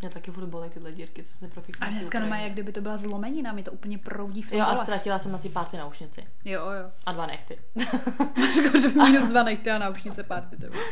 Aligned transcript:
Mě 0.00 0.10
taky 0.10 0.30
furt 0.30 0.46
bolí 0.46 0.70
tyhle 0.70 0.92
dírky, 0.92 1.22
co 1.22 1.38
se 1.38 1.48
propíchá. 1.48 1.84
A 1.84 1.88
dneska 1.88 2.20
má, 2.20 2.36
jak 2.36 2.52
kdyby 2.52 2.72
to 2.72 2.80
byla 2.80 2.96
zlomenina, 2.96 3.52
mi 3.52 3.62
to 3.62 3.72
úplně 3.72 3.98
proudí 3.98 4.42
v 4.42 4.50
tom 4.50 4.58
Jo, 4.58 4.64
a 4.66 4.76
ztratila 4.76 5.18
jsem 5.18 5.32
na 5.32 5.38
ty 5.38 5.48
párty 5.48 5.76
náušnici. 5.76 6.24
Jo, 6.44 6.62
jo. 6.70 6.90
A 7.06 7.12
dva 7.12 7.26
nechty. 7.26 7.58
Skoro 8.52 9.04
minus 9.04 9.24
dva 9.24 9.42
nejty 9.42 9.70
a 9.70 9.78
náušnice 9.78 10.22
párty. 10.22 10.56
To 10.56 10.66
bylo. 10.66 10.82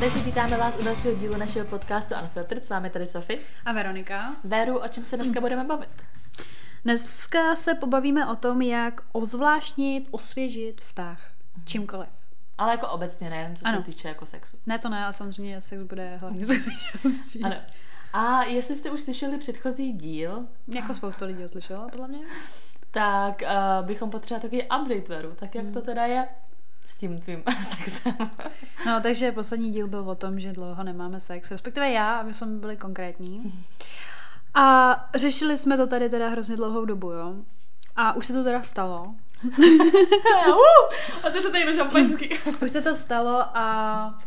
Takže 0.00 0.18
vítáme 0.18 0.56
vás 0.56 0.74
u 0.80 0.84
dalšího 0.84 1.14
dílu 1.14 1.36
našeho 1.36 1.66
podcastu 1.66 2.14
Unfiltered. 2.22 2.66
S 2.66 2.68
vámi 2.68 2.90
tady 2.90 3.06
Sofie. 3.06 3.38
A 3.64 3.72
Veronika? 3.72 4.36
Véru, 4.44 4.78
o 4.78 4.88
čem 4.88 5.04
se 5.04 5.16
dneska 5.16 5.40
budeme 5.40 5.64
bavit? 5.64 6.04
Dneska 6.84 7.56
se 7.56 7.74
pobavíme 7.74 8.26
o 8.26 8.36
tom, 8.36 8.62
jak 8.62 9.00
ozvláštnit, 9.12 10.08
osvěžit 10.10 10.80
vztah. 10.80 11.32
Čímkoliv. 11.64 12.19
Ale 12.60 12.72
jako 12.72 12.88
obecně, 12.88 13.30
nejenom 13.30 13.56
co 13.56 13.66
Ano. 13.66 13.78
se 13.78 13.84
týče 13.84 14.08
jako 14.08 14.26
sexu. 14.26 14.56
Ne, 14.66 14.78
to 14.78 14.88
ne, 14.88 15.04
ale 15.04 15.12
samozřejmě 15.12 15.60
sex 15.60 15.82
bude 15.82 16.16
hlavní 16.16 16.44
součástí. 16.44 17.42
Ano. 17.44 17.56
A 18.12 18.42
jestli 18.42 18.76
jste 18.76 18.90
už 18.90 19.00
slyšeli 19.00 19.38
předchozí 19.38 19.92
díl, 19.92 20.46
Jako 20.68 20.94
spoustu 20.94 21.24
lidí 21.24 21.42
ho 21.42 21.48
slyšela, 21.48 21.88
podle 21.88 22.08
mě. 22.08 22.18
tak 22.90 23.42
uh, 23.42 23.86
bychom 23.86 24.10
potřebovali 24.10 24.42
takový 24.42 24.62
update, 24.62 25.14
Veru. 25.14 25.32
Tak 25.36 25.54
jak 25.54 25.64
to 25.72 25.80
teda 25.82 26.04
je 26.06 26.28
s 26.86 26.94
tím 26.94 27.18
tvým 27.20 27.42
sexem? 27.62 28.14
No, 28.86 29.00
takže 29.00 29.32
poslední 29.32 29.70
díl 29.70 29.88
byl 29.88 30.10
o 30.10 30.14
tom, 30.14 30.40
že 30.40 30.52
dlouho 30.52 30.84
nemáme 30.84 31.20
sex, 31.20 31.50
respektive 31.50 31.90
já, 31.90 32.18
aby 32.20 32.34
jsme 32.34 32.46
byli 32.46 32.76
konkrétní. 32.76 33.64
A 34.54 34.94
řešili 35.14 35.58
jsme 35.58 35.76
to 35.76 35.86
tady 35.86 36.08
teda 36.08 36.28
hrozně 36.28 36.56
dlouhou 36.56 36.84
dobu, 36.84 37.10
jo. 37.10 37.34
A 37.96 38.12
už 38.12 38.26
se 38.26 38.32
to 38.32 38.44
teda 38.44 38.62
stalo. 38.62 39.14
a 41.22 41.30
to 41.30 41.42
tady 41.42 41.58
jenom 41.58 41.74
šampaňský. 41.74 42.30
Už 42.62 42.70
se 42.70 42.82
to 42.82 42.94
stalo 42.94 43.56
a 43.56 44.18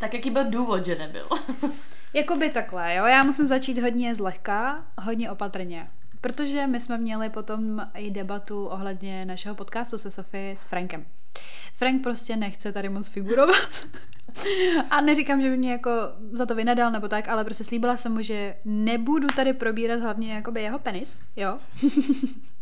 tak 0.00 0.14
jaký 0.14 0.30
byl 0.30 0.44
důvod, 0.44 0.86
že 0.86 0.94
nebyl? 0.94 1.26
Jakoby 2.14 2.50
takhle, 2.50 2.94
jo. 2.94 3.04
Já 3.04 3.22
musím 3.22 3.46
začít 3.46 3.78
hodně 3.78 4.14
zlehka, 4.14 4.84
hodně 4.98 5.30
opatrně. 5.30 5.90
Protože 6.20 6.66
my 6.66 6.80
jsme 6.80 6.98
měli 6.98 7.30
potom 7.30 7.88
i 7.94 8.10
debatu 8.10 8.66
ohledně 8.66 9.24
našeho 9.24 9.54
podcastu 9.54 9.98
se 9.98 10.10
Sofie 10.10 10.56
s 10.56 10.64
Frankem. 10.64 11.04
Frank 11.74 12.02
prostě 12.02 12.36
nechce 12.36 12.72
tady 12.72 12.88
moc 12.88 13.08
figurovat. 13.08 13.88
A 14.90 15.00
neříkám, 15.00 15.40
že 15.40 15.50
by 15.50 15.56
mě 15.56 15.72
jako 15.72 15.90
za 16.32 16.46
to 16.46 16.54
vynadal 16.54 16.90
nebo 16.90 17.08
tak, 17.08 17.28
ale 17.28 17.44
prostě 17.44 17.64
slíbila 17.64 17.96
jsem 17.96 18.12
mu, 18.12 18.22
že 18.22 18.54
nebudu 18.64 19.28
tady 19.36 19.52
probírat 19.52 20.00
hlavně 20.00 20.34
jakoby 20.34 20.62
jeho 20.62 20.78
penis, 20.78 21.28
jo. 21.36 21.58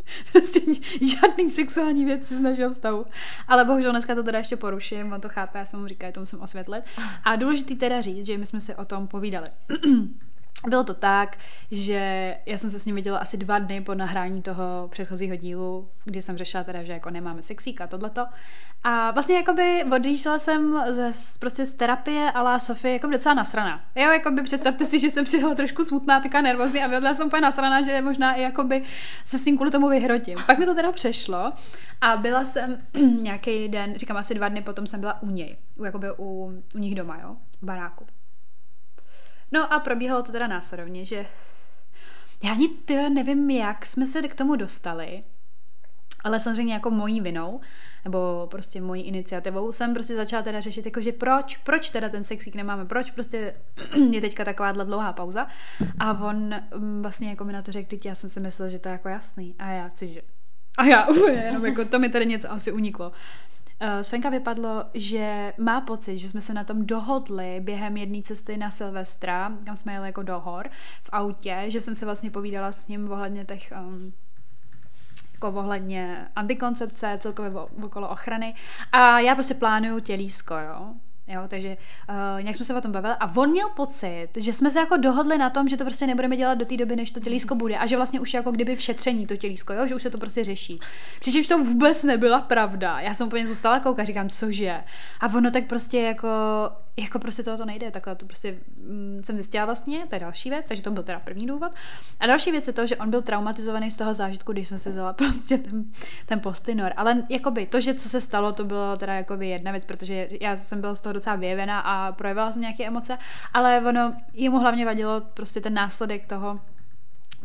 prostě 0.33 0.61
žádný 1.01 1.51
sexuální 1.51 2.05
věci 2.05 2.37
z 2.37 2.41
našeho 2.41 2.71
vztahu. 2.71 3.07
Ale 3.49 3.65
bohužel 3.65 3.91
dneska 3.91 4.15
to 4.15 4.23
teda 4.23 4.39
ještě 4.39 4.57
poruším, 4.57 5.13
on 5.13 5.21
to 5.21 5.29
chápe, 5.29 5.59
já 5.59 5.65
jsem 5.65 5.81
mu 5.81 5.87
říkala, 5.87 6.13
to 6.13 6.21
musím 6.21 6.41
osvětlit. 6.41 6.85
A 7.25 7.37
důležitý 7.37 7.77
teda 7.77 8.01
říct, 8.01 8.27
že 8.27 8.39
my 8.39 8.47
jsme 8.47 8.61
si 8.61 8.75
o 8.75 8.85
tom 8.85 9.09
povídali. 9.09 9.49
Bylo 10.67 10.85
to 10.85 10.95
tak, 10.95 11.37
že 11.71 12.37
já 12.47 12.57
jsem 12.57 12.71
se 12.71 12.79
s 12.79 12.85
ním 12.85 12.95
viděla 12.95 13.19
asi 13.19 13.37
dva 13.37 13.59
dny 13.59 13.81
po 13.81 13.95
nahrání 13.95 14.43
toho 14.43 14.89
předchozího 14.91 15.37
dílu, 15.37 15.89
kdy 16.05 16.23
jsem 16.23 16.37
řešila 16.37 16.65
teda, 16.65 16.83
že 16.83 16.93
jako 16.93 17.11
nemáme 17.11 17.43
sexík 17.43 17.81
a 17.81 17.87
tohleto. 17.87 18.27
A 18.85 19.11
vlastně 19.11 19.37
jakoby 19.37 19.85
odjížděla 19.95 20.39
jsem 20.39 20.79
ze, 20.91 21.11
prostě 21.39 21.67
z 21.67 21.75
terapie 21.75 22.33
a 22.33 22.59
Sofie 22.59 22.93
jako 22.93 23.07
docela 23.07 23.35
nasraná. 23.35 23.85
Jo, 23.95 24.11
jakoby 24.11 24.43
představte 24.43 24.87
si, 24.87 24.99
že 24.99 25.11
jsem 25.11 25.25
přijela 25.25 25.55
trošku 25.55 25.85
smutná, 25.85 26.21
taká 26.21 26.41
nervózní 26.41 26.83
a 26.83 26.87
vyhodla 26.87 27.15
jsem 27.15 27.27
úplně 27.27 27.41
nasraná, 27.41 27.83
že 27.83 28.03
možná 28.03 28.35
i 28.35 28.43
jakoby 28.43 28.83
se 29.25 29.39
s 29.39 29.45
tím 29.45 29.57
kvůli 29.57 29.71
tomu 29.71 29.89
vyhrotím. 29.89 30.39
Pak 30.47 30.59
mi 30.59 30.67
to 30.67 30.75
teda 30.75 30.93
přešlo 30.93 31.53
a 32.01 32.17
byla 32.17 32.45
jsem 32.45 32.83
nějaký 33.23 33.69
den, 33.69 33.95
říkám 33.97 34.17
asi 34.17 34.35
dva 34.35 34.49
dny 34.49 34.63
potom 34.63 34.87
jsem 34.87 35.01
byla 35.01 35.23
u 35.23 35.31
něj, 35.31 35.57
u, 35.77 35.85
jakoby 35.85 36.07
u, 36.19 36.53
u 36.75 36.79
nich 36.79 36.95
doma, 36.95 37.19
jo, 37.23 37.37
v 37.63 37.67
baráku. 37.67 38.07
No 39.53 39.73
a 39.73 39.81
probíhalo 39.81 40.23
to 40.23 40.33
teda 40.33 40.47
následovně, 40.47 41.05
že 41.05 41.27
já 42.45 42.53
ani 42.53 42.69
tyjo, 42.69 43.09
nevím, 43.09 43.51
jak 43.51 43.87
jsme 43.87 44.07
se 44.07 44.23
k 44.23 44.35
tomu 44.35 44.57
dostali, 44.57 45.23
ale 46.25 46.41
samozřejmě 46.41 46.75
jako 46.75 46.91
mojí 46.91 47.21
vinou, 47.21 47.61
nebo 48.05 48.47
prostě 48.51 48.81
mojí 48.81 49.03
iniciativou, 49.03 49.73
jsem 49.73 49.95
prostě 49.95 50.15
začala 50.15 50.43
teda 50.43 50.61
řešit, 50.61 50.85
jako, 50.85 51.01
že 51.01 51.13
proč, 51.13 51.57
proč 51.57 51.91
teda 51.91 52.09
ten 52.09 52.25
sexík 52.25 52.55
nemáme, 52.55 52.85
proč 52.85 53.11
prostě 53.11 53.55
je 54.11 54.21
teďka 54.21 54.45
takováhle 54.45 54.85
dlouhá 54.85 55.13
pauza. 55.13 55.47
A 55.99 56.25
on 56.25 56.55
mm, 56.77 57.03
vlastně 57.03 57.29
jako 57.29 57.45
mi 57.45 57.53
na 57.53 57.63
to 57.63 57.73
řekl, 57.73 57.97
já 58.05 58.15
jsem 58.15 58.31
si 58.31 58.41
myslela, 58.41 58.71
že 58.71 58.79
to 58.79 58.89
je 58.89 58.93
jako 58.93 59.09
jasný. 59.09 59.55
A 59.59 59.71
já, 59.71 59.91
cože? 59.91 60.21
A 60.79 60.87
já 60.87 61.07
úplně 61.07 61.37
jenom 61.45 61.67
jako, 61.67 61.85
to 61.85 61.99
mi 61.99 62.09
tady 62.09 62.27
něco 62.27 62.53
asi 62.53 62.73
uniklo. 62.73 63.13
Z 64.03 64.09
Franka 64.09 64.29
vypadlo, 64.29 64.85
že 64.95 65.53
má 65.59 65.81
pocit, 65.81 66.19
že 66.19 66.29
jsme 66.29 66.41
se 66.41 66.55
na 66.55 66.65
tom 66.65 66.87
dohodli 66.87 67.61
během 67.61 67.97
jedné 67.97 68.23
cesty 68.23 68.57
na 68.57 68.71
Silvestra, 68.71 69.53
kam 69.65 69.77
jsme 69.77 69.93
jeli 69.93 70.09
jako 70.09 70.23
do 70.23 70.41
hor 70.41 70.69
v 71.03 71.09
autě, 71.13 71.65
že 71.67 71.81
jsem 71.81 71.95
se 71.95 72.05
vlastně 72.05 72.31
povídala 72.31 72.73
s 72.73 72.89
ním 72.89 73.13
ohledně 73.13 73.45
těch 73.45 73.73
um, 73.81 74.13
jako 75.33 75.49
ohledně 75.49 76.29
antikoncepce, 76.37 77.19
celkově 77.21 77.51
okolo 77.83 78.09
ochrany. 78.09 78.55
A 78.93 79.21
já 79.21 79.35
prostě 79.35 79.55
plánuju 79.55 80.01
tělísko, 80.01 80.55
jo. 80.55 80.95
Jo, 81.29 81.43
takže 81.49 81.77
uh, 82.09 82.43
nějak 82.43 82.57
jsme 82.57 82.65
se 82.65 82.75
o 82.75 82.81
tom 82.81 82.93
bavili 82.93 83.15
a 83.21 83.37
on 83.37 83.51
měl 83.51 83.69
pocit, 83.69 84.29
že 84.37 84.53
jsme 84.53 84.71
se 84.71 84.79
jako 84.79 84.97
dohodli 84.97 85.39
na 85.39 85.51
tom, 85.51 85.69
že 85.69 85.77
to 85.77 85.85
prostě 85.85 86.07
nebudeme 86.07 86.37
dělat 86.37 86.55
do 86.55 86.65
té 86.65 86.77
doby, 86.77 86.97
než 86.97 87.11
to 87.11 87.21
tělísko 87.21 87.55
bude 87.55 87.79
a 87.79 87.87
že 87.87 87.97
vlastně 87.97 88.21
už 88.21 88.35
jako 88.35 88.51
kdyby 88.51 88.77
v 88.77 88.81
šetření 88.81 89.27
to 89.27 89.37
tělísko, 89.37 89.73
jo, 89.73 89.87
že 89.87 89.95
už 89.95 90.03
se 90.03 90.11
to 90.11 90.19
prostě 90.19 90.45
řeší. 90.45 90.81
Přičemž 91.21 91.49
to 91.49 91.59
vůbec 91.59 92.03
nebyla 92.03 92.41
pravda. 92.41 93.01
Já 93.01 93.15
jsem 93.15 93.27
úplně 93.27 93.47
zůstala 93.47 93.81
koukat, 93.81 94.07
říkám, 94.07 94.29
cože. 94.29 94.83
A 95.21 95.35
ono 95.35 95.51
tak 95.51 95.67
prostě 95.67 96.01
jako, 96.01 96.29
jako 96.97 97.19
prostě 97.19 97.43
toho 97.43 97.57
to 97.57 97.65
nejde, 97.65 97.91
takhle 97.91 98.17
to 98.17 98.27
prostě 98.27 98.59
mm, 98.77 99.21
jsem 99.25 99.37
zjistila 99.37 99.65
vlastně, 99.65 100.07
to 100.09 100.15
je 100.15 100.21
další 100.21 100.51
věc, 100.51 100.65
takže 100.69 100.83
to 100.83 100.91
byl 100.91 101.03
teda 101.03 101.21
první 101.21 101.47
důvod. 101.47 101.73
A 102.21 102.27
další 102.27 102.51
věc 102.51 102.67
je 102.67 102.73
to, 102.73 102.87
že 102.87 102.97
on 102.97 103.11
byl 103.11 103.23
traumatizovaný 103.23 103.91
z 103.91 103.97
toho 103.97 104.15
zážitku, 104.15 104.53
když 104.53 104.69
jsem 104.69 104.79
si 104.79 104.91
vzala 104.91 105.13
prostě 105.13 105.59
ten, 105.59 105.85
ten 106.27 106.41
postinor. 106.41 106.93
Ale 106.97 107.23
jakoby 107.29 107.67
to, 107.67 107.81
že 107.81 107.95
co 107.95 108.09
se 108.09 108.21
stalo, 108.21 108.53
to 108.53 108.65
bylo 108.65 108.97
teda 108.97 109.15
jakoby 109.15 109.49
jedna 109.49 109.71
věc, 109.71 109.85
protože 109.85 110.29
já 110.41 110.57
jsem 110.57 110.81
byla 110.81 110.95
z 110.95 111.01
toho 111.01 111.13
docela 111.13 111.37
vyjevená 111.37 111.81
a 111.81 112.13
projevila 112.13 112.53
jsem 112.53 112.63
nějaké 112.63 112.87
emoce, 112.87 113.19
ale 113.55 113.81
ono, 113.89 114.15
jemu 114.33 114.59
hlavně 114.59 114.87
vadilo 114.87 115.21
prostě 115.21 115.61
ten 115.61 115.75
následek 115.75 116.27
toho, 116.27 116.61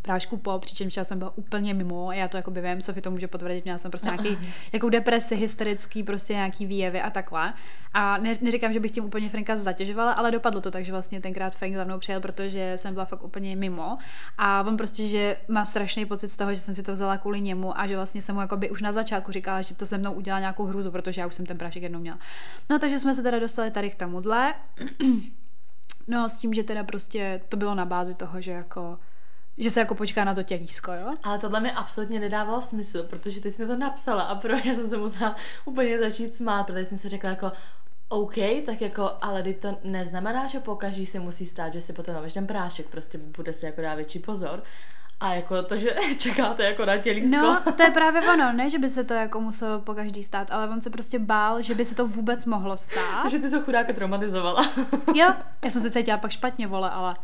prášku 0.02 0.38
po, 0.38 0.60
přičemž 0.60 0.98
já 0.98 1.04
jsem 1.04 1.20
byla 1.20 1.38
úplně 1.38 1.74
mimo, 1.74 2.12
já 2.12 2.28
to 2.28 2.38
jako 2.38 2.52
vím, 2.52 2.82
Sofie 2.82 3.02
to 3.02 3.12
může 3.12 3.28
potvrdit, 3.28 3.64
měla 3.64 3.78
jsem 3.78 3.92
prostě 3.92 4.10
nějaký 4.10 4.38
jakou 4.74 4.90
depresi, 4.90 5.36
hysterický, 5.36 6.04
prostě 6.04 6.34
nějaký 6.34 6.66
výjevy 6.66 7.02
a 7.02 7.10
takhle. 7.10 7.54
A 7.94 8.18
ne, 8.18 8.34
neříkám, 8.42 8.74
že 8.74 8.80
bych 8.80 8.92
tím 8.92 9.06
úplně 9.06 9.30
Franka 9.30 9.56
zatěžovala, 9.56 10.12
ale 10.12 10.32
dopadlo 10.32 10.62
to 10.62 10.72
tak, 10.72 10.86
že 10.86 10.92
vlastně 10.92 11.22
tenkrát 11.22 11.56
Frank 11.56 11.76
za 11.76 11.84
mnou 11.84 12.00
přijel, 12.00 12.22
protože 12.22 12.74
jsem 12.76 12.94
byla 12.94 13.06
fakt 13.06 13.24
úplně 13.24 13.56
mimo. 13.56 13.98
A 14.38 14.64
on 14.68 14.78
prostě, 14.78 15.08
že 15.08 15.38
má 15.48 15.66
strašný 15.66 16.06
pocit 16.06 16.30
z 16.30 16.38
toho, 16.38 16.54
že 16.54 16.60
jsem 16.60 16.76
si 16.76 16.84
to 16.84 16.94
vzala 16.94 17.18
kvůli 17.18 17.42
němu 17.42 17.80
a 17.80 17.88
že 17.88 17.96
vlastně 17.96 18.22
jsem 18.22 18.36
mu 18.36 18.42
jakoby 18.42 18.70
už 18.70 18.82
na 18.82 18.92
začátku 18.92 19.32
říkala, 19.32 19.62
že 19.62 19.76
to 19.76 19.86
se 19.86 19.98
mnou 19.98 20.14
udělá 20.14 20.40
nějakou 20.40 20.66
hruzu, 20.66 20.92
protože 20.92 21.22
já 21.22 21.28
už 21.28 21.36
jsem 21.36 21.46
ten 21.46 21.58
prášek 21.58 21.84
jednou 21.84 22.00
měla. 22.00 22.20
No 22.70 22.80
takže 22.80 23.00
jsme 23.00 23.16
se 23.16 23.24
teda 23.24 23.40
dostali 23.40 23.72
tady 23.72 23.90
k 23.90 23.96
tomuhle. 23.96 24.54
No 26.08 26.30
s 26.30 26.38
tím, 26.38 26.54
že 26.54 26.64
teda 26.64 26.84
prostě 26.84 27.42
to 27.50 27.58
bylo 27.58 27.76
na 27.76 27.86
bázi 27.86 28.16
toho, 28.16 28.42
že 28.42 28.52
jako 28.52 29.00
že 29.58 29.70
se 29.70 29.80
jako 29.80 29.96
počká 29.96 30.24
na 30.24 30.36
to 30.36 30.44
tělísko, 30.44 30.94
jo? 30.94 31.10
Ale 31.24 31.40
tohle 31.40 31.60
mi 31.60 31.72
absolutně 31.72 32.20
nedávalo 32.20 32.62
smysl, 32.62 33.04
protože 33.04 33.52
jsi 33.52 33.62
mi 33.62 33.68
to 33.68 33.78
napsala 33.78 34.22
a 34.22 34.36
pro 34.36 34.54
já 34.54 34.76
jsem 34.76 34.90
se 34.90 34.98
musela 34.98 35.36
úplně 35.66 36.00
začít 36.00 36.36
smát, 36.36 36.64
protože 36.64 36.86
jsem 36.86 36.98
si 36.98 37.10
řekla 37.10 37.30
jako 37.30 37.52
OK, 38.10 38.36
tak 38.66 38.82
jako, 38.82 39.12
ale 39.22 39.44
teď 39.44 39.60
to 39.60 39.78
neznamená, 39.84 40.48
že 40.48 40.60
po 40.60 40.76
každý 40.76 41.06
si 41.06 41.20
musí 41.20 41.46
stát, 41.48 41.74
že 41.74 41.82
si 41.82 41.94
potom 41.94 42.14
dáváš 42.16 42.34
ten 42.34 42.48
prášek, 42.48 42.88
prostě 42.88 43.18
bude 43.18 43.54
si 43.54 43.66
jako 43.66 43.82
dát 43.82 43.96
větší 43.96 44.20
pozor. 44.20 44.64
A 45.22 45.34
jako 45.34 45.64
to, 45.64 45.78
že 45.78 45.96
čekáte 46.18 46.64
jako 46.64 46.86
na 46.86 46.98
tělísko. 46.98 47.38
No, 47.38 47.62
to 47.78 47.84
je 47.84 47.92
právě 47.92 48.22
ono, 48.22 48.54
ne, 48.54 48.70
že 48.70 48.80
by 48.80 48.90
se 48.90 49.04
to 49.04 49.14
jako 49.14 49.42
muselo 49.42 49.80
po 49.80 49.94
každý 49.94 50.24
stát, 50.24 50.52
ale 50.52 50.70
on 50.70 50.82
se 50.82 50.90
prostě 50.90 51.20
bál, 51.20 51.62
že 51.62 51.76
by 51.76 51.86
se 51.86 51.96
to 51.96 52.08
vůbec 52.08 52.46
mohlo 52.46 52.78
stát. 52.78 53.22
Takže 53.22 53.40
ty 53.40 53.50
se 53.50 53.60
chudáka 53.60 53.94
traumatizovala. 53.94 54.72
Jo, 55.16 55.34
já 55.64 55.70
jsem 55.70 55.82
se 55.82 55.92
cítila 55.92 56.18
pak 56.18 56.32
špatně, 56.32 56.68
vole, 56.68 56.90
ale. 56.90 57.16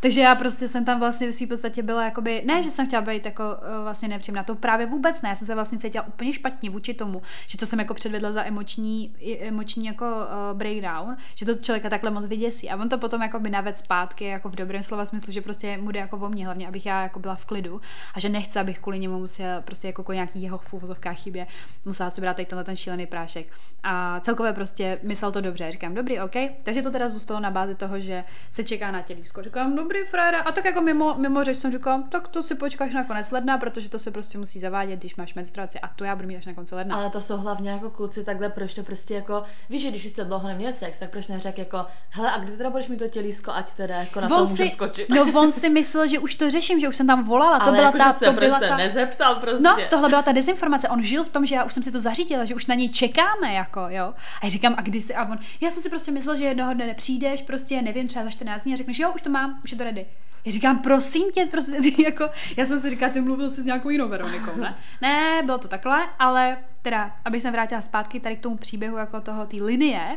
Takže 0.00 0.20
já 0.20 0.34
prostě 0.34 0.68
jsem 0.68 0.84
tam 0.84 1.00
vlastně 1.00 1.28
v 1.28 1.32
svým 1.32 1.48
podstatě 1.48 1.82
byla 1.82 2.04
jakoby, 2.04 2.42
ne, 2.46 2.62
že 2.62 2.70
jsem 2.70 2.86
chtěla 2.86 3.02
být 3.02 3.26
jako 3.26 3.42
uh, 3.42 3.82
vlastně 3.82 4.08
nepříjemná, 4.08 4.42
to 4.44 4.54
právě 4.54 4.86
vůbec 4.86 5.22
ne, 5.22 5.28
já 5.28 5.34
jsem 5.34 5.46
se 5.46 5.54
vlastně 5.54 5.78
cítila 5.78 6.06
úplně 6.06 6.32
špatně 6.32 6.70
vůči 6.70 6.94
tomu, 6.94 7.20
že 7.46 7.58
to 7.58 7.66
jsem 7.66 7.78
jako 7.78 7.94
předvedla 7.94 8.32
za 8.32 8.44
emoční, 8.44 9.14
emoční 9.40 9.86
jako 9.86 10.04
uh, 10.04 10.58
breakdown, 10.58 11.16
že 11.34 11.46
to 11.46 11.54
člověka 11.54 11.88
takhle 11.88 12.10
moc 12.10 12.26
vyděsí. 12.26 12.70
A 12.70 12.76
on 12.76 12.88
to 12.88 12.98
potom 12.98 13.22
jako 13.22 13.40
by 13.40 13.50
naved 13.50 13.78
zpátky, 13.78 14.24
jako 14.24 14.48
v 14.48 14.56
dobrém 14.56 14.82
slova 14.82 15.04
smyslu, 15.04 15.32
že 15.32 15.40
prostě 15.40 15.78
mu 15.78 15.90
jde 15.90 16.00
jako 16.00 16.16
o 16.16 16.28
mě 16.28 16.44
hlavně, 16.44 16.68
abych 16.68 16.86
já 16.86 17.02
jako 17.02 17.18
byla 17.18 17.34
v 17.40 17.44
klidu 17.44 17.80
a 18.14 18.20
že 18.20 18.28
nechce, 18.28 18.60
abych 18.60 18.78
kvůli 18.78 18.98
němu 18.98 19.18
musela 19.18 19.60
prostě 19.60 19.86
jako 19.86 20.02
kvůli 20.02 20.16
nějaký 20.16 20.42
jeho 20.42 20.58
v 20.58 20.72
úvozovkách 20.72 21.16
chybě 21.16 21.46
musela 21.84 22.10
si 22.10 22.20
brát 22.20 22.34
tady 22.34 22.46
tenhle 22.46 22.64
ten 22.64 22.76
šílený 22.76 23.06
prášek. 23.06 23.54
A 23.82 24.20
celkově 24.20 24.52
prostě 24.52 24.98
myslel 25.02 25.32
to 25.32 25.40
dobře. 25.40 25.72
Říkám, 25.72 25.94
dobrý, 25.94 26.20
OK. 26.20 26.34
Takže 26.62 26.82
to 26.82 26.90
teda 26.90 27.08
zůstalo 27.08 27.40
na 27.40 27.50
bázi 27.50 27.74
toho, 27.74 28.00
že 28.00 28.24
se 28.50 28.64
čeká 28.64 28.90
na 28.90 29.02
tělísko. 29.02 29.42
Říkám, 29.42 29.76
dobrý, 29.76 29.98
frajera. 30.04 30.40
A 30.40 30.52
tak 30.52 30.64
jako 30.64 30.80
mimo, 30.80 31.14
mimo 31.18 31.44
řeč 31.44 31.58
jsem 31.58 31.72
říkal, 31.72 32.02
tak 32.08 32.28
to 32.28 32.42
si 32.42 32.54
počkáš 32.54 32.94
na 32.94 33.04
konec 33.04 33.30
ledna, 33.30 33.58
protože 33.58 33.88
to 33.88 33.98
se 33.98 34.10
prostě 34.10 34.38
musí 34.38 34.60
zavádět, 34.60 35.00
když 35.00 35.16
máš 35.16 35.34
menstruaci 35.34 35.80
a 35.80 35.88
to 35.88 36.04
já 36.04 36.16
budu 36.16 36.28
mít 36.28 36.36
až 36.36 36.46
na 36.46 36.54
konci 36.54 36.74
ledna. 36.74 36.96
Ale 36.96 37.10
to 37.10 37.20
jsou 37.20 37.36
hlavně 37.36 37.70
jako 37.70 37.90
kluci 37.90 38.24
takhle, 38.24 38.48
proč 38.48 38.74
to 38.74 38.82
prostě 38.82 39.14
jako, 39.14 39.42
víš, 39.70 39.82
že 39.82 39.90
když 39.90 40.04
jste 40.04 40.24
dlouho 40.24 40.48
neměl 40.48 40.72
sex, 40.72 40.98
tak 40.98 41.10
proč 41.10 41.26
neřek 41.26 41.58
jako, 41.58 41.86
hele, 42.10 42.32
a 42.32 42.38
kdy 42.38 42.52
teda 42.56 42.70
budeš 42.70 42.88
mít 42.88 42.96
to 42.96 43.08
tělísko, 43.08 43.52
ať 43.52 43.72
teda 43.72 43.96
jako 43.96 44.20
na 44.20 44.28
to 44.28 44.46
můžem 44.46 44.70
skočit. 44.70 45.08
No 45.08 45.40
on 45.40 45.52
si 45.52 45.70
myslel, 45.70 46.08
že 46.08 46.18
už 46.18 46.34
to 46.34 46.50
řeším, 46.50 46.80
že 46.80 46.88
už 46.88 46.96
jsem 46.96 47.06
tam 47.06 47.22
volala, 47.30 47.58
to 47.58 47.62
Ale 47.66 47.72
byla 47.72 47.86
jako, 47.86 47.98
ta, 47.98 48.12
že 48.12 48.18
se 48.18 48.24
to 48.24 48.32
byla 48.32 48.48
prostě 48.48 48.68
ta, 48.68 48.76
nezeptal 48.76 49.34
prostě. 49.34 49.62
No, 49.62 49.76
tohle 49.90 50.08
byla 50.08 50.22
ta 50.22 50.32
dezinformace. 50.32 50.88
On 50.88 51.02
žil 51.02 51.24
v 51.24 51.28
tom, 51.28 51.46
že 51.46 51.54
já 51.54 51.64
už 51.64 51.72
jsem 51.72 51.82
si 51.82 51.92
to 51.92 52.00
zařídila, 52.00 52.44
že 52.44 52.54
už 52.54 52.66
na 52.66 52.74
něj 52.74 52.88
čekáme, 52.88 53.52
jako, 53.52 53.80
jo. 53.88 54.14
A 54.42 54.46
já 54.46 54.50
říkám, 54.50 54.74
a 54.78 54.82
kdy 54.82 55.02
si, 55.02 55.14
a 55.14 55.24
on, 55.24 55.38
já 55.60 55.70
jsem 55.70 55.82
si 55.82 55.90
prostě 55.90 56.10
myslel, 56.10 56.36
že 56.36 56.44
jednoho 56.44 56.74
dne 56.74 56.86
nepřijdeš, 56.86 57.42
prostě, 57.42 57.82
nevím, 57.82 58.08
třeba 58.08 58.24
za 58.24 58.30
14 58.30 58.62
dní 58.62 58.72
a 58.72 58.76
řekneš, 58.76 58.98
jo, 58.98 59.12
už 59.14 59.22
to 59.22 59.30
mám, 59.30 59.60
už 59.64 59.72
je 59.72 59.78
to 59.78 59.84
ready. 59.84 60.06
Já 60.44 60.52
říkám, 60.52 60.78
prosím 60.78 61.30
tě, 61.30 61.46
prostě, 61.46 61.76
jako, 62.02 62.28
já 62.56 62.64
jsem 62.64 62.80
si 62.80 62.90
říkala, 62.90 63.12
ty 63.12 63.20
mluvil 63.20 63.50
jsi 63.50 63.62
s 63.62 63.64
nějakou 63.64 63.90
jinou 63.90 64.08
Veronikou, 64.08 64.56
ne? 64.56 64.74
Ne, 65.02 65.42
bylo 65.44 65.58
to 65.58 65.68
takhle, 65.68 66.06
ale 66.18 66.56
teda, 66.82 67.16
abych 67.24 67.42
se 67.42 67.50
vrátila 67.50 67.80
zpátky 67.80 68.20
tady 68.20 68.36
k 68.36 68.40
tomu 68.40 68.56
příběhu 68.56 68.96
jako 68.96 69.20
toho, 69.20 69.46
té 69.46 69.56
linie, 69.56 70.16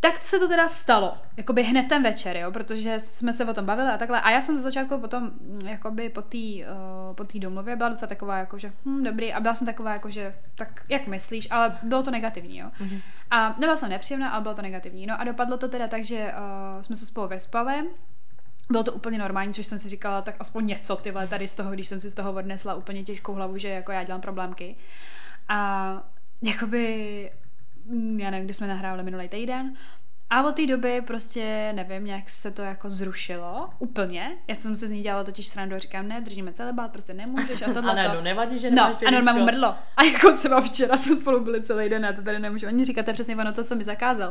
tak 0.00 0.22
se 0.22 0.38
to 0.38 0.48
teda 0.48 0.68
stalo, 0.68 1.18
jakoby 1.36 1.62
hned 1.62 1.88
ten 1.88 2.02
večer, 2.02 2.36
jo, 2.36 2.52
protože 2.52 3.00
jsme 3.00 3.32
se 3.32 3.44
o 3.44 3.54
tom 3.54 3.66
bavili 3.66 3.88
a 3.88 3.98
takhle. 3.98 4.20
A 4.20 4.30
já 4.30 4.42
jsem 4.42 4.56
ze 4.56 4.62
začátku 4.62 4.98
potom, 4.98 5.22
mm, 5.22 5.68
jakoby 5.68 6.08
po 6.08 6.22
té 6.22 6.38
uh, 6.38 7.14
po 7.14 7.24
té 7.24 7.38
domluvě 7.38 7.76
byla 7.76 7.88
docela 7.88 8.08
taková, 8.08 8.38
jako, 8.38 8.58
že 8.58 8.72
hm, 8.84 9.04
dobrý, 9.04 9.32
a 9.32 9.40
byla 9.40 9.54
jsem 9.54 9.66
taková, 9.66 9.92
jako, 9.92 10.10
že 10.10 10.34
tak 10.54 10.84
jak 10.88 11.06
myslíš, 11.06 11.48
ale 11.50 11.78
bylo 11.82 12.02
to 12.02 12.10
negativní, 12.10 12.58
jo. 12.58 12.68
Mm-hmm. 12.80 13.00
A 13.30 13.48
nebyla 13.48 13.76
jsem 13.76 13.90
nepříjemná, 13.90 14.30
ale 14.30 14.42
bylo 14.42 14.54
to 14.54 14.62
negativní. 14.62 15.06
No 15.06 15.20
a 15.20 15.24
dopadlo 15.24 15.56
to 15.56 15.68
teda 15.68 15.88
tak, 15.88 16.04
že 16.04 16.32
uh, 16.32 16.82
jsme 16.82 16.96
se 16.96 17.06
spolu 17.06 17.28
vyspali, 17.28 17.90
bylo 18.70 18.84
to 18.84 18.92
úplně 18.92 19.18
normální, 19.18 19.54
což 19.54 19.66
jsem 19.66 19.78
si 19.78 19.88
říkala, 19.88 20.22
tak 20.22 20.34
aspoň 20.38 20.66
něco, 20.66 20.96
ty 20.96 21.10
vole, 21.10 21.26
tady 21.26 21.48
z 21.48 21.54
toho, 21.54 21.70
když 21.70 21.88
jsem 21.88 22.00
si 22.00 22.10
z 22.10 22.14
toho 22.14 22.32
odnesla 22.32 22.74
úplně 22.74 23.02
těžkou 23.02 23.32
hlavu, 23.32 23.58
že 23.58 23.68
jako 23.68 23.92
já 23.92 24.04
dělám 24.04 24.20
problémky. 24.20 24.76
A 25.48 26.02
jakoby 26.42 27.30
já 28.16 28.30
nevím, 28.30 28.44
kdy 28.44 28.54
jsme 28.54 28.66
nahrávali 28.66 29.02
minulý 29.02 29.28
týden. 29.28 29.76
A 30.32 30.42
od 30.46 30.54
té 30.54 30.66
doby 30.66 31.02
prostě, 31.06 31.72
nevím, 31.76 32.04
nějak 32.04 32.30
se 32.30 32.50
to 32.50 32.62
jako 32.62 32.90
zrušilo 32.90 33.70
úplně. 33.78 34.36
Já 34.48 34.54
jsem 34.54 34.76
se 34.76 34.86
z 34.86 34.90
ní 34.90 35.02
dělala 35.02 35.24
totiž 35.24 35.46
srandu 35.46 35.76
a 35.76 35.78
říkám, 35.78 36.08
ne, 36.08 36.20
držíme 36.20 36.52
celibát, 36.52 36.92
prostě 36.92 37.12
nemůžeš 37.12 37.62
a 37.62 37.72
tohle. 37.74 37.92
A 37.92 37.94
ne, 37.94 38.14
no 38.14 38.20
nevadí, 38.20 38.58
že 38.58 38.70
No, 38.70 38.96
a 39.06 39.10
normálně 39.10 39.40
mu 39.40 39.46
mrdlo. 39.46 39.74
A 39.96 40.04
jako 40.04 40.32
třeba 40.32 40.60
včera 40.60 40.96
jsme 40.96 41.16
spolu 41.16 41.40
byli 41.40 41.62
celý 41.62 41.88
den, 41.88 42.04
já 42.04 42.12
to 42.12 42.22
tady 42.22 42.38
nemůžu 42.38 42.66
ani 42.66 42.84
říkat, 42.84 43.02
to 43.02 43.10
je 43.10 43.14
přesně 43.14 43.36
ono 43.36 43.52
to, 43.52 43.64
co 43.64 43.76
mi 43.76 43.84
zakázal. 43.84 44.28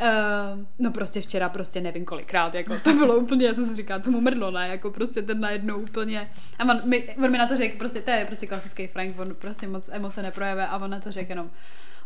Uh, 0.00 0.60
no 0.78 0.90
prostě 0.90 1.20
včera 1.20 1.48
prostě 1.48 1.80
nevím 1.80 2.04
kolikrát, 2.04 2.54
jako 2.54 2.78
to 2.78 2.92
bylo 2.92 3.16
úplně, 3.16 3.46
já 3.46 3.54
jsem 3.54 3.66
si 3.66 3.74
říkala, 3.74 4.00
tomu 4.00 4.20
mrdlo, 4.20 4.50
ne, 4.50 4.66
jako 4.70 4.90
prostě 4.90 5.22
ten 5.22 5.40
najednou 5.40 5.78
úplně. 5.78 6.30
A 6.58 6.64
on 6.64 6.80
mi, 6.84 7.16
on 7.24 7.30
mi 7.30 7.38
na 7.38 7.46
to 7.46 7.56
řekl, 7.56 7.78
prostě 7.78 8.00
to 8.00 8.10
je 8.10 8.24
prostě 8.24 8.46
klasický 8.46 8.86
Frank, 8.86 9.18
on 9.18 9.34
prostě 9.34 9.68
moc 9.68 9.88
emoce 9.92 10.22
neprojeve 10.22 10.66
a 10.66 10.78
on 10.78 10.90
na 10.90 11.00
to 11.00 11.10
řekl 11.10 11.30
jenom, 11.30 11.50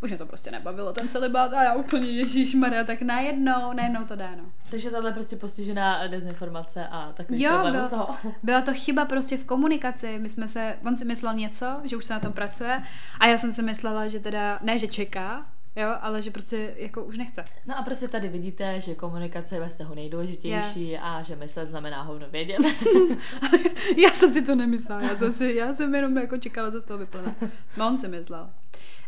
už 0.02 0.11
mě 0.11 0.19
to 0.19 0.26
prostě 0.26 0.50
nebavilo, 0.50 0.93
ten 0.93 1.08
celibát 1.08 1.52
a 1.52 1.62
já 1.62 1.75
úplně 1.75 2.11
Ježíš 2.11 2.55
Maria, 2.55 2.85
tak 2.85 3.02
najednou, 3.02 3.73
najednou 3.73 4.05
to 4.05 4.17
dá, 4.17 4.31
no. 4.37 4.43
Takže 4.70 4.91
tahle 4.91 5.12
prostě 5.12 5.37
postižená 5.37 6.06
dezinformace 6.06 6.87
a 6.91 7.12
takový 7.12 7.43
Jo, 7.43 7.50
problém 7.52 7.75
byl- 7.75 7.87
z 7.87 7.91
toho. 7.91 8.17
Byla 8.43 8.61
to 8.61 8.75
chyba 8.75 9.05
prostě 9.05 9.37
v 9.37 9.44
komunikaci. 9.44 10.19
My 10.19 10.29
jsme 10.29 10.49
se, 10.49 10.76
on 10.87 10.97
si 10.97 11.05
myslel 11.05 11.35
něco, 11.35 11.81
že 11.85 11.97
už 11.97 12.05
se 12.05 12.14
na 12.14 12.20
tom 12.20 12.32
pracuje 12.32 12.82
a 13.20 13.26
já 13.26 13.38
jsem 13.38 13.52
si 13.52 13.62
myslela, 13.62 14.08
že 14.08 14.20
teda, 14.20 14.58
ne, 14.62 14.79
že 14.79 14.87
čeká, 14.87 15.47
jo, 15.76 15.96
ale 16.00 16.22
že 16.22 16.31
prostě 16.31 16.75
jako 16.76 17.05
už 17.05 17.19
nechce. 17.19 17.44
No 17.67 17.78
a 17.78 17.82
prostě 17.82 18.08
tady 18.08 18.28
vidíte, 18.28 18.81
že 18.81 18.94
komunikace 18.94 19.55
je 19.55 19.61
ve 19.61 19.69
vztahu 19.69 19.94
nejdůležitější 19.94 20.99
a 20.99 21.22
že 21.22 21.37
myslet 21.37 21.69
znamená 21.69 22.02
hovno 22.02 22.26
vědět. 22.31 22.58
já 23.96 24.11
jsem 24.11 24.32
si 24.32 24.43
to 24.43 24.55
nemyslela, 24.55 25.02
já 25.02 25.17
jsem, 25.17 25.34
si, 25.34 25.55
já 25.55 25.75
jsem 25.75 25.94
jenom 25.94 26.17
jako 26.17 26.38
čekala, 26.38 26.70
co 26.70 26.81
z 26.81 26.84
toho 26.84 26.99
vyplyne. 26.99 27.34
No 27.76 27.87
on 27.87 27.99
si 27.99 28.08
myslel. 28.08 28.50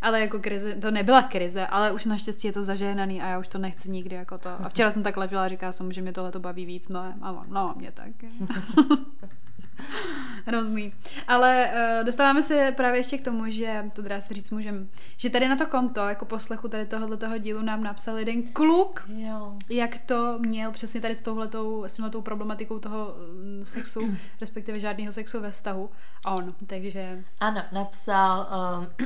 Ale 0.03 0.21
jako 0.21 0.39
krize, 0.39 0.75
to 0.75 0.91
nebyla 0.91 1.23
krize, 1.23 1.67
ale 1.67 1.93
už 1.93 2.05
naštěstí 2.05 2.47
je 2.47 2.53
to 2.53 2.63
zažehnaný 2.63 3.23
a 3.23 3.29
já 3.29 3.39
už 3.39 3.49
to 3.49 3.59
nechci 3.59 3.91
nikdy 3.91 4.17
jako 4.17 4.39
to. 4.39 4.49
A 4.49 4.69
včera 4.69 4.91
jsem 4.91 5.03
tak 5.03 5.17
ležela 5.17 5.45
a 5.45 5.49
říkala 5.49 5.73
jsem, 5.73 5.93
že 5.93 6.03
mě 6.03 6.13
tohle 6.13 6.31
to 6.31 6.41
baví 6.41 6.67
víc 6.67 6.89
mnohem. 6.89 7.19
A 7.23 7.33
on, 7.33 7.47
no, 7.49 7.75
mě 7.77 7.93
taky. 7.93 8.29
Hrozný. 10.47 10.93
Ale 11.29 11.71
uh, 11.73 12.07
dostáváme 12.07 12.43
se 12.43 12.73
právě 12.77 13.01
ještě 13.01 13.19
k 13.19 13.25
tomu, 13.25 13.51
že, 13.51 13.85
to 13.93 14.03
dá 14.03 14.21
se 14.21 14.35
říct 14.35 14.51
můžem, 14.51 14.89
že 15.17 15.31
tady 15.31 15.49
na 15.49 15.57
to 15.57 15.67
konto, 15.67 16.01
jako 16.01 16.25
poslechu 16.25 16.69
tady 16.69 16.87
tohohle 16.87 17.17
toho 17.17 17.39
dílu 17.39 17.63
nám 17.63 17.83
napsal 17.83 18.19
jeden 18.19 18.43
kluk, 18.43 19.05
jo. 19.09 19.53
jak 19.69 19.99
to 19.99 20.39
měl 20.39 20.71
přesně 20.71 21.01
tady 21.01 21.17
s 21.17 21.23
touhletou, 21.23 21.85
s 21.85 21.95
touhletou 21.95 22.23
problematikou 22.23 22.79
toho 22.79 23.15
mm, 23.43 23.65
sexu, 23.65 24.01
respektive 24.41 24.81
žádného 24.81 25.13
sexu 25.13 25.41
ve 25.41 25.51
vztahu. 25.51 25.89
On, 26.27 26.55
takže 26.67 27.19
Ano, 27.41 27.63
napsal 27.73 28.47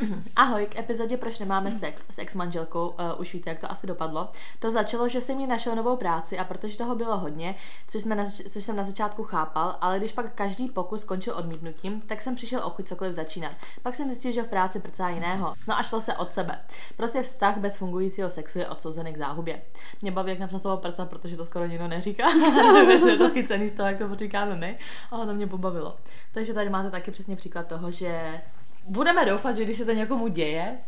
um, 0.02 0.22
Ahoj, 0.36 0.66
k 0.66 0.78
epizodě 0.78 1.16
Proč 1.16 1.38
nemáme 1.38 1.72
sex 1.72 2.04
s 2.10 2.18
ex-manželkou, 2.18 2.88
uh, 2.88 3.20
už 3.20 3.32
víte, 3.32 3.50
jak 3.50 3.58
to 3.58 3.70
asi 3.70 3.86
dopadlo. 3.86 4.28
To 4.58 4.70
začalo, 4.70 5.08
že 5.08 5.20
jsem 5.20 5.40
jí 5.40 5.46
našel 5.46 5.76
novou 5.76 5.96
práci 5.96 6.38
a 6.38 6.44
protože 6.44 6.78
toho 6.78 6.94
bylo 6.94 7.18
hodně, 7.18 7.54
což, 7.88 8.02
jsme 8.02 8.14
na, 8.14 8.24
což 8.24 8.64
jsem 8.64 8.76
na 8.76 8.84
začátku 8.84 9.24
chápal, 9.24 9.76
ale 9.80 9.98
když 9.98 10.12
pak 10.12 10.34
každý 10.34 10.55
pokus 10.64 11.00
skončil 11.00 11.34
odmítnutím, 11.36 12.00
tak 12.00 12.22
jsem 12.22 12.34
přišel 12.34 12.60
o 12.64 12.70
chuť 12.70 12.88
cokoliv 12.88 13.14
začínat. 13.14 13.52
Pak 13.82 13.94
jsem 13.94 14.10
zjistil, 14.10 14.32
že 14.32 14.42
v 14.42 14.48
práci 14.48 14.80
prcá 14.80 15.08
jiného. 15.08 15.54
No 15.68 15.78
a 15.78 15.82
šlo 15.82 16.00
se 16.00 16.14
od 16.14 16.32
sebe. 16.32 16.58
Prostě 16.96 17.22
vztah 17.22 17.56
bez 17.58 17.76
fungujícího 17.76 18.30
sexu 18.30 18.58
je 18.58 18.68
odsouzený 18.68 19.12
k 19.12 19.18
záhubě. 19.18 19.62
Mě 20.02 20.10
baví, 20.10 20.30
jak 20.30 20.38
napsal 20.38 20.60
slovo 20.60 20.76
prca, 20.76 21.04
protože 21.04 21.36
to 21.36 21.44
skoro 21.44 21.66
nikdo 21.66 21.88
neříká. 21.88 22.34
Nevím, 22.72 22.90
jestli 22.90 23.10
je 23.10 23.18
to 23.18 23.30
chycený 23.30 23.68
z 23.68 23.74
toho, 23.74 23.88
jak 23.88 23.98
to 23.98 24.14
říkáme 24.14 24.54
my, 24.54 24.78
ale 25.10 25.26
to 25.26 25.34
mě 25.34 25.46
pobavilo. 25.46 25.96
Takže 26.32 26.54
tady 26.54 26.70
máte 26.70 26.90
taky 26.90 27.10
přesně 27.10 27.36
příklad 27.36 27.66
toho, 27.66 27.90
že 27.90 28.40
budeme 28.86 29.24
doufat, 29.24 29.56
že 29.56 29.64
když 29.64 29.78
se 29.78 29.84
to 29.84 29.92
někomu 29.92 30.28
děje, 30.28 30.78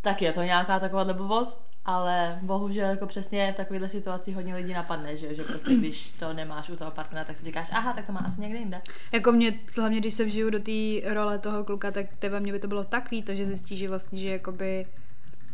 tak 0.00 0.22
je 0.22 0.32
to 0.32 0.42
nějaká 0.42 0.80
taková 0.80 1.04
blbost, 1.04 1.67
ale 1.88 2.38
bohužel 2.42 2.90
jako 2.90 3.06
přesně 3.06 3.52
v 3.52 3.56
takovéhle 3.56 3.88
situaci 3.88 4.32
hodně 4.32 4.54
lidí 4.54 4.72
napadne, 4.72 5.16
že, 5.16 5.34
že 5.34 5.42
prostě 5.44 5.74
když 5.78 6.10
to 6.10 6.32
nemáš 6.32 6.68
u 6.70 6.76
toho 6.76 6.90
partnera, 6.90 7.24
tak 7.24 7.36
si 7.36 7.44
říkáš, 7.44 7.68
aha, 7.72 7.92
tak 7.92 8.06
to 8.06 8.12
má 8.12 8.20
asi 8.20 8.40
někde 8.40 8.58
jinde. 8.58 8.80
Jako 9.12 9.32
mě, 9.32 9.54
hlavně 9.76 10.00
když 10.00 10.14
se 10.14 10.24
vžiju 10.24 10.50
do 10.50 10.58
té 10.58 11.14
role 11.14 11.38
toho 11.38 11.64
kluka, 11.64 11.90
tak 11.90 12.06
tebe 12.18 12.40
mě 12.40 12.52
by 12.52 12.58
to 12.58 12.68
bylo 12.68 12.84
tak 12.84 13.10
líto, 13.10 13.34
že 13.34 13.44
zjistí, 13.46 13.76
že 13.76 13.88
vlastně, 13.88 14.18
že 14.18 14.30
jakoby, 14.30 14.86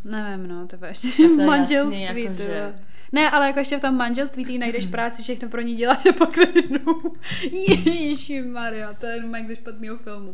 nevím, 0.05 0.47
no, 0.49 0.67
tebe 0.67 0.89
ještě 0.89 1.23
to 1.23 1.37
v 1.37 1.41
je 1.41 1.47
manželství, 1.47 2.03
jasný, 2.03 2.23
jako, 2.23 2.37
tebe. 2.37 2.49
že- 2.55 2.75
Ne, 3.13 3.31
ale 3.31 3.47
jako 3.47 3.59
ještě 3.59 3.79
v 3.79 3.81
tom 3.81 3.97
manželství 3.97 4.45
ty 4.45 4.59
najdeš 4.59 4.87
práci, 4.97 5.23
všechno 5.23 5.49
pro 5.49 5.61
ní 5.61 5.75
děláš 5.75 6.07
a 6.07 6.13
pak 6.13 6.37
najednou. 6.37 7.03
Ježíši 7.69 8.43
Maria, 8.43 8.93
to 8.95 9.07
je 9.07 9.15
jenom 9.17 9.47
ze 9.47 9.57
špatného 9.57 9.97
filmu. 9.99 10.33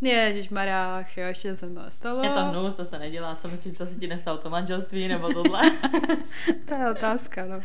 Ježíš 0.00 0.48
Maria, 0.48 1.04
jo, 1.16 1.26
ještě 1.26 1.56
jsem 1.56 1.74
to 1.74 1.82
nestalo. 1.82 2.22
Je 2.22 2.30
to 2.30 2.44
hnus, 2.44 2.74
to 2.74 2.84
se 2.84 2.98
nedělá, 2.98 3.34
co 3.34 3.48
myslíš, 3.48 3.74
co 3.78 3.86
se 3.86 3.94
ti 3.94 4.06
nestalo, 4.06 4.38
to 4.38 4.50
manželství 4.50 5.08
nebo 5.08 5.32
tohle. 5.32 5.60
To 6.64 6.74
je 6.74 6.90
otázka, 6.90 7.44
no. 7.46 7.60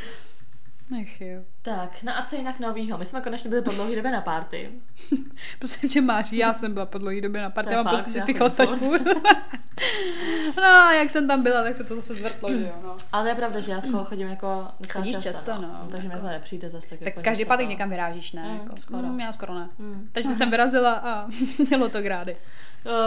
Nech 0.90 1.22
jo. 1.22 1.42
tak, 1.62 2.04
no 2.04 2.18
a 2.18 2.22
co 2.22 2.36
jinak 2.36 2.60
novýho? 2.60 2.98
My 2.98 3.06
jsme 3.06 3.22
konečně 3.22 3.50
byli 3.50 3.62
po 3.62 3.72
dlouhé 3.72 3.96
době 3.96 4.12
na 4.12 4.22
party. 4.22 4.72
Prosím 5.60 5.90
tě, 5.90 6.02
Máří, 6.02 6.38
já 6.38 6.54
jsem 6.54 6.74
byla 6.74 6.86
po 6.86 6.98
dlouhé 6.98 7.22
době 7.22 7.42
na 7.42 7.50
party, 7.50 7.74
já 7.74 7.84
mám 7.84 7.94
fakt, 7.94 8.00
pocit, 8.00 8.14
že 8.14 8.22
ty 8.22 8.34
chlastaš 8.34 8.70
furt. 8.70 9.02
no, 10.58 10.92
jak 10.92 11.10
jsem 11.10 11.28
tam 11.28 11.44
byla, 11.44 11.64
tak 11.64 11.76
se 11.76 11.84
to 11.84 11.96
zase 11.96 12.16
zvrtlo, 12.16 12.50
že 12.50 12.62
jo, 12.62 12.74
no. 12.84 12.96
Ale 13.12 13.24
to 13.24 13.30
je 13.30 13.36
pravda, 13.36 13.60
že 13.60 13.72
já 13.72 13.82
z 13.82 13.92
toho 13.92 14.06
chodím 14.06 14.28
jako 14.28 14.68
Chodíš 14.92 15.18
často, 15.18 15.52
no, 15.62 15.88
Takže 15.92 16.08
jako. 16.08 16.18
mě 16.20 16.28
to 16.28 16.34
nepřijde 16.34 16.70
zase 16.70 16.90
tak, 16.90 17.00
Tak 17.00 17.06
jako 17.08 17.22
každý 17.24 17.46
pátek 17.46 17.66
to- 17.66 17.70
někam 17.70 17.90
vyrážíš, 17.90 18.32
ne? 18.34 18.44
Mm, 18.44 18.58
jako, 18.64 18.78
skoro. 18.82 18.98
Mm, 19.08 19.20
já 19.20 19.34
skoro 19.34 19.54
ne. 19.54 19.70
Mm. 19.78 20.10
Takže 20.12 20.34
jsem 20.34 20.52
vyrazila 20.52 20.94
a 20.94 21.28
mělo 21.68 21.90
to 21.90 22.02
grády. 22.02 22.36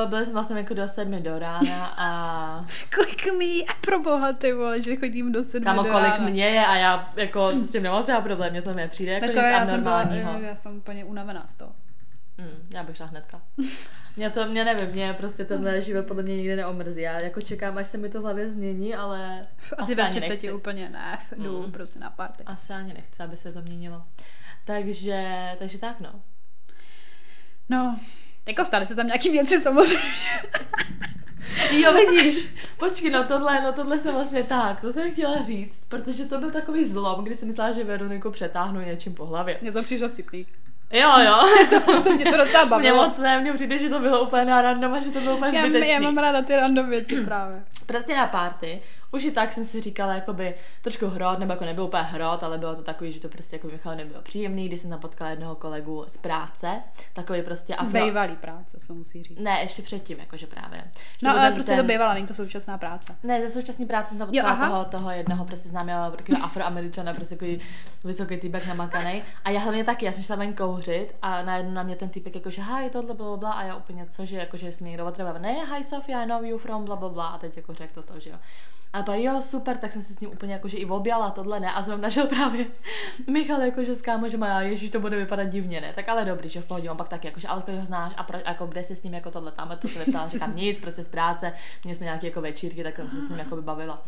Byli 0.07 0.25
jsme 0.25 0.33
vlastně 0.35 0.57
jako 0.57 0.75
do 0.75 0.89
sedmi 0.89 1.21
do 1.21 1.39
rána 1.39 1.87
a 1.99 2.67
Kolik 2.95 3.39
mi 3.39 3.45
je 3.47 3.65
pro 3.81 3.99
boha, 4.01 4.33
ty 4.33 4.53
vole, 4.53 4.81
že 4.81 4.97
chodím 4.97 5.33
do 5.33 5.45
sedmi 5.45 5.65
kamo 5.65 5.83
do 5.83 5.91
kolik 5.91 6.09
rána. 6.09 6.25
mě 6.29 6.45
je 6.49 6.67
a 6.67 6.77
já 6.77 7.13
jako 7.17 7.53
s 7.69 7.73
tím 7.73 7.83
nemám 7.83 8.03
třeba 8.03 8.21
problém, 8.21 8.53
mě 8.53 8.63
to 8.63 8.73
nepřijde 8.75 9.13
jako 9.13 9.27
Mařko, 9.27 9.41
nic 9.41 9.45
já 9.51 9.67
jsem, 9.67 9.83
byla, 9.83 10.01
abnormálního. 10.01 10.49
já 10.49 10.57
jsem 10.57 10.77
úplně 10.77 11.05
unavená 11.05 11.47
z 11.47 11.55
toho. 11.55 11.73
Hmm, 12.39 12.69
já 12.71 12.83
bych 12.83 12.97
šla 12.97 13.07
hnedka. 13.07 13.43
Mě 14.17 14.31
to, 14.31 14.47
mě 14.47 14.65
nevím, 14.65 14.89
mě 14.89 15.13
prostě 15.13 15.45
tenhle 15.45 15.81
život 15.81 16.07
podle 16.07 16.23
mě 16.23 16.37
nikdy 16.37 16.57
neomrzí. 16.57 17.01
Já 17.01 17.21
jako 17.21 17.41
čekám, 17.41 17.79
až 17.79 17.89
se 17.89 17.99
mi 17.99 18.09
to 18.09 18.21
v 18.21 18.23
hlavě 18.23 18.51
změní, 18.51 18.95
ale 18.95 19.47
A 19.73 19.77
ty 19.77 19.83
asi 19.83 19.95
ve 19.95 20.03
ani 20.03 20.11
30 20.11 20.29
nechci. 20.29 20.53
úplně 20.53 20.89
ne, 20.89 21.19
jdu 21.37 21.63
Mm. 21.67 21.73
prostě 21.73 21.99
na 21.99 22.11
party. 22.11 22.45
Asi 22.45 22.73
ani 22.73 22.95
nechci, 22.95 23.23
aby 23.23 23.37
se 23.37 23.53
to 23.53 23.63
měnilo. 23.63 24.03
Takže, 24.65 25.27
takže 25.59 25.79
tak 25.79 26.01
no. 26.01 26.21
No, 27.69 27.99
jako 28.49 28.65
staly 28.65 28.87
se 28.87 28.95
tam 28.95 29.07
nějaký 29.07 29.31
věci 29.31 29.61
samozřejmě. 29.61 30.03
Jo, 31.71 31.93
vidíš, 31.93 32.55
počkej, 32.77 33.11
no 33.11 33.25
tohle, 33.25 33.61
no 33.63 33.73
tohle 33.73 33.99
jsem 33.99 34.15
vlastně 34.15 34.43
tak, 34.43 34.81
to 34.81 34.93
jsem 34.93 35.13
chtěla 35.13 35.43
říct, 35.45 35.81
protože 35.89 36.25
to 36.25 36.39
byl 36.39 36.51
takový 36.51 36.85
zlom, 36.85 37.25
kdy 37.25 37.35
jsem 37.35 37.49
myslela, 37.49 37.73
že 37.73 37.85
Veroniku 37.85 38.31
přetáhnu 38.31 38.81
něčím 38.81 39.15
po 39.15 39.27
hlavě. 39.27 39.59
Mně 39.63 39.73
to 39.73 39.83
přišlo 39.83 40.09
vtipný. 40.09 40.47
Jo, 40.93 41.11
jo. 41.25 41.37
to 42.05 42.13
mě 42.13 42.25
to 42.25 42.37
docela 42.37 42.63
Mě 42.65 42.71
bavilo. 42.71 43.05
moc 43.09 43.19
ne, 43.19 43.41
mně 43.41 43.53
přijde, 43.53 43.79
že 43.79 43.89
to 43.89 43.99
bylo 43.99 44.23
úplně 44.23 44.45
na 44.45 44.63
random 44.63 44.95
a 44.95 45.01
že 45.01 45.11
to 45.11 45.21
bylo 45.21 45.37
úplně 45.37 45.59
Já, 45.59 45.65
zbytečný. 45.65 45.91
já 45.93 46.01
mám 46.01 46.19
ráda 46.19 46.43
ty 46.43 46.57
random 46.57 46.91
věci 46.91 47.25
právě. 47.25 47.63
Prostě 47.87 48.17
na 48.17 48.27
party, 48.27 48.83
už 49.13 49.25
i 49.25 49.31
tak 49.31 49.53
jsem 49.53 49.65
si 49.67 49.81
říkala, 49.81 50.15
jakoby 50.15 50.55
trošku 50.83 51.07
hrot, 51.07 51.39
nebo 51.39 51.53
jako 51.53 51.65
nebyl 51.65 51.85
úplně 51.85 52.03
hrot, 52.03 52.43
ale 52.43 52.59
bylo 52.59 52.75
to 52.77 52.83
takový, 52.83 53.13
že 53.13 53.21
to 53.21 53.29
prostě 53.29 53.57
jako 53.57 53.67
Michal 53.69 53.97
nebylo 53.97 54.23
příjemný, 54.23 54.69
když 54.69 54.81
jsem 54.81 54.91
tam 54.91 55.01
potkala 55.01 55.31
jednoho 55.31 55.55
kolegu 55.55 56.05
z 56.09 56.17
práce, 56.17 56.83
takový 57.13 57.43
prostě 57.43 57.75
a 57.77 57.85
Z 57.85 57.91
bylo- 57.91 58.05
bývalý 58.07 58.37
práce, 58.37 58.81
se 58.81 58.93
musí 58.93 59.23
říct. 59.23 59.39
Ne, 59.39 59.61
ještě 59.61 59.83
předtím, 59.83 60.19
jakože 60.19 60.47
právě. 60.47 60.85
Že 61.19 61.27
No 61.27 61.31
ale 61.33 61.41
ten- 61.41 61.55
prostě 61.55 61.77
to 61.77 61.83
bývala, 61.83 62.15
není 62.15 62.27
to 62.27 62.35
současná 62.35 62.79
práce. 62.79 63.17
Ne, 63.23 63.49
ze 63.49 63.61
současné 63.61 63.87
práce 63.87 64.09
jsem 64.09 64.19
tam 64.19 64.29
Jo, 64.29 64.43
potkala 64.43 64.53
aha. 64.53 64.69
toho, 64.69 64.85
toho 64.85 65.11
jednoho 65.11 65.45
prostě 65.45 65.69
známého 65.69 66.11
takového 66.11 66.45
afroameričana, 66.45 67.15
prostě 67.15 67.35
takový 67.35 67.61
vysoký 68.05 68.37
týpek 68.37 68.67
namakaný. 68.67 69.23
A 69.45 69.51
já 69.51 69.61
hlavně 69.61 69.85
taky, 69.85 70.07
já 70.07 70.13
jsem 70.13 70.23
šla 70.23 70.37
ven 70.37 70.53
kouřit 70.53 71.15
a 71.23 71.43
najednou 71.43 71.73
na 71.73 71.83
mě 71.83 71.97
ten 71.97 72.09
týpek 72.09 72.35
jakože 72.35 72.63
hi, 72.63 72.91
tohle 72.91 73.15
bla, 73.15 73.37
bla, 73.37 73.53
a 73.53 73.63
já 73.65 73.77
úplně 73.77 74.07
co, 74.11 74.25
že 74.25 74.37
jakože 74.37 74.71
mě 74.81 74.89
někdo 74.91 75.07
otřeba, 75.07 75.33
ne, 75.39 75.55
hi 75.77 75.85
Sofia, 75.85 76.23
I 76.23 76.27
know 76.27 76.45
you 76.45 76.59
from 76.59 76.85
bla, 76.85 76.97
bla, 76.97 77.09
bla 77.09 77.27
a 77.29 77.39
teď 77.39 77.57
jako 77.57 77.75
řekl 77.75 78.03
to, 78.03 78.21
že 78.21 78.31
jo. 78.31 78.37
A 78.93 79.03
pak 79.03 79.19
jo, 79.19 79.43
super, 79.43 79.77
tak 79.77 79.93
jsem 79.93 80.03
se 80.03 80.15
s 80.15 80.21
ním 80.21 80.31
úplně 80.31 80.53
jakože 80.53 80.77
i 80.77 80.85
objala, 80.85 81.31
tohle 81.31 81.61
ne. 81.61 81.73
A 81.73 81.83
zrovna 81.83 82.11
šel 82.11 82.27
právě 82.27 82.67
Michal 83.27 83.63
jakože 83.63 83.95
s 83.95 84.03
a 84.43 84.47
já, 84.47 84.61
ježiš, 84.61 84.91
to 84.91 85.01
bude 85.01 85.17
vypadat 85.17 85.45
divně, 85.45 85.81
ne. 85.81 85.93
Tak 85.95 86.09
ale 86.09 86.25
dobrý, 86.25 86.49
že 86.49 86.61
v 86.61 86.67
pohodě, 86.67 86.91
on 86.91 86.97
pak 86.97 87.09
taky, 87.09 87.27
jakože, 87.27 87.49
ale 87.49 87.63
když 87.67 87.79
ho 87.79 87.87
znáš 87.87 88.13
a 88.17 88.23
pro, 88.23 88.39
jako, 88.47 88.67
kde 88.67 88.85
se 88.85 88.97
s 88.97 89.03
ním 89.03 89.15
jako 89.15 89.31
tohle 89.31 89.53
tam, 89.53 89.77
to 89.79 89.89
se 89.89 89.99
neptala, 89.99 90.29
říkám 90.29 90.57
nic, 90.57 90.81
prostě 90.81 91.03
z 91.03 91.09
práce, 91.09 91.53
měli 91.85 91.97
jsme 91.97 92.05
nějaké 92.05 92.27
jako 92.27 92.41
večírky, 92.41 92.83
tak 92.83 92.97
jsem 92.97 93.09
se 93.09 93.21
s 93.21 93.29
ním 93.29 93.39
jako 93.39 93.63
bavila. 93.63 94.05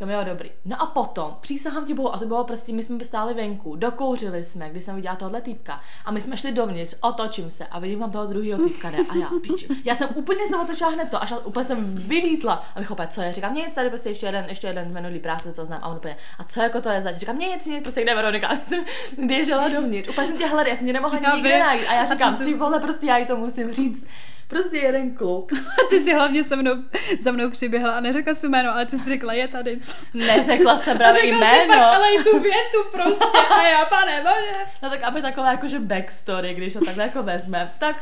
Říkám, 0.00 0.10
jo, 0.10 0.24
dobrý. 0.24 0.50
No 0.64 0.82
a 0.82 0.86
potom, 0.86 1.36
přísahám 1.40 1.86
ti 1.86 1.94
bohu, 1.94 2.14
a 2.14 2.18
to 2.18 2.26
bylo 2.26 2.44
prostě, 2.44 2.72
my 2.72 2.82
jsme 2.82 3.04
stáli 3.04 3.34
venku, 3.34 3.76
dokouřili 3.76 4.44
jsme, 4.44 4.70
když 4.70 4.84
jsem 4.84 4.96
viděla 4.96 5.16
tohle 5.16 5.40
týpka 5.40 5.80
a 6.04 6.10
my 6.10 6.20
jsme 6.20 6.36
šli 6.36 6.52
dovnitř, 6.52 6.94
otočím 7.00 7.50
se 7.50 7.66
a 7.66 7.78
vidím 7.78 7.98
tam 7.98 8.10
toho 8.10 8.26
druhého 8.26 8.64
týpka, 8.64 8.90
ne? 8.90 8.98
A 9.10 9.16
já, 9.16 9.30
pič, 9.42 9.66
já 9.84 9.94
jsem 9.94 10.08
úplně 10.14 10.46
se 10.46 10.56
otočila 10.56 10.90
hned 10.90 11.10
to, 11.10 11.22
až 11.22 11.34
úplně 11.44 11.64
jsem 11.64 11.94
vylítla 11.94 12.64
a 12.74 12.78
bych 12.78 12.90
opět, 12.90 13.12
co 13.12 13.22
je, 13.22 13.32
říkám, 13.32 13.54
nic, 13.54 13.74
tady 13.74 13.88
prostě 13.88 14.08
ještě 14.08 14.26
jeden, 14.26 14.44
ještě 14.48 14.66
jeden 14.66 14.90
z 14.90 14.92
minulý 14.92 15.18
práce, 15.18 15.52
co 15.52 15.64
znám, 15.64 15.80
a 15.82 15.88
on 15.88 15.96
úplně, 15.96 16.16
a 16.38 16.44
co 16.44 16.62
jako 16.62 16.80
to 16.80 16.88
je 16.88 17.00
zač? 17.00 17.16
Říkám, 17.16 17.38
nic, 17.38 17.66
nic, 17.66 17.82
prostě 17.82 18.02
kde 18.02 18.14
Veronika, 18.14 18.48
a 18.48 18.56
jsem 18.64 18.84
běžela 19.18 19.68
dovnitř, 19.68 20.08
úplně 20.08 20.26
jsem 20.26 20.38
tě 20.38 20.46
hledala, 20.46 20.68
já 20.68 20.76
jsem 20.76 20.86
tě 20.86 20.92
nemohla 20.92 21.34
nikde 21.34 21.58
najít 21.58 21.86
a 21.88 21.94
já 21.94 22.06
říkám, 22.06 22.36
ty 22.36 22.54
vole, 22.54 22.80
prostě 22.80 23.06
já 23.06 23.18
jí 23.18 23.26
to 23.26 23.36
musím 23.36 23.72
říct. 23.72 24.04
Prostě 24.50 24.76
jeden 24.78 25.14
kluk, 25.14 25.52
Ty 25.90 26.00
jsi 26.04 26.14
hlavně 26.14 26.44
se 26.44 26.56
mnou, 26.56 26.72
za 27.20 27.32
mnou 27.32 27.50
přiběhla 27.50 27.96
a 27.96 28.00
neřekla 28.00 28.34
si 28.34 28.48
jméno, 28.48 28.72
ale 28.72 28.86
ty 28.86 28.98
jsi 28.98 29.08
řekla, 29.08 29.32
je 29.32 29.48
tady 29.48 29.76
co. 29.80 29.94
neřekla 30.14 30.76
jsem 30.78 30.98
právě 30.98 31.22
Řekla 31.22 31.38
jméno. 31.38 31.74
pak, 31.74 31.82
ale 31.82 32.06
i 32.14 32.24
tu 32.24 32.40
větu 32.40 32.78
prostě 32.92 33.38
a 33.50 33.66
já, 33.68 33.84
pane 33.84 34.20
bože. 34.22 34.64
No 34.82 34.90
tak 34.90 35.02
aby 35.02 35.22
taková 35.22 35.50
jakože 35.52 35.78
backstory, 35.78 36.54
když 36.54 36.72
to 36.72 36.80
takhle 36.84 37.04
jako 37.04 37.22
vezme, 37.22 37.72
tak 37.78 37.96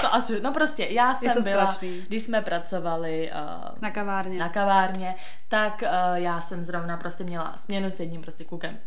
to 0.00 0.14
asi, 0.14 0.40
no 0.40 0.52
prostě 0.52 0.84
já 0.90 1.14
jsem 1.14 1.30
to 1.32 1.40
byla, 1.40 1.62
strašný. 1.66 2.04
když 2.08 2.22
jsme 2.22 2.42
pracovali 2.42 3.30
uh, 3.34 3.78
Na 3.80 3.90
kavárně. 3.90 4.38
na 4.38 4.48
kavárně, 4.48 5.14
tak 5.48 5.82
uh, 5.82 5.88
já 6.14 6.40
jsem 6.40 6.64
zrovna 6.64 6.96
prostě 6.96 7.24
měla 7.24 7.52
směnu 7.56 7.90
s 7.90 8.00
jedním 8.00 8.22
prostě 8.22 8.44
klukem. 8.44 8.78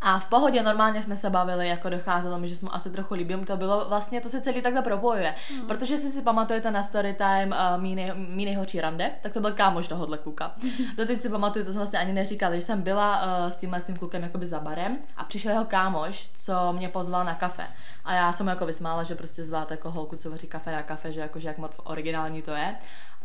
A 0.00 0.18
v 0.18 0.28
pohodě 0.28 0.62
normálně 0.62 1.02
jsme 1.02 1.16
se 1.16 1.30
bavili, 1.30 1.68
jako 1.68 1.88
docházelo 1.88 2.38
mi, 2.38 2.48
že 2.48 2.56
jsme 2.56 2.68
asi 2.72 2.90
trochu 2.90 3.14
líbím, 3.14 3.44
to 3.44 3.56
bylo 3.56 3.88
vlastně, 3.88 4.20
to 4.20 4.28
se 4.28 4.40
celý 4.40 4.62
takhle 4.62 4.82
propojuje. 4.82 5.34
Hmm. 5.50 5.66
Protože 5.66 5.94
jestli 5.94 6.10
si 6.10 6.22
pamatujete 6.22 6.70
na 6.70 6.82
Storytime 6.82 7.46
uh, 7.46 7.82
mý, 7.82 7.96
nej, 7.96 8.12
mý 8.14 8.44
nejhorší 8.44 8.80
rande, 8.80 9.10
tak 9.22 9.32
to 9.32 9.40
byl 9.40 9.52
kámoš 9.52 9.88
tohohle 9.88 10.18
kluka. 10.18 10.54
Doteď 10.96 11.20
si 11.20 11.28
pamatuju, 11.28 11.64
to 11.64 11.72
jsem 11.72 11.78
vlastně 11.78 11.98
ani 11.98 12.12
neříkala, 12.12 12.54
že 12.54 12.60
jsem 12.60 12.82
byla 12.82 13.22
uh, 13.22 13.50
s 13.50 13.56
tímhle 13.56 13.80
s 13.80 13.84
tím 13.84 13.96
klukem 13.96 14.22
jakoby 14.22 14.46
za 14.46 14.60
barem 14.60 14.98
a 15.16 15.24
přišel 15.24 15.52
jeho 15.52 15.64
kámoš, 15.64 16.30
co 16.34 16.72
mě 16.72 16.88
pozval 16.88 17.24
na 17.24 17.34
kafe. 17.34 17.66
A 18.04 18.14
já 18.14 18.32
jsem 18.32 18.46
jako 18.46 18.66
vysmála, 18.66 19.02
že 19.02 19.14
prostě 19.14 19.44
zvát 19.44 19.70
jako 19.70 19.90
holku, 19.90 20.16
co 20.16 20.30
vaří 20.30 20.46
kafe 20.46 20.72
na 20.72 20.82
kafe, 20.82 21.12
že 21.12 21.20
jakože 21.20 21.48
jak 21.48 21.58
moc 21.58 21.80
originální 21.84 22.42
to 22.42 22.50
je. 22.50 22.74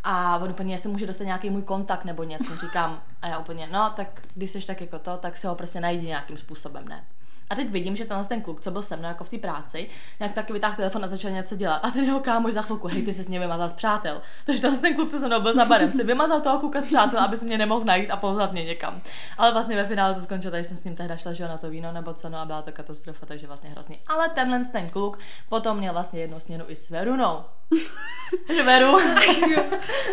A 0.04 0.38
on 0.38 0.50
úplně, 0.50 0.74
jestli 0.74 0.90
může 0.90 1.08
dostat 1.08 1.24
nějaký 1.24 1.50
můj 1.50 1.62
kontakt 1.62 2.06
nebo 2.06 2.24
něco, 2.24 2.56
říkám. 2.58 3.02
A 3.22 3.28
já 3.28 3.38
úplně, 3.38 3.68
no, 3.72 3.94
tak 3.96 4.22
když 4.36 4.52
jsi 4.52 4.68
tak 4.68 4.82
jako 4.82 5.00
to, 5.00 5.18
tak 5.18 5.38
se 5.38 5.48
ho 5.48 5.56
prostě 5.56 5.80
najdi 5.80 6.08
nějakým 6.08 6.38
způsobem, 6.38 6.88
ne? 6.88 7.04
A 7.50 7.56
teď 7.56 7.70
vidím, 7.70 7.96
že 7.96 8.06
tenhle 8.06 8.26
ten 8.26 8.42
kluk, 8.42 8.62
co 8.62 8.72
byl 8.72 8.82
se 8.82 8.96
mnou 8.96 9.08
jako 9.08 9.24
v 9.24 9.30
té 9.30 9.38
práci, 9.38 9.90
nějak 10.20 10.34
taky 10.34 10.54
vytáhl 10.54 10.76
telefon 10.76 11.04
a 11.04 11.08
začal 11.08 11.32
něco 11.32 11.56
dělat. 11.56 11.76
A 11.76 11.92
ten 11.92 12.04
jeho 12.04 12.20
kámoš 12.20 12.54
za 12.54 12.62
chvilku, 12.62 12.88
hej, 12.88 13.04
ty 13.04 13.14
jsi 13.14 13.24
s 13.24 13.28
ním 13.28 13.42
vymazal 13.42 13.70
z 13.70 13.74
přátel. 13.74 14.22
Takže 14.46 14.62
tenhle 14.62 14.80
ten 14.80 14.96
kluk, 14.96 15.12
co 15.12 15.20
se 15.20 15.28
mnou 15.28 15.42
byl 15.42 15.54
za 15.54 15.66
barem, 15.66 15.92
si 15.92 16.04
vymazal 16.04 16.42
toho 16.42 16.60
kluka 16.60 16.82
z 16.82 16.86
přátel, 16.86 17.20
aby 17.20 17.38
se 17.38 17.46
mě 17.46 17.58
nemohl 17.58 17.86
najít 17.86 18.10
a 18.10 18.18
pozvat 18.18 18.52
mě 18.52 18.66
někam. 18.66 19.02
Ale 19.38 19.52
vlastně 19.52 19.76
ve 19.76 19.86
finále 19.86 20.16
to 20.16 20.22
skončilo, 20.22 20.52
tady 20.52 20.64
jsem 20.64 20.78
s 20.78 20.84
ním 20.84 20.96
tehdy 20.96 21.14
šla 21.18 21.34
že 21.34 21.48
na 21.48 21.58
to 21.58 21.70
víno 21.70 21.92
nebo 21.92 22.14
co, 22.14 22.30
no 22.30 22.38
a 22.38 22.46
byla 22.46 22.62
to 22.62 22.72
katastrofa, 22.72 23.26
takže 23.26 23.48
vlastně 23.48 23.70
hrozný. 23.70 23.98
Ale 24.08 24.30
tenhle 24.30 24.66
ten 24.66 24.90
kluk 24.90 25.20
potom 25.50 25.78
měl 25.78 25.94
vlastně 25.94 26.20
jednu 26.20 26.40
směnu 26.40 26.66
i 26.68 26.76
s 26.76 26.90
Verunou. 26.90 27.44
Takže 28.48 28.64
Veru. 28.64 28.98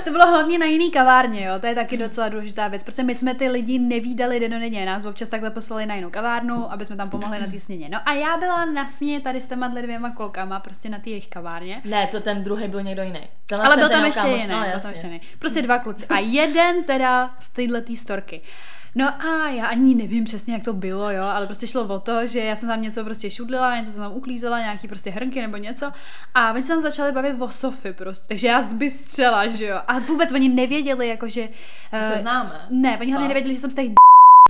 To 0.05 0.11
bylo 0.11 0.27
hlavně 0.27 0.59
na 0.59 0.67
jiný 0.67 0.91
kavárně, 0.91 1.45
jo, 1.45 1.59
to 1.59 1.67
je 1.67 1.75
taky 1.75 1.97
docela 1.97 2.29
důležitá 2.29 2.69
věc, 2.69 2.85
protože 2.85 3.03
my 3.03 3.15
jsme 3.15 3.35
ty 3.35 3.49
lidi 3.49 3.79
nevídali 3.79 4.41
denodenně, 4.41 4.87
nás 4.87 5.05
občas 5.05 5.29
takhle 5.29 5.51
poslali 5.51 5.87
na 5.87 5.95
jinou 5.95 6.11
kavárnu, 6.11 6.73
aby 6.73 6.85
jsme 6.85 6.97
tam 6.97 7.11
pomohli 7.21 7.41
na 7.41 7.47
té 7.47 7.59
směně. 7.59 7.89
No 7.89 7.99
a 8.05 8.12
já 8.12 8.37
byla 8.37 8.65
na 8.65 8.87
směně 8.87 9.21
tady 9.21 9.41
s 9.41 9.47
těma 9.47 9.69
dvěma 9.69 10.11
klukama, 10.11 10.61
prostě 10.61 10.89
na 10.89 10.99
té 10.99 11.11
jejich 11.11 11.29
kavárně. 11.29 11.83
Ne, 11.85 12.07
to 12.07 12.21
ten 12.21 12.45
druhý 12.45 12.69
byl 12.69 12.83
někdo 12.83 13.03
jiný. 13.03 13.21
Tenhle 13.47 13.67
Ale 13.67 13.77
ten 13.77 13.89
byl 13.89 13.97
tam 13.97 14.05
ještě 14.05 14.27
jiný, 14.27 14.43
no, 14.43 14.49
byl 14.49 14.59
tam 14.59 14.65
jasně. 14.65 14.91
ještě 14.91 15.07
jiný. 15.07 15.21
Prostě 15.39 15.62
dva 15.62 15.79
kluci. 15.79 16.07
A 16.07 16.19
jeden 16.19 16.85
teda 16.85 17.35
z 17.39 17.49
téhle 17.49 17.83
storky. 17.95 18.41
No 18.95 19.23
a 19.23 19.49
já 19.49 19.67
ani 19.67 19.95
nevím 19.95 20.25
přesně, 20.25 20.55
jak 20.55 20.65
to 20.65 20.73
bylo, 20.73 21.11
jo, 21.11 21.25
ale 21.25 21.47
prostě 21.47 21.67
šlo 21.67 21.85
o 21.85 22.00
to, 22.00 22.27
že 22.27 22.39
já 22.41 22.57
jsem 22.57 22.69
tam 22.69 22.83
něco 22.83 23.05
prostě 23.05 23.31
šudlila, 23.31 23.77
něco 23.77 23.93
jsem 23.93 24.03
tam 24.03 24.12
uklízela, 24.12 24.59
nějaký 24.59 24.89
prostě 24.89 25.11
hrnky 25.11 25.41
nebo 25.41 25.57
něco 25.57 25.93
a 26.35 26.53
oni 26.53 26.62
se 26.62 26.69
tam 26.69 26.81
začali 26.81 27.12
bavit 27.12 27.37
o 27.41 27.49
Sofy 27.49 27.93
prostě, 27.93 28.29
takže 28.29 28.47
já 28.47 28.62
zbystřela, 28.62 29.47
že 29.47 29.67
jo, 29.67 29.81
a 29.89 29.99
vůbec 29.99 30.33
oni 30.33 30.49
nevěděli, 30.49 31.09
jakože... 31.09 31.49
Se 31.91 32.15
eh, 32.15 32.19
známe. 32.21 32.67
ne, 32.71 32.99
oni 33.00 33.11
hlavně 33.12 33.29
nevěděli, 33.29 33.55
že 33.55 33.61
jsem 33.61 33.71
z 33.71 33.75
těch 33.75 33.89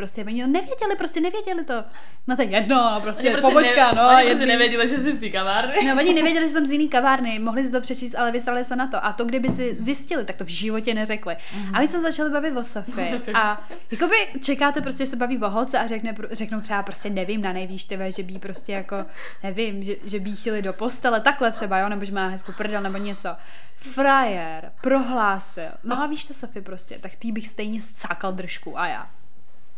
prostě, 0.00 0.24
oni 0.24 0.46
nevěděli, 0.46 0.96
prostě 0.96 1.20
nevěděli 1.20 1.64
to. 1.64 1.84
No 2.26 2.36
to 2.36 2.42
je 2.42 2.48
jedno, 2.48 2.76
no, 2.76 3.00
prostě, 3.00 3.22
Oni 3.22 3.30
prostě 3.30 3.48
pobočka, 3.48 3.92
ne, 3.92 4.02
no. 4.02 4.08
Oni 4.16 4.26
prostě 4.26 4.46
nevěděli, 4.46 4.88
že 4.88 4.98
jsi 4.98 5.16
z 5.16 5.20
té 5.20 5.28
kavárny. 5.28 5.74
No, 5.88 5.96
oni 5.96 6.14
nevěděli, 6.14 6.48
že 6.48 6.52
jsem 6.52 6.66
z 6.66 6.72
jiný 6.72 6.88
kavárny, 6.88 7.38
mohli 7.38 7.64
si 7.64 7.72
to 7.72 7.80
přečíst, 7.80 8.14
ale 8.14 8.32
vystrali 8.32 8.64
se 8.64 8.76
na 8.76 8.86
to. 8.86 9.04
A 9.04 9.12
to, 9.12 9.24
kdyby 9.24 9.50
si 9.50 9.76
zjistili, 9.80 10.24
tak 10.24 10.36
to 10.36 10.44
v 10.44 10.48
životě 10.48 10.94
neřekli. 10.94 11.36
A 11.72 11.78
oni 11.78 11.88
se 11.88 12.00
začali 12.00 12.30
bavit 12.30 12.56
o 12.56 12.64
Sofii. 12.64 13.20
A 13.34 13.68
jakoby 13.90 14.16
čekáte 14.40 14.80
prostě, 14.80 15.04
že 15.04 15.10
se 15.10 15.16
baví 15.16 15.38
o 15.38 15.50
holce 15.50 15.78
a 15.78 15.86
řekne, 15.86 16.14
řeknou 16.30 16.60
třeba 16.60 16.82
prostě 16.82 17.10
nevím 17.10 17.42
na 17.42 17.52
nejvýš 17.52 17.84
TV, 17.84 18.16
že 18.16 18.22
by 18.22 18.38
prostě 18.38 18.72
jako, 18.72 19.04
nevím, 19.42 19.82
že, 19.82 19.94
že 20.04 20.20
by 20.20 20.32
chtěli 20.32 20.62
do 20.62 20.72
postele, 20.72 21.20
takhle 21.20 21.52
třeba, 21.52 21.78
jo, 21.78 21.88
nebo 21.88 22.04
že 22.04 22.12
má 22.12 22.28
hezkou 22.28 22.52
prdel 22.52 22.82
nebo 22.82 22.98
něco. 22.98 23.28
Frajer 23.76 24.72
prohlásil, 24.80 25.70
no 25.84 26.02
a 26.02 26.06
víš 26.06 26.24
to 26.24 26.34
Sofie 26.34 26.62
prostě, 26.62 26.98
tak 26.98 27.16
tý 27.16 27.32
bych 27.32 27.48
stejně 27.48 27.80
scákal 27.80 28.32
držku 28.32 28.78
a 28.78 28.86
já 28.86 29.06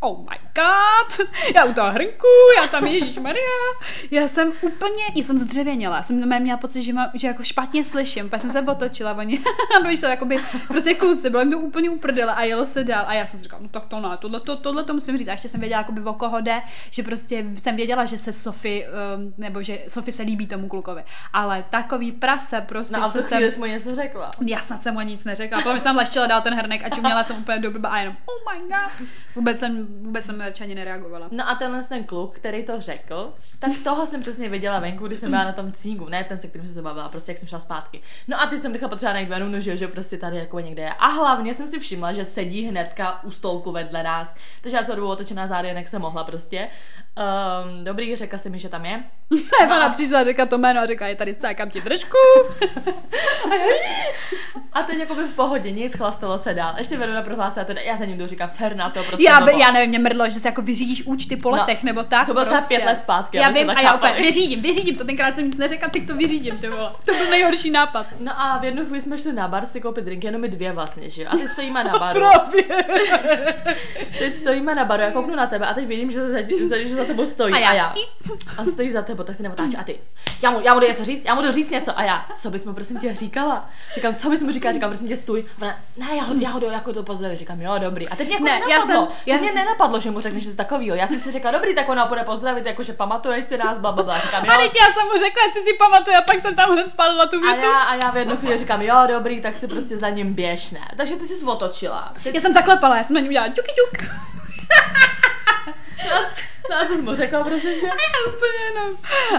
oh 0.03 0.19
my 0.19 0.39
god, 0.55 1.29
já 1.55 1.65
u 1.65 1.73
toho 1.75 1.91
hrnku, 1.91 2.27
já 2.57 2.67
tam 2.67 2.87
Ježíš 2.87 3.17
Maria. 3.19 3.45
Já 4.11 4.29
jsem 4.29 4.53
úplně, 4.61 5.05
já 5.15 5.25
jsem 5.25 5.39
zdřevěněla, 5.39 5.97
já 5.97 6.03
jsem 6.03 6.29
na 6.29 6.39
měla 6.39 6.59
pocit, 6.59 6.83
že, 6.83 6.93
má, 6.93 7.11
že 7.15 7.27
jako 7.27 7.43
špatně 7.43 7.85
slyším, 7.85 8.31
pak 8.31 8.41
jsem 8.41 8.51
se 8.53 8.61
otočila, 8.61 9.15
oni, 9.15 9.41
byli 9.83 9.99
to 9.99 10.07
jakoby, 10.07 10.37
prostě 10.69 10.95
kluci, 10.95 11.31
bylo 11.31 11.43
jim 11.43 11.51
to 11.51 11.59
úplně 11.59 11.91
uprdele 11.91 12.35
a 12.35 12.43
jelo 12.43 12.67
se 12.67 12.85
dál 12.85 13.05
a 13.07 13.15
já 13.15 13.27
jsem 13.27 13.39
si 13.39 13.45
říkala, 13.45 13.63
no 13.63 13.69
tak 13.69 13.87
to 13.87 14.01
ne, 14.01 14.09
tohle, 14.19 14.41
to, 14.41 14.57
tohle 14.57 14.85
to 14.85 14.95
musím 14.95 15.19
říct 15.19 15.29
a 15.29 15.33
ještě 15.33 15.49
jsem 15.49 15.61
věděla, 15.61 15.81
jakoby 15.81 16.01
o 16.01 16.13
koho 16.13 16.41
jde, 16.41 16.63
že 16.91 17.03
prostě 17.03 17.45
jsem 17.55 17.77
věděla, 17.77 18.05
že 18.05 18.19
se 18.19 18.33
Sofie, 18.33 18.89
um, 18.89 19.35
nebo 19.39 19.63
že 19.63 19.79
Sofie 19.89 20.13
se 20.13 20.23
líbí 20.23 20.47
tomu 20.47 20.69
klukovi, 20.69 21.05
ale 21.33 21.65
takový 21.71 22.13
prase 22.13 22.61
prostě, 22.61 22.97
No 22.97 23.11
co 23.11 23.23
jsem, 23.23 23.43
mu 23.59 23.65
něco 23.65 23.95
řekla. 23.95 24.31
já 24.47 24.61
snad 24.61 24.83
jsem 24.83 24.95
mu 24.95 25.01
nic 25.01 25.25
neřekla. 25.25 25.59
Potom 25.63 25.81
jsem 25.81 25.97
leštila 25.97 26.27
dál 26.27 26.41
ten 26.43 26.55
hrnek 26.55 26.83
a 26.85 26.89
čuměla 26.89 27.25
jsem 27.25 27.37
úplně 27.37 27.59
do 27.59 27.71
blba 27.71 27.89
a 27.89 27.99
jenom 27.99 28.17
oh 28.27 28.53
my 28.55 28.61
god. 28.69 29.09
Vůbec 29.35 29.59
jsem, 29.59 29.87
vůbec 30.01 30.25
jsem 30.25 30.43
ani 30.61 30.75
nereagovala. 30.75 31.29
No 31.31 31.49
a 31.49 31.55
tenhle 31.55 31.83
ten 31.83 32.05
kluk, 32.05 32.37
který 32.37 32.63
to 32.63 32.81
řekl, 32.81 33.35
tak 33.59 33.73
toho 33.85 34.07
jsem 34.07 34.23
přesně 34.23 34.49
viděla 34.49 34.79
venku, 34.79 35.07
když 35.07 35.19
jsem 35.19 35.31
byla 35.31 35.45
na 35.45 35.53
tom 35.53 35.73
cígu, 35.73 36.09
ne 36.09 36.25
ten, 36.25 36.41
se 36.41 36.47
kterým 36.47 36.67
jsem 36.67 36.75
se 36.75 36.83
bavila, 36.83 37.09
prostě 37.09 37.31
jak 37.31 37.39
jsem 37.39 37.49
šla 37.49 37.61
zpátky. 37.61 38.01
No 38.29 38.41
a 38.41 38.47
teď 38.47 38.63
jsem 38.63 38.73
nechala 38.73 38.89
potřeba 38.89 39.13
najít 39.13 39.29
Verunu, 39.29 39.61
že, 39.61 39.71
jo, 39.71 39.77
že 39.77 39.89
prostě 39.89 40.19
tady 40.19 40.37
jako 40.37 40.61
někde 40.61 40.83
je. 40.83 40.93
A 40.93 41.07
hlavně 41.07 41.55
jsem 41.55 41.67
si 41.67 41.81
všimla, 41.81 42.13
že 42.13 42.25
sedí 42.25 42.67
hnedka 42.67 43.25
u 43.25 43.31
stolku 43.31 43.73
vedle 43.73 44.03
nás. 44.03 44.35
Takže 44.61 44.77
já 44.77 44.85
celou 44.85 44.97
dobu 44.97 45.09
otočená 45.09 45.47
zády, 45.47 45.69
jak 45.69 45.89
jsem 45.89 46.03
mohla 46.03 46.25
prostě. 46.25 46.69
Um, 47.17 47.85
dobrý, 47.85 48.17
řekla 48.17 48.39
si 48.39 48.51
mi, 48.51 48.59
že 48.59 48.69
tam 48.69 48.85
je. 48.85 49.05
Ona 49.65 49.89
přišla, 49.89 50.25
řekla 50.25 50.47
to 50.47 50.59
jméno 50.59 50.81
a 50.81 50.87
řekla, 50.87 51.07
je 51.07 51.17
tady 51.17 51.35
stákám 51.35 51.71
ti 51.71 51.81
držku. 51.81 52.17
A 54.75 54.83
teď 54.83 54.99
jako 54.99 55.15
by 55.15 55.23
v 55.23 55.35
pohodě, 55.35 55.71
nic, 55.71 55.97
chlastalo 55.97 56.39
se 56.39 56.55
dál. 56.55 56.75
Ještě 56.79 56.97
Verona 56.97 57.23
prohlásila, 57.23 57.65
teda 57.65 57.81
já 57.81 57.97
za 57.97 58.05
ním 58.05 58.19
jdu, 58.19 58.27
říkám, 58.27 58.49
sher 58.49 58.77
na 58.77 58.91
to, 58.91 59.03
prostě 59.05 59.25
Já, 59.27 59.41
by, 59.41 59.53
já 59.61 59.71
nevím, 59.73 59.89
mě 59.89 59.99
mrdlo, 59.99 60.31
že 60.31 60.41
se 60.41 60.49
jako 60.49 60.63
vyřídíš 60.63 61.03
účty 61.07 61.37
po 61.37 61.51
No, 61.51 61.57
letech, 61.57 61.83
nebo 61.83 62.03
tak. 62.03 62.27
to 62.27 62.33
bylo 62.33 62.45
třeba 62.45 62.59
prostě. 62.61 62.77
pět 62.77 62.87
let 62.87 63.01
zpátky, 63.03 63.37
Já 63.37 63.49
vím, 63.51 63.71
a 63.71 63.81
já 63.81 63.95
úplně 63.95 64.13
vyřídím, 64.13 64.63
vyřídím 64.63 64.97
to, 64.97 65.05
tenkrát 65.05 65.35
jsem 65.35 65.45
nic 65.45 65.57
neřekla, 65.57 65.89
teď 65.89 66.07
to 66.07 66.15
vyřídím, 66.17 66.59
ty 66.59 66.69
vole. 66.69 66.93
To 67.07 67.13
byl 67.15 67.31
nejhorší 67.31 67.71
nápad. 67.71 68.07
No 68.21 68.41
a 68.41 68.59
v 68.59 68.65
jednu 68.65 68.85
chvíli 68.85 69.01
jsme 69.01 69.19
šli 69.19 69.33
na 69.33 69.49
bar 69.49 69.67
si 69.67 69.81
koupit 69.81 70.05
drink, 70.05 70.25
jenom 70.25 70.41
my 70.41 70.49
dvě 70.49 70.73
vlastně, 70.73 71.11
že 71.11 71.23
jo. 71.23 71.29
A 71.33 71.37
teď 71.37 71.49
stojíme 71.49 71.85
na 71.85 71.93
baru. 71.99 72.21
Teď 74.19 74.37
stojíme 74.41 74.75
na 74.75 74.85
baru, 74.85 75.03
já 75.03 75.11
kouknu 75.11 75.37
na 75.37 75.47
tebe 75.47 75.67
a 75.67 75.75
teď 75.75 75.87
vidím, 75.87 76.13
že 76.13 76.29
za, 76.31 76.39
že, 76.79 76.87
že 76.87 76.95
za 76.95 77.05
tebou 77.05 77.27
stojí. 77.27 77.55
A 77.55 77.59
já. 77.59 77.71
A 77.71 77.75
já. 77.75 77.95
On 78.59 78.73
stojí 78.73 78.91
za 78.91 79.03
tebou, 79.03 79.23
tak 79.23 79.37
se 79.37 79.43
neotáčí. 79.43 79.77
A 79.77 79.85
ty, 79.85 79.99
já 80.43 80.51
mu, 80.51 80.61
já 80.61 80.75
mu 80.75 80.81
něco 80.81 81.05
říct, 81.05 81.25
já 81.25 81.35
mu 81.35 81.43
jdu 81.43 81.53
říct 81.53 81.71
něco. 81.71 81.99
A 81.99 82.03
já, 82.03 82.27
co 82.37 82.51
bys 82.51 82.65
mu 82.65 82.73
prosím 82.75 82.99
tě 82.99 83.15
říkala? 83.15 83.69
Říkám, 83.95 84.15
co 84.15 84.31
bys 84.31 84.43
mu 84.43 84.53
říkala? 84.53 84.62
Říkám, 84.71 84.91
prosím 84.91 85.09
tě, 85.09 85.17
stůj. 85.17 85.45
Ona, 85.63 85.75
ne, 85.97 86.07
já 86.17 86.23
ho, 86.23 86.35
já 86.39 86.51
ho 86.51 86.61
jako 86.71 86.93
to 86.93 87.03
pozdravit. 87.03 87.39
Říkám, 87.39 87.61
jo, 87.61 87.79
dobrý. 87.79 88.09
A 88.09 88.17
teď 88.17 88.27
mě 88.27 88.35
jako 88.35 88.45
Ne, 88.45 88.51
já 88.51 88.79
nenapadlo. 88.79 89.07
jsem- 89.07 89.17
Já 89.27 89.37
mě 89.37 89.49
jsem- 89.49 89.55
nenapadlo, 89.57 90.01
že 90.01 90.11
mu 90.11 90.21
řekneš 90.21 90.45
něco 90.45 90.57
takového. 90.57 90.97
Já 90.97 91.09
jsem 91.09 91.21
si 91.21 91.31
řekla, 91.33 91.51
dobrý, 91.51 91.75
tak 91.75 91.89
ona 91.89 92.07
bude 92.07 92.23
pozdravit, 92.25 92.67
jakože 92.67 92.93
pamatuješ 92.93 93.45
si 93.45 93.57
nás, 93.59 93.79
bla, 93.79 93.93
bla, 93.93 94.03
bla. 94.03 94.19
Říkám, 94.19 94.43
A 94.49 94.53
jo, 94.55 94.61
teď 94.61 94.73
já 94.81 94.93
jsem 94.95 95.07
mu 95.07 95.13
řekla, 95.19 95.43
jestli 95.47 95.63
si 95.63 95.73
pamatuju, 95.79 96.17
a 96.17 96.21
pak 96.23 96.41
jsem 96.41 96.55
tam 96.55 96.71
hned 96.73 96.87
vpadla 96.87 97.27
tu 97.27 97.37
a 97.37 97.41
větu. 97.53 97.67
já, 97.67 97.81
a 97.83 97.95
já 97.95 98.11
v 98.11 98.17
jednu 98.17 98.37
chvíli 98.37 98.59
říkám, 98.59 98.83
jo, 98.83 98.97
dobrý, 99.09 99.41
tak 99.41 99.57
si 99.57 99.69
prostě 99.69 99.99
za 99.99 100.09
ním 100.09 100.35
běž, 100.35 100.71
ne. 100.71 100.89
Takže 100.97 101.17
ty 101.17 101.27
jsi 101.27 101.45
otočila. 101.45 102.13
Teď, 102.25 102.35
Já 102.35 102.41
jsem 102.41 102.53
zaklepala, 102.53 102.97
já 102.97 103.05
jsem 103.05 103.15
na 103.15 103.21
ní 103.21 103.29
udělala 103.29 103.53
ťuky 103.53 103.73
ťuk. 103.75 104.09
no 106.73 106.79
a 106.79 106.85
co 106.89 106.97
jsi 106.97 107.03
mu 107.03 107.15
řekla, 107.15 107.45
prosím? 107.45 107.71
Já 107.71 107.93
úplně 108.29 108.59
jenom. 108.69 108.97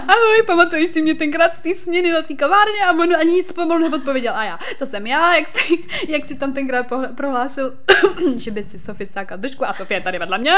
Ahoj, 0.08 0.42
pamatuješ 0.46 0.92
si 0.92 1.02
mě 1.02 1.14
tenkrát 1.14 1.54
z 1.54 1.60
té 1.60 1.74
směny 1.74 2.12
na 2.12 2.22
té 2.22 2.34
kavárně 2.34 2.84
a 2.86 2.92
on 2.92 3.16
ani 3.16 3.32
nic 3.32 3.52
pomalu 3.52 3.88
neodpověděl. 3.88 4.34
A 4.36 4.44
já, 4.44 4.58
to 4.78 4.86
jsem 4.86 5.06
já, 5.06 5.34
jak 5.34 5.48
si, 5.48 5.84
jak 6.08 6.26
si 6.26 6.34
tam 6.34 6.52
tenkrát 6.52 6.86
pohl- 6.86 7.14
prohlásil, 7.14 7.78
že 8.36 8.50
by 8.50 8.62
si 8.62 8.78
Sofie 8.78 9.06
sákla 9.06 9.36
držku 9.36 9.66
a 9.66 9.72
Sofie 9.72 10.00
tady 10.00 10.18
vedle 10.18 10.38
mě. 10.38 10.54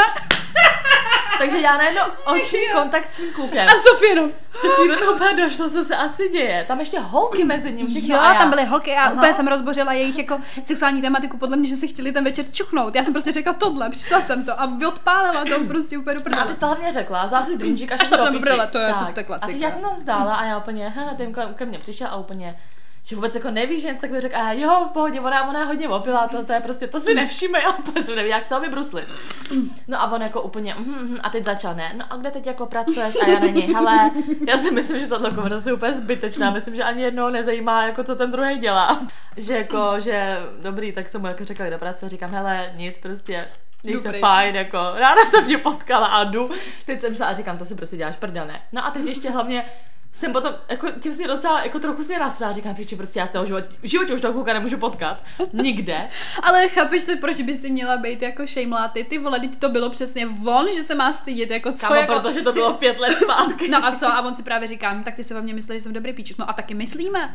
Takže 1.38 1.58
já 1.60 1.76
najednou 1.76 2.02
oční 2.24 2.58
kontakt 2.74 3.08
s 3.12 3.16
tím 3.16 3.32
klukem. 3.34 3.66
A 3.68 3.72
Sofie 3.90 4.10
jenom, 4.10 4.30
mi 4.88 4.96
úplně 5.14 5.44
došlo, 5.44 5.70
co 5.70 5.84
se 5.84 5.96
asi 5.96 6.28
děje. 6.28 6.64
Tam 6.68 6.80
ještě 6.80 6.98
holky 7.00 7.44
mezi 7.44 7.72
ním, 7.72 7.86
všechno. 7.86 8.14
jo, 8.14 8.20
a 8.20 8.32
já. 8.32 8.38
tam 8.38 8.50
byly 8.50 8.64
holky 8.64 8.94
a 8.94 9.00
Aha. 9.02 9.12
úplně 9.12 9.34
jsem 9.34 9.46
rozbořila 9.48 9.92
jejich 9.92 10.18
jako 10.18 10.40
sexuální 10.62 11.02
tematiku 11.02 11.38
podle 11.38 11.56
mě, 11.56 11.68
že 11.68 11.76
si 11.76 11.88
chtěli 11.88 12.12
ten 12.12 12.24
večer 12.24 12.44
čuchnout. 12.52 12.94
Já 12.94 13.04
jsem 13.04 13.12
prostě 13.12 13.32
řekla 13.32 13.52
tohle, 13.52 13.90
přišla 13.90 14.20
jsem 14.20 14.44
to 14.44 14.60
a 14.60 14.70
odpálila 14.88 15.44
to 15.44 15.64
prostě 15.68 15.98
úplně 15.98 16.16
do 16.16 16.40
A 16.40 16.44
ty 16.44 16.54
jsi 16.54 16.60
to 16.60 16.66
hlavně 16.66 16.92
řekla, 16.92 17.26
vzala 17.26 17.44
si 17.44 17.56
drinčík 17.58 17.92
a 17.92 17.94
Až 17.94 18.08
šla 18.08 18.16
to 18.18 18.24
do 18.32 18.38
to 18.66 18.78
je- 18.78 18.94
to 18.94 19.04
Tak. 19.04 19.16
je 19.16 19.24
klasika. 19.24 19.52
A 19.52 19.56
já 19.60 19.70
jsem 19.70 19.80
tam 19.82 19.94
zdála 19.96 20.34
a 20.34 20.44
já 20.44 20.58
úplně, 20.58 20.88
ha, 20.88 21.14
ten 21.16 21.34
ke 21.54 21.64
mně 21.66 21.78
přišel 21.78 22.06
a 22.10 22.16
úplně, 22.16 22.56
že 23.06 23.16
vůbec 23.16 23.34
jako 23.34 23.50
neví, 23.50 23.80
že 23.80 23.86
něco 23.86 24.00
takového 24.00 24.20
řekl, 24.20 24.36
a 24.36 24.52
jo, 24.52 24.86
v 24.90 24.92
pohodě, 24.92 25.20
ona, 25.20 25.48
ona 25.48 25.64
hodně 25.64 25.88
opila, 25.88 26.28
to, 26.28 26.44
to 26.44 26.52
je 26.52 26.60
prostě, 26.60 26.86
to 26.86 27.00
si 27.00 27.14
já 27.62 27.70
úplně 27.78 28.04
jsem 28.04 28.16
neví, 28.16 28.30
jak 28.30 28.42
se 28.42 28.48
toho 28.48 28.60
vybruslit. 28.60 29.08
No 29.88 30.00
a 30.02 30.12
on 30.12 30.22
jako 30.22 30.42
úplně, 30.42 30.74
mhm, 30.74 30.94
mhm, 30.94 31.18
a 31.22 31.30
teď 31.30 31.44
začal, 31.44 31.74
ne, 31.74 31.94
no 31.96 32.04
a 32.10 32.16
kde 32.16 32.30
teď 32.30 32.46
jako 32.46 32.66
pracuješ 32.66 33.16
a 33.22 33.28
já 33.28 33.38
na 33.38 33.46
něj, 33.46 33.72
hele, 33.74 34.10
já 34.48 34.56
si 34.56 34.70
myslím, 34.70 35.00
že 35.00 35.06
tato 35.06 35.34
konverzace 35.34 35.70
je 35.70 35.74
úplně 35.74 35.92
zbytečná, 35.92 36.50
myslím, 36.50 36.74
že 36.74 36.84
ani 36.84 37.02
jednoho 37.02 37.30
nezajímá, 37.30 37.86
jako 37.86 38.04
co 38.04 38.16
ten 38.16 38.30
druhý 38.30 38.58
dělá. 38.58 39.06
Že 39.36 39.56
jako, 39.56 40.00
že 40.00 40.38
dobrý, 40.62 40.92
tak 40.92 41.08
jsem 41.08 41.20
mu 41.20 41.26
jako 41.26 41.44
řekla, 41.44 41.66
kde 41.66 41.78
pracuje, 41.78 42.08
říkám, 42.08 42.30
hele, 42.30 42.72
nic, 42.76 42.98
prostě 42.98 43.48
Měj 43.82 43.98
se 43.98 44.12
fajn, 44.12 44.54
jako, 44.54 44.78
ráda 44.94 45.26
jsem 45.26 45.46
tě 45.46 45.58
potkala 45.58 46.06
a 46.06 46.24
jdu. 46.24 46.50
Teď 46.86 47.00
jsem 47.00 47.14
šla 47.14 47.26
a 47.26 47.34
říkám, 47.34 47.58
to 47.58 47.64
si 47.64 47.74
prostě 47.74 47.96
děláš 47.96 48.16
prdel, 48.16 48.46
ne. 48.46 48.60
No 48.72 48.86
a 48.86 48.90
teď 48.90 49.04
ještě 49.04 49.30
hlavně 49.30 49.64
jsem 50.16 50.32
potom, 50.32 50.54
jako 50.68 50.90
tím 51.00 51.14
si 51.14 51.26
docela, 51.26 51.62
jako 51.62 51.78
trochu 51.78 52.02
mě 52.02 52.18
nasrala, 52.18 52.52
říkám, 52.52 52.76
že 52.78 52.96
prostě 52.96 53.18
já 53.18 53.26
z 53.26 53.30
toho 53.30 53.46
život, 53.46 53.64
v 53.82 53.86
životě 53.88 54.14
už 54.14 54.20
toho 54.20 54.32
kluka 54.34 54.52
nemůžu 54.52 54.78
potkat, 54.78 55.22
nikde. 55.52 56.08
Ale 56.42 56.68
chápeš 56.68 57.04
to, 57.04 57.12
proč 57.20 57.40
by 57.40 57.54
si 57.54 57.70
měla 57.70 57.96
být 57.96 58.22
jako 58.22 58.46
šejmláty? 58.46 59.04
Ty 59.04 59.18
vole, 59.18 59.40
teď 59.40 59.56
to 59.56 59.68
bylo 59.68 59.90
přesně 59.90 60.26
von, 60.26 60.66
že 60.66 60.82
se 60.82 60.94
má 60.94 61.12
stydět, 61.12 61.50
jako 61.50 61.72
co 61.72 61.86
Kámo, 61.86 61.94
jako... 62.00 62.20
protože 62.20 62.42
to 62.42 62.52
si- 62.52 62.58
bylo 62.58 62.72
pět 62.72 62.98
let 62.98 63.18
zpátky. 63.24 63.68
No 63.68 63.84
a 63.86 63.96
co? 63.96 64.06
A 64.06 64.22
on 64.22 64.34
si 64.34 64.42
právě 64.42 64.68
říká, 64.68 64.94
"No, 64.94 65.02
tak 65.04 65.14
ty 65.14 65.24
se 65.24 65.38
o 65.38 65.42
mě 65.42 65.54
myslíš, 65.54 65.74
že 65.76 65.80
jsem 65.80 65.92
dobrý 65.92 66.12
píčuk. 66.12 66.38
No 66.38 66.50
a 66.50 66.52
taky 66.52 66.74
myslíme. 66.74 67.34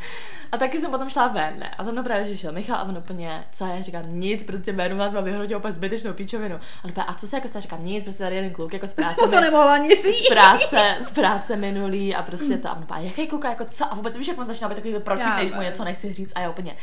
A 0.51 0.57
taky 0.57 0.79
jsem 0.79 0.91
potom 0.91 1.09
šla 1.09 1.27
ven, 1.27 1.53
ne? 1.59 1.75
A 1.77 1.83
za 1.83 1.91
mnou 1.91 2.03
právě 2.03 2.25
že 2.27 2.37
šel 2.37 2.51
Michal 2.51 2.75
a 2.77 2.83
on 2.83 2.97
úplně, 2.97 3.43
co 3.53 3.65
je, 3.65 3.83
říkám, 3.83 4.03
nic, 4.07 4.43
prostě 4.43 4.71
jménu 4.73 4.97
vám 4.97 5.13
má 5.13 5.21
vyhrotil 5.21 5.57
úplně 5.57 5.73
zbytečnou 5.73 6.13
píčovinu. 6.13 6.55
A 6.55 6.85
on 6.85 6.91
úplně, 6.91 7.05
a 7.05 7.13
co 7.13 7.27
se 7.27 7.35
jako 7.35 7.47
stane, 7.47 7.61
říkám, 7.61 7.85
nic, 7.85 8.03
prostě 8.03 8.23
tady 8.23 8.35
jeden 8.35 8.51
kluk, 8.53 8.73
jako 8.73 8.87
z 8.87 8.93
práce. 8.93 9.15
To, 9.31 9.39
nemohla 9.39 9.73
ani 9.73 9.95
z 9.95 10.27
práce, 10.27 10.95
z 11.01 11.09
práce 11.11 11.55
minulý 11.55 12.15
a 12.15 12.23
prostě 12.23 12.57
to. 12.57 12.70
A 12.71 12.75
on 12.75 13.03
jaký 13.03 13.27
kluka, 13.27 13.49
jako 13.49 13.65
co? 13.65 13.85
A 13.91 13.95
vůbec 13.95 14.17
víš, 14.17 14.27
jak 14.27 14.37
on 14.37 14.47
začíná 14.47 14.69
být 14.69 14.75
takový 14.75 14.99
proti, 14.99 15.23
než 15.35 15.51
mu 15.51 15.61
něco 15.61 15.83
nechci 15.83 16.13
říct 16.13 16.31
a 16.35 16.39
já 16.39 16.49
úplně, 16.49 16.75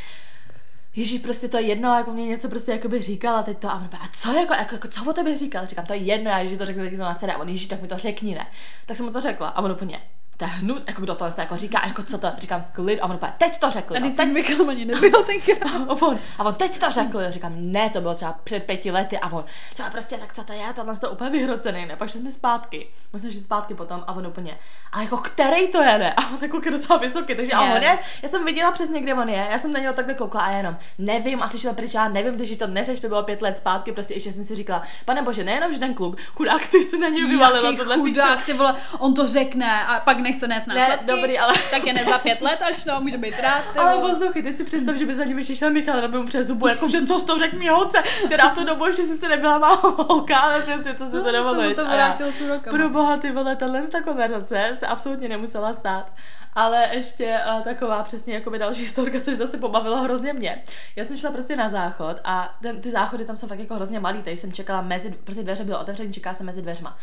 Ježíš, 0.97 1.21
prostě 1.21 1.49
to 1.49 1.57
je 1.57 1.63
jedno, 1.63 1.95
jako 1.95 2.13
mě 2.13 2.27
něco 2.27 2.49
prostě 2.49 2.73
jako 2.73 2.89
by 2.89 3.03
říkal 3.03 3.37
a 3.37 3.43
teď 3.43 3.59
to 3.59 3.71
a 3.71 3.75
on 3.75 3.89
a 3.93 4.09
co 4.13 4.33
jako, 4.33 4.55
jako, 4.55 4.75
jako, 4.75 4.89
co 4.89 5.11
o 5.11 5.13
tebe 5.13 5.37
říkal? 5.37 5.67
Říkám, 5.67 5.87
to 5.87 5.93
je 5.93 5.99
jedno, 5.99 6.31
já 6.31 6.39
když 6.45 6.59
to 6.59 6.67
řeknu, 6.67 6.85
tak 6.85 6.93
to 6.93 6.99
nasede. 6.99 7.33
A 7.33 7.39
on, 7.39 7.49
Ježíš, 7.49 7.69
tak 7.69 7.83
mi 7.83 7.89
to 7.89 7.99
řekni, 7.99 8.35
ne? 8.35 8.47
Tak 8.87 8.97
jsem 8.97 9.07
mu 9.07 9.13
to 9.13 9.21
řekla 9.21 9.49
a 9.49 9.63
on 9.63 9.73
úplně, 9.73 10.01
to 10.39 10.45
je 10.45 10.51
hnus, 10.51 10.85
jako 10.87 11.03
kdo 11.03 11.15
to 11.15 11.29
jako 11.39 11.57
říká, 11.57 11.83
jako 11.87 12.03
co 12.03 12.19
to, 12.19 12.29
říkám 12.39 12.63
v 12.63 12.75
klid 12.75 13.01
a 13.01 13.05
on 13.05 13.15
úplně, 13.15 13.33
teď 13.39 13.59
to 13.59 13.71
řekl, 13.71 13.97
A 13.97 13.99
no, 13.99 14.07
teď 14.07 14.17
teď 14.17 14.33
Michalem 14.33 14.69
ani 14.69 14.85
nebyl 14.85 15.23
tenkrát. 15.23 15.73
a 15.89 16.03
on, 16.03 16.19
a 16.39 16.45
on 16.45 16.55
teď 16.55 16.79
to 16.79 16.91
řekl, 16.91 17.21
já 17.21 17.31
říkám, 17.31 17.53
ne, 17.57 17.91
to 17.91 18.01
bylo 18.01 18.15
třeba 18.15 18.33
před 18.45 18.65
pěti 18.65 18.91
lety. 18.91 19.19
A 19.19 19.33
on, 19.33 19.45
třeba 19.75 19.91
prostě 19.91 20.17
tak 20.17 20.35
co 20.35 20.45
to 20.45 20.53
je, 20.53 20.73
tohle 20.75 20.97
to 20.97 21.11
úplně 21.11 21.31
vyhrocený, 21.31 21.87
ne, 21.87 21.97
pak 21.97 22.11
šli 22.11 22.21
jsme 22.21 22.33
zpátky, 22.33 22.89
my 23.13 23.21
jsme 23.21 23.33
šli 23.33 23.41
zpátky 23.41 23.75
potom 23.75 24.05
a 24.07 24.13
on 24.13 24.27
úplně, 24.27 24.59
a 24.93 25.03
jako 25.03 25.17
který 25.17 25.69
to 25.69 25.83
je, 25.83 25.99
ne, 25.99 26.13
a 26.13 26.29
on 26.31 26.39
jako 26.43 26.61
docela 26.71 26.99
vysoký, 26.99 27.35
takže 27.35 27.53
a 27.53 27.65
Je. 27.65 27.75
on 27.75 27.83
je, 27.83 27.99
já 28.23 28.29
jsem 28.29 28.45
viděla 28.45 28.73
přesně, 28.73 29.01
kde 29.01 29.15
on 29.15 29.29
je, 29.29 29.49
já 29.51 29.59
jsem 29.59 29.73
na 29.73 29.81
něho 29.81 29.95
takhle 29.95 30.15
koukla 30.15 30.41
a 30.41 30.51
jenom, 30.51 30.77
nevím, 30.99 31.43
asi 31.43 31.59
šel 31.59 31.75
pryč, 31.75 31.95
já 31.95 32.09
nevím, 32.09 32.35
když 32.35 32.57
to 32.57 32.67
neřeš, 32.67 33.01
to 33.01 33.09
bylo 33.09 33.23
pět 33.23 33.43
let 33.43 33.59
zpátky, 33.59 33.93
prostě 33.93 34.15
ještě 34.15 34.33
jsem 34.33 34.45
si 34.45 34.57
říkala, 34.57 34.83
pane 35.05 35.23
bože, 35.23 35.45
nejenom, 35.45 35.73
že 35.73 35.79
ten 35.79 35.95
kluk, 35.95 36.21
chudák, 36.35 36.67
ty 36.67 36.85
si 36.85 36.99
na 36.99 37.09
něj 37.09 37.27
vyvalila 37.27 37.73
tohle 37.77 37.97
chudák, 37.97 38.45
ty 38.45 38.53
vole, 38.53 38.75
on 38.99 39.15
to 39.15 39.29
řekne 39.29 39.85
a 39.85 40.01
pak 40.01 40.28
nechce 40.31 40.49
nést 40.49 40.67
Ne, 40.67 40.75
následky. 40.75 41.07
dobrý, 41.07 41.39
ale- 41.39 41.55
Tak 41.71 41.87
je 41.87 41.93
ne 41.93 42.05
za 42.05 42.19
pět 42.19 42.43
let, 42.43 42.63
až 42.63 42.85
to 42.85 43.01
může 43.01 43.19
být 43.19 43.35
rád, 43.41 43.63
ty 43.73 43.79
Ale 43.79 44.11
poslouchej, 44.11 44.43
teď 44.43 44.57
si 44.57 44.65
představ, 44.65 44.97
že 44.97 45.07
by 45.07 45.15
za 45.15 45.25
ním 45.25 45.39
ještě 45.39 45.57
šel 45.57 45.71
Michal, 45.71 46.05
aby 46.05 46.19
mu 46.19 46.27
přes 46.27 46.47
zubu, 46.47 46.69
jako 46.69 46.89
že 46.89 47.07
co 47.07 47.19
s 47.19 47.25
tou 47.25 47.39
řekl 47.39 47.57
mi 47.59 47.69
holce, 47.69 48.03
která 48.27 48.49
v 48.49 48.55
tu 48.55 48.65
dobu 48.65 48.87
ještě 48.87 49.03
sice 49.05 49.29
nebyla 49.29 49.59
má 49.59 49.75
holka, 49.75 50.39
ale 50.39 50.63
přesně, 50.63 50.95
co 50.95 51.07
si 51.07 51.13
to 51.13 51.19
No, 51.19 51.75
to 51.75 51.87
A 51.87 51.91
já, 51.91 51.97
vrátil 51.97 52.33
s 52.33 52.41
úrokama. 52.41 52.79
Pro 52.79 52.89
boha, 52.89 53.17
ty 53.17 53.31
vole, 53.33 53.57
tahle 53.57 53.83
ta 53.83 54.01
konverzace 54.03 54.71
se 54.79 54.87
absolutně 54.87 55.29
nemusela 55.29 55.75
stát. 55.75 56.13
Ale 56.55 56.89
ještě 56.93 57.41
uh, 57.57 57.63
taková 57.63 58.03
přesně 58.03 58.35
jako 58.35 58.51
by 58.51 58.59
další 58.59 58.81
historka, 58.83 59.21
což 59.21 59.35
zase 59.35 59.59
pobavilo 59.59 59.97
hrozně 60.03 60.33
mě. 60.33 60.63
Já 60.97 61.05
jsem 61.05 61.17
šla 61.19 61.31
prostě 61.31 61.57
na 61.57 61.69
záchod 61.69 62.17
a 62.25 62.53
ten, 62.63 62.81
ty 62.81 62.91
záchody 62.91 63.25
tam 63.25 63.37
jsou 63.37 63.47
fakt 63.47 63.59
jako 63.59 63.75
hrozně 63.75 64.01
malý, 64.01 64.23
tady 64.23 64.37
jsem 64.37 64.53
čekala 64.53 64.81
mezi, 64.83 65.11
prostě 65.25 65.43
dveře 65.43 65.65
byly 65.65 65.77
otevřené, 65.77 66.13
čekala 66.13 66.35
jsem 66.35 66.47
mezi 66.47 66.63
dveřma. 66.63 66.97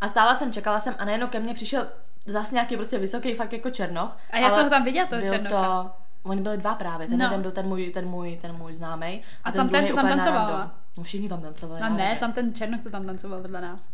A 0.00 0.08
stála 0.08 0.34
jsem, 0.34 0.52
čekala 0.52 0.78
jsem 0.78 0.94
a 0.98 1.04
najednou 1.04 1.26
ke 1.26 1.40
mně 1.40 1.54
přišel 1.54 1.86
zase 2.26 2.54
nějaký 2.54 2.76
prostě 2.76 2.98
vysoký, 2.98 3.34
fakt 3.34 3.52
jako 3.52 3.70
černoch. 3.70 4.16
A 4.32 4.38
já 4.38 4.50
jsem 4.50 4.64
ho 4.64 4.70
tam 4.70 4.84
viděla, 4.84 5.06
toho 5.06 5.22
černocha. 5.22 5.82
to, 5.82 5.90
Oni 6.22 6.40
byli 6.40 6.56
dva 6.58 6.74
právě, 6.74 7.08
ten 7.08 7.18
No. 7.18 7.24
jeden 7.24 7.42
byl 7.42 7.50
ten 7.50 7.66
můj, 7.66 7.90
ten 7.90 8.08
můj, 8.08 8.36
ten 8.36 8.52
můj 8.56 8.74
známý 8.74 9.06
a, 9.44 9.48
A 9.48 9.52
ten 9.52 9.58
tam 9.60 9.68
ten, 9.68 9.84
tam 9.86 9.92
úplně 9.92 10.02
na 10.02 10.16
tancoval, 10.16 10.38
random. 10.46 10.60
a? 10.60 10.74
No 10.96 11.02
všichni 11.02 11.28
tam 11.28 11.40
tancovali. 11.42 11.80
No 11.80 11.86
já 11.86 11.92
ne, 11.94 12.16
tam 12.16 12.32
ten 12.32 12.54
černoch, 12.54 12.80
co 12.80 12.90
tam 12.90 13.06
tancoval 13.06 13.40
vedle 13.42 13.60
nás. 13.60 13.88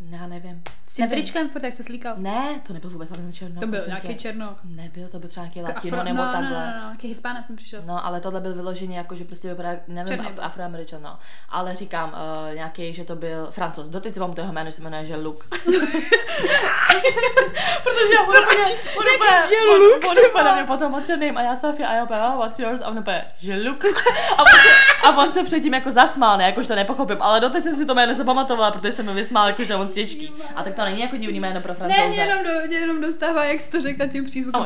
Ne, 0.00 0.16
já 0.16 0.26
nevím. 0.26 0.62
S 0.88 0.94
tím 0.94 1.02
Nevím. 1.02 1.18
tričkem 1.22 1.48
furt, 1.48 1.64
jak 1.64 1.74
se 1.74 1.82
slíkal. 1.82 2.14
Ne, 2.16 2.60
to 2.66 2.72
nebyl 2.72 2.90
vůbec 2.90 3.08
ten 3.08 3.32
černoch. 3.32 3.60
To 3.60 3.66
byl 3.66 3.80
nějaký 3.86 4.08
tě. 4.08 4.14
černoch. 4.14 4.56
Nebyl, 4.64 5.08
to 5.08 5.18
byl 5.18 5.28
třeba 5.28 5.46
nějaký 5.46 5.62
latino 5.62 5.98
afro- 5.98 6.04
nebo 6.04 6.22
no, 6.22 6.32
takhle. 6.32 6.50
No, 6.50 6.72
no, 6.76 6.82
no, 6.82 6.90
jaký 6.90 7.08
hispánec 7.08 7.48
mi 7.48 7.56
přišel. 7.56 7.82
No, 7.86 8.06
ale 8.06 8.20
tohle 8.20 8.40
byl 8.40 8.54
vyloženě 8.54 8.98
jako, 8.98 9.16
že 9.16 9.24
prostě 9.24 9.48
vypadá, 9.48 9.70
nevím, 9.88 10.08
Černý 10.08 10.26
afroameričan, 10.26 11.02
no. 11.02 11.18
Ale 11.48 11.74
říkám, 11.74 12.12
uh, 12.48 12.54
nějaký, 12.54 12.92
že 12.92 13.04
to 13.04 13.16
byl 13.16 13.48
francouz. 13.50 13.88
Doteď 13.88 14.14
si 14.14 14.20
vám 14.20 14.32
to 14.32 14.40
jeho 14.40 14.52
jméno, 14.52 14.70
že 14.70 14.76
se 14.76 14.82
jmenuje, 14.82 15.04
že 15.04 15.16
Luke. 15.16 15.46
Protože 17.82 18.18
úplně, 18.22 18.40
on 18.98 19.06
jaký 19.06 19.24
úplně, 19.96 20.14
ty 20.14 20.28
úplně 20.30 20.44
na 20.44 20.54
mě 20.54 20.64
potom, 20.64 20.92
name? 21.20 21.40
A 21.40 21.42
já 21.42 21.56
Sofie, 21.56 21.88
a 21.88 21.94
já 21.94 22.04
úplně, 22.04 22.20
oh, 22.20 22.36
what's 22.36 22.58
yours? 22.58 22.80
A 22.80 22.88
on 22.88 22.98
úplně, 22.98 23.24
že 23.38 23.54
Luke. 23.54 23.88
A 24.38 24.44
se, 24.44 24.56
a 25.02 25.16
on 25.18 25.32
se 25.32 25.44
předtím 25.44 25.74
jako 25.74 25.90
zasmál, 25.90 26.38
ne, 26.38 26.44
jakož 26.44 26.66
to 26.66 26.74
nepochopím, 26.74 27.16
ale 27.20 27.40
doteď 27.40 27.64
jsem 27.64 27.74
si 27.74 27.86
to 27.86 27.94
jméno 27.94 28.14
zapamatovala, 28.14 28.70
protože 28.70 28.92
jsem 28.92 29.06
mi 29.06 29.14
vysmál, 29.14 29.46
jakož 29.48 29.66
to 29.66 29.72
je 29.72 29.78
moc 29.78 29.94
těžký. 29.94 30.32
A 30.56 30.62
tak 30.62 30.74
to 30.74 30.84
není 30.84 31.00
jako 31.00 31.16
divný 31.16 31.40
jméno 31.40 31.60
pro 31.60 31.72
Ne, 31.72 31.76
francouze. 31.78 32.06
mě 32.08 32.16
jenom, 32.16 32.44
do, 32.44 32.50
mě 32.66 32.76
jenom 32.76 33.00
dostává, 33.00 33.44
jak 33.44 33.60
jsi 33.60 33.70
to 33.70 33.80
řekla 33.80 34.06
tím 34.06 34.24
přízvukem. 34.24 34.60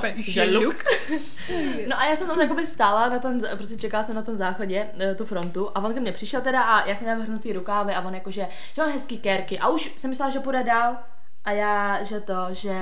Luke. 0.55 0.85
No 1.89 1.99
a 2.01 2.05
já 2.07 2.17
jsem 2.17 2.27
tam 2.27 2.41
jakoby 2.41 2.67
stála 2.67 3.09
na 3.09 3.19
tom, 3.19 3.41
prostě 3.57 3.77
čekala 3.77 4.05
jsem 4.05 4.17
na 4.17 4.23
tom 4.23 4.35
záchodě, 4.35 4.87
eh, 5.01 5.15
tu 5.15 5.25
frontu 5.25 5.71
a 5.75 5.81
on 5.81 5.95
ke 5.95 6.01
mně 6.01 6.13
přišel 6.13 6.41
teda 6.41 6.63
a 6.63 6.89
já 6.89 6.95
jsem 6.95 7.05
měla 7.07 7.21
vrhnutý 7.21 7.53
rukávy 7.53 7.95
a 7.95 8.01
on 8.01 8.15
jakože, 8.15 8.47
že 8.75 8.83
mám 8.83 8.91
hezký 8.91 9.19
kérky 9.19 9.59
a 9.59 9.69
už 9.69 9.93
jsem 9.97 10.11
myslela, 10.11 10.31
že 10.31 10.41
půjde 10.41 10.63
dál 10.63 10.97
a 11.45 11.51
já, 11.53 12.03
že 12.03 12.21
to, 12.21 12.35
že 12.51 12.75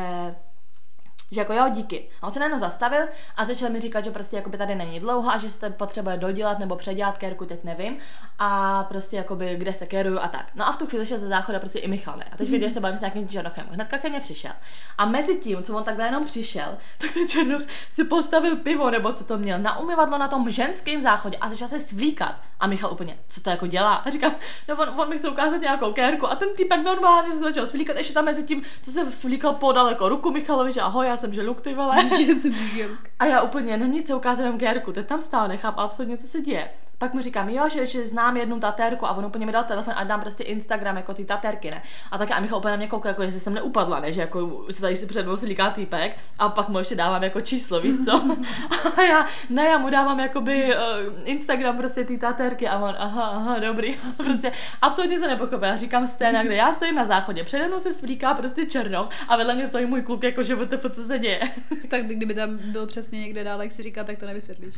Že 1.32 1.40
jako 1.40 1.52
jo, 1.52 1.64
díky. 1.70 2.08
A 2.22 2.26
on 2.26 2.30
se 2.32 2.38
najednou 2.38 2.58
zastavil 2.58 3.06
a 3.36 3.44
začal 3.44 3.70
mi 3.70 3.80
říkat, 3.80 4.04
že 4.04 4.10
prostě 4.10 4.36
jako 4.36 4.50
by 4.50 4.58
tady 4.58 4.74
není 4.74 5.00
dlouho 5.00 5.30
a 5.30 5.38
že 5.38 5.50
se 5.50 5.70
potřebuje 5.70 6.16
dodělat 6.16 6.58
nebo 6.58 6.76
předělat 6.76 7.18
kérku, 7.18 7.44
teď 7.44 7.64
nevím. 7.64 7.96
A 8.38 8.82
prostě 8.84 9.16
jakoby, 9.16 9.56
kde 9.56 9.72
se 9.72 9.86
kéruju 9.86 10.18
a 10.18 10.28
tak. 10.28 10.50
No 10.54 10.68
a 10.68 10.72
v 10.72 10.76
tu 10.76 10.86
chvíli 10.86 11.06
šel 11.06 11.18
ze 11.18 11.28
záchoda 11.28 11.58
prostě 11.58 11.78
i 11.78 11.88
Michal, 11.88 12.16
ne? 12.16 12.26
A 12.32 12.36
teď 12.36 12.48
vidíš, 12.48 12.68
že 12.68 12.74
se 12.74 12.80
bavím 12.80 12.98
s 12.98 13.00
nějakým 13.00 13.28
černochem. 13.28 13.66
Hnedka 13.70 13.98
ke 13.98 14.08
mně 14.08 14.20
přišel. 14.20 14.52
A 14.98 15.04
mezi 15.04 15.36
tím, 15.36 15.62
co 15.62 15.76
on 15.76 15.84
takhle 15.84 16.04
jenom 16.04 16.24
přišel, 16.24 16.78
tak 16.98 17.12
ten 17.12 17.28
černoch 17.28 17.62
si 17.90 18.04
postavil 18.04 18.56
pivo 18.56 18.90
nebo 18.90 19.12
co 19.12 19.24
to 19.24 19.38
měl 19.38 19.58
na 19.58 19.78
umyvadlo 19.78 20.18
na 20.18 20.28
tom 20.28 20.50
ženském 20.50 21.02
záchodě 21.02 21.36
a 21.40 21.48
začal 21.48 21.68
se 21.68 21.80
svlíkat. 21.80 22.34
A 22.60 22.66
Michal 22.66 22.92
úplně, 22.92 23.18
co 23.28 23.40
to 23.40 23.50
jako 23.50 23.66
dělá? 23.66 23.94
A 23.94 24.10
říkám, 24.10 24.34
no 24.68 24.76
on, 24.76 25.00
on 25.00 25.08
mi 25.08 25.18
chce 25.18 25.28
ukázat 25.28 25.56
nějakou 25.56 25.92
kérku 25.92 26.26
a 26.26 26.36
ten 26.36 26.48
týpek 26.56 26.82
normálně 26.82 27.32
se 27.34 27.40
začal 27.40 27.66
svlíkat, 27.66 27.96
ještě 27.96 28.14
tam 28.14 28.24
mezi 28.24 28.42
tím, 28.42 28.62
co 28.82 28.90
se 28.90 29.12
svlíkal 29.12 29.54
podal 29.54 29.88
jako 29.88 30.08
ruku 30.08 30.30
Michalovi, 30.30 30.72
že 30.72 30.80
ahoj, 30.80 31.06
já 31.06 31.16
jsem 31.22 31.35
želuk, 31.35 31.61
ty 31.61 31.74
vole. 31.74 32.08
Že 32.08 32.35
jsem 32.35 32.54
žiluk. 32.54 32.98
A 33.18 33.24
já 33.24 33.42
úplně, 33.42 33.76
no 33.76 33.87
nic, 33.87 34.06
se 34.06 34.14
ukázal 34.14 34.44
jenom 34.44 34.58
kérku, 34.58 34.92
teď 34.92 35.06
tam 35.06 35.22
stál, 35.22 35.48
nechápu 35.48 35.80
absolutně, 35.80 36.16
co 36.16 36.26
se 36.26 36.40
děje. 36.40 36.70
Pak 37.02 37.14
mu 37.14 37.20
říkám, 37.20 37.48
jo, 37.48 37.68
že, 37.68 37.86
že 37.86 38.06
znám 38.06 38.36
jednu 38.36 38.60
tatérku 38.60 39.06
a 39.06 39.10
on 39.16 39.24
úplně 39.24 39.46
mi 39.46 39.52
dal 39.52 39.64
telefon 39.64 39.94
a 39.96 40.04
dám 40.04 40.20
prostě 40.20 40.44
Instagram 40.44 40.96
jako 40.96 41.14
ty 41.14 41.24
tatérky, 41.24 41.70
ne? 41.70 41.82
A 42.10 42.18
tak 42.18 42.30
a 42.30 42.40
Michal 42.40 42.58
úplně 42.58 42.70
na 42.70 42.76
mě 42.76 42.86
kouká, 42.86 43.08
jako, 43.08 43.24
že 43.26 43.32
jsem 43.32 43.54
neupadla, 43.54 44.00
ne? 44.00 44.12
Že 44.12 44.20
jako 44.20 44.64
se 44.70 44.80
tady 44.80 44.96
si 44.96 45.06
před 45.06 45.22
mnou 45.22 45.36
slíká 45.36 45.70
týpek 45.70 46.16
a 46.38 46.48
pak 46.48 46.68
mu 46.68 46.78
ještě 46.78 46.94
dávám 46.94 47.24
jako 47.24 47.40
číslo, 47.40 47.80
víš 47.80 47.94
co? 48.04 48.12
a 48.96 49.02
já, 49.02 49.26
ne, 49.50 49.64
já 49.64 49.78
mu 49.78 49.90
dávám 49.90 50.20
jakoby 50.20 50.74
uh, 50.76 50.80
Instagram 51.24 51.76
prostě 51.76 52.04
ty 52.04 52.18
tatérky 52.18 52.68
a 52.68 52.78
on, 52.78 52.94
aha, 52.98 53.22
aha, 53.22 53.58
dobrý. 53.58 53.96
prostě 54.16 54.52
absolutně 54.82 55.18
se 55.18 55.28
nepochopil. 55.28 55.68
Já 55.68 55.76
říkám 55.76 56.06
scéna, 56.06 56.42
kde 56.42 56.54
já 56.54 56.72
stojím 56.72 56.94
na 56.94 57.04
záchodě, 57.04 57.44
přede 57.44 57.68
mnou 57.68 57.80
se 57.80 57.92
svlíká 57.92 58.34
prostě 58.34 58.66
černoch 58.66 59.08
a 59.28 59.36
vedle 59.36 59.54
mě 59.54 59.66
stojí 59.66 59.86
můj 59.86 60.02
kluk, 60.02 60.22
jako 60.24 60.42
že 60.42 60.56
co 60.90 61.04
se 61.04 61.18
děje. 61.18 61.40
tak 61.88 62.06
kdyby 62.06 62.34
tam 62.34 62.58
byl 62.58 62.86
přesně 62.86 63.20
někde 63.20 63.44
dál, 63.44 63.62
jak 63.62 63.72
si 63.72 63.82
říká, 63.82 64.04
tak 64.04 64.18
to 64.18 64.26
nevysvětlíš. 64.26 64.74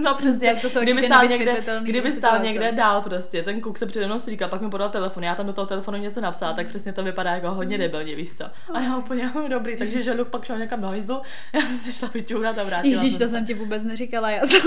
no 0.00 0.14
přesně, 0.14 0.52
Tak 0.52 0.62
to 0.62 0.70
jsou 0.70 0.80
kdyby 0.80 1.02
stál, 1.02 1.24
někde, 1.26 1.62
nevysvětlitelný 1.72 1.90
kdyby 1.90 2.12
stál 2.12 2.30
situace. 2.30 2.46
někde 2.52 2.72
dál 2.72 3.02
prostě, 3.02 3.42
ten 3.42 3.60
kluk 3.60 3.78
se 3.78 3.86
přede 3.86 4.06
mnou 4.06 4.18
slíká, 4.20 4.48
pak 4.48 4.60
mi 4.60 4.70
podal 4.70 4.88
telefon, 4.90 5.24
já 5.24 5.34
tam 5.34 5.46
do 5.46 5.52
toho 5.52 5.66
telefonu 5.66 5.98
něco 5.98 6.20
napsala, 6.20 6.52
tak 6.52 6.66
přesně 6.66 6.92
to 6.92 7.02
vypadá 7.02 7.30
jako 7.34 7.50
hodně 7.50 7.78
debilně, 7.78 8.14
víš 8.16 8.36
co. 8.36 8.44
A 8.74 8.80
já 8.80 8.96
úplně, 8.96 9.26
"Hm, 9.34 9.48
dobrý, 9.48 9.76
takže 9.76 10.02
želuk 10.02 10.28
pak 10.28 10.44
šel 10.44 10.58
někam 10.58 10.80
do 10.80 10.86
hajzlu, 10.88 11.22
já 11.52 11.60
jsem 11.60 11.78
se 11.78 11.92
šla 11.92 12.10
vyťourat 12.14 12.58
a 12.58 12.64
vrátila 12.64 12.94
Ježíš, 13.02 13.12
to 13.12 13.18
jsem 13.18 13.28
se. 13.28 13.34
jsem 13.36 13.46
ti 13.46 13.54
vůbec 13.54 13.84
neříkala. 13.84 14.30
Já 14.30 14.46
jsem, 14.46 14.62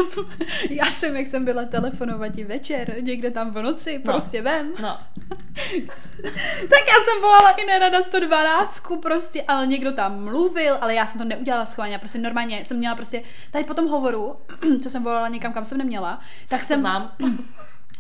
já 0.70 0.86
jsem, 0.86 1.16
jak 1.16 1.28
jsem 1.28 1.46
byla 1.46 1.66
telefonovat 1.66 2.36
ti 2.36 2.44
večer, 2.44 2.96
někde 3.02 3.32
tam 3.32 3.52
v 3.52 3.62
noci, 3.62 4.02
No. 4.06 4.12
prostě 4.12 4.42
ven. 4.42 4.68
No, 4.82 4.98
Tak 6.70 6.84
já 6.88 6.94
jsem 7.06 7.22
volala 7.22 7.50
i 7.52 7.66
nerada 7.66 8.02
112, 8.02 8.84
prostě, 9.02 9.42
ale 9.48 9.68
někdo 9.68 9.92
tam 9.92 10.24
mluvil, 10.24 10.78
ale 10.82 10.94
já 10.96 11.06
jsem 11.06 11.20
to 11.20 11.26
neudělala 11.26 11.66
schválně, 11.66 12.00
prostě 12.00 12.18
normálně 12.20 12.66
jsem 12.66 12.78
měla 12.78 12.96
prostě, 12.96 13.22
tady 13.52 13.64
po 13.66 13.74
tom 13.74 13.88
hovoru, 13.88 14.36
co 14.84 14.90
jsem 14.90 15.04
volala 15.04 15.28
někam, 15.28 15.54
kam 15.54 15.66
jsem 15.66 15.78
neměla, 15.78 16.20
tak 16.50 16.64
jsem, 16.64 16.82
znám. 16.88 17.12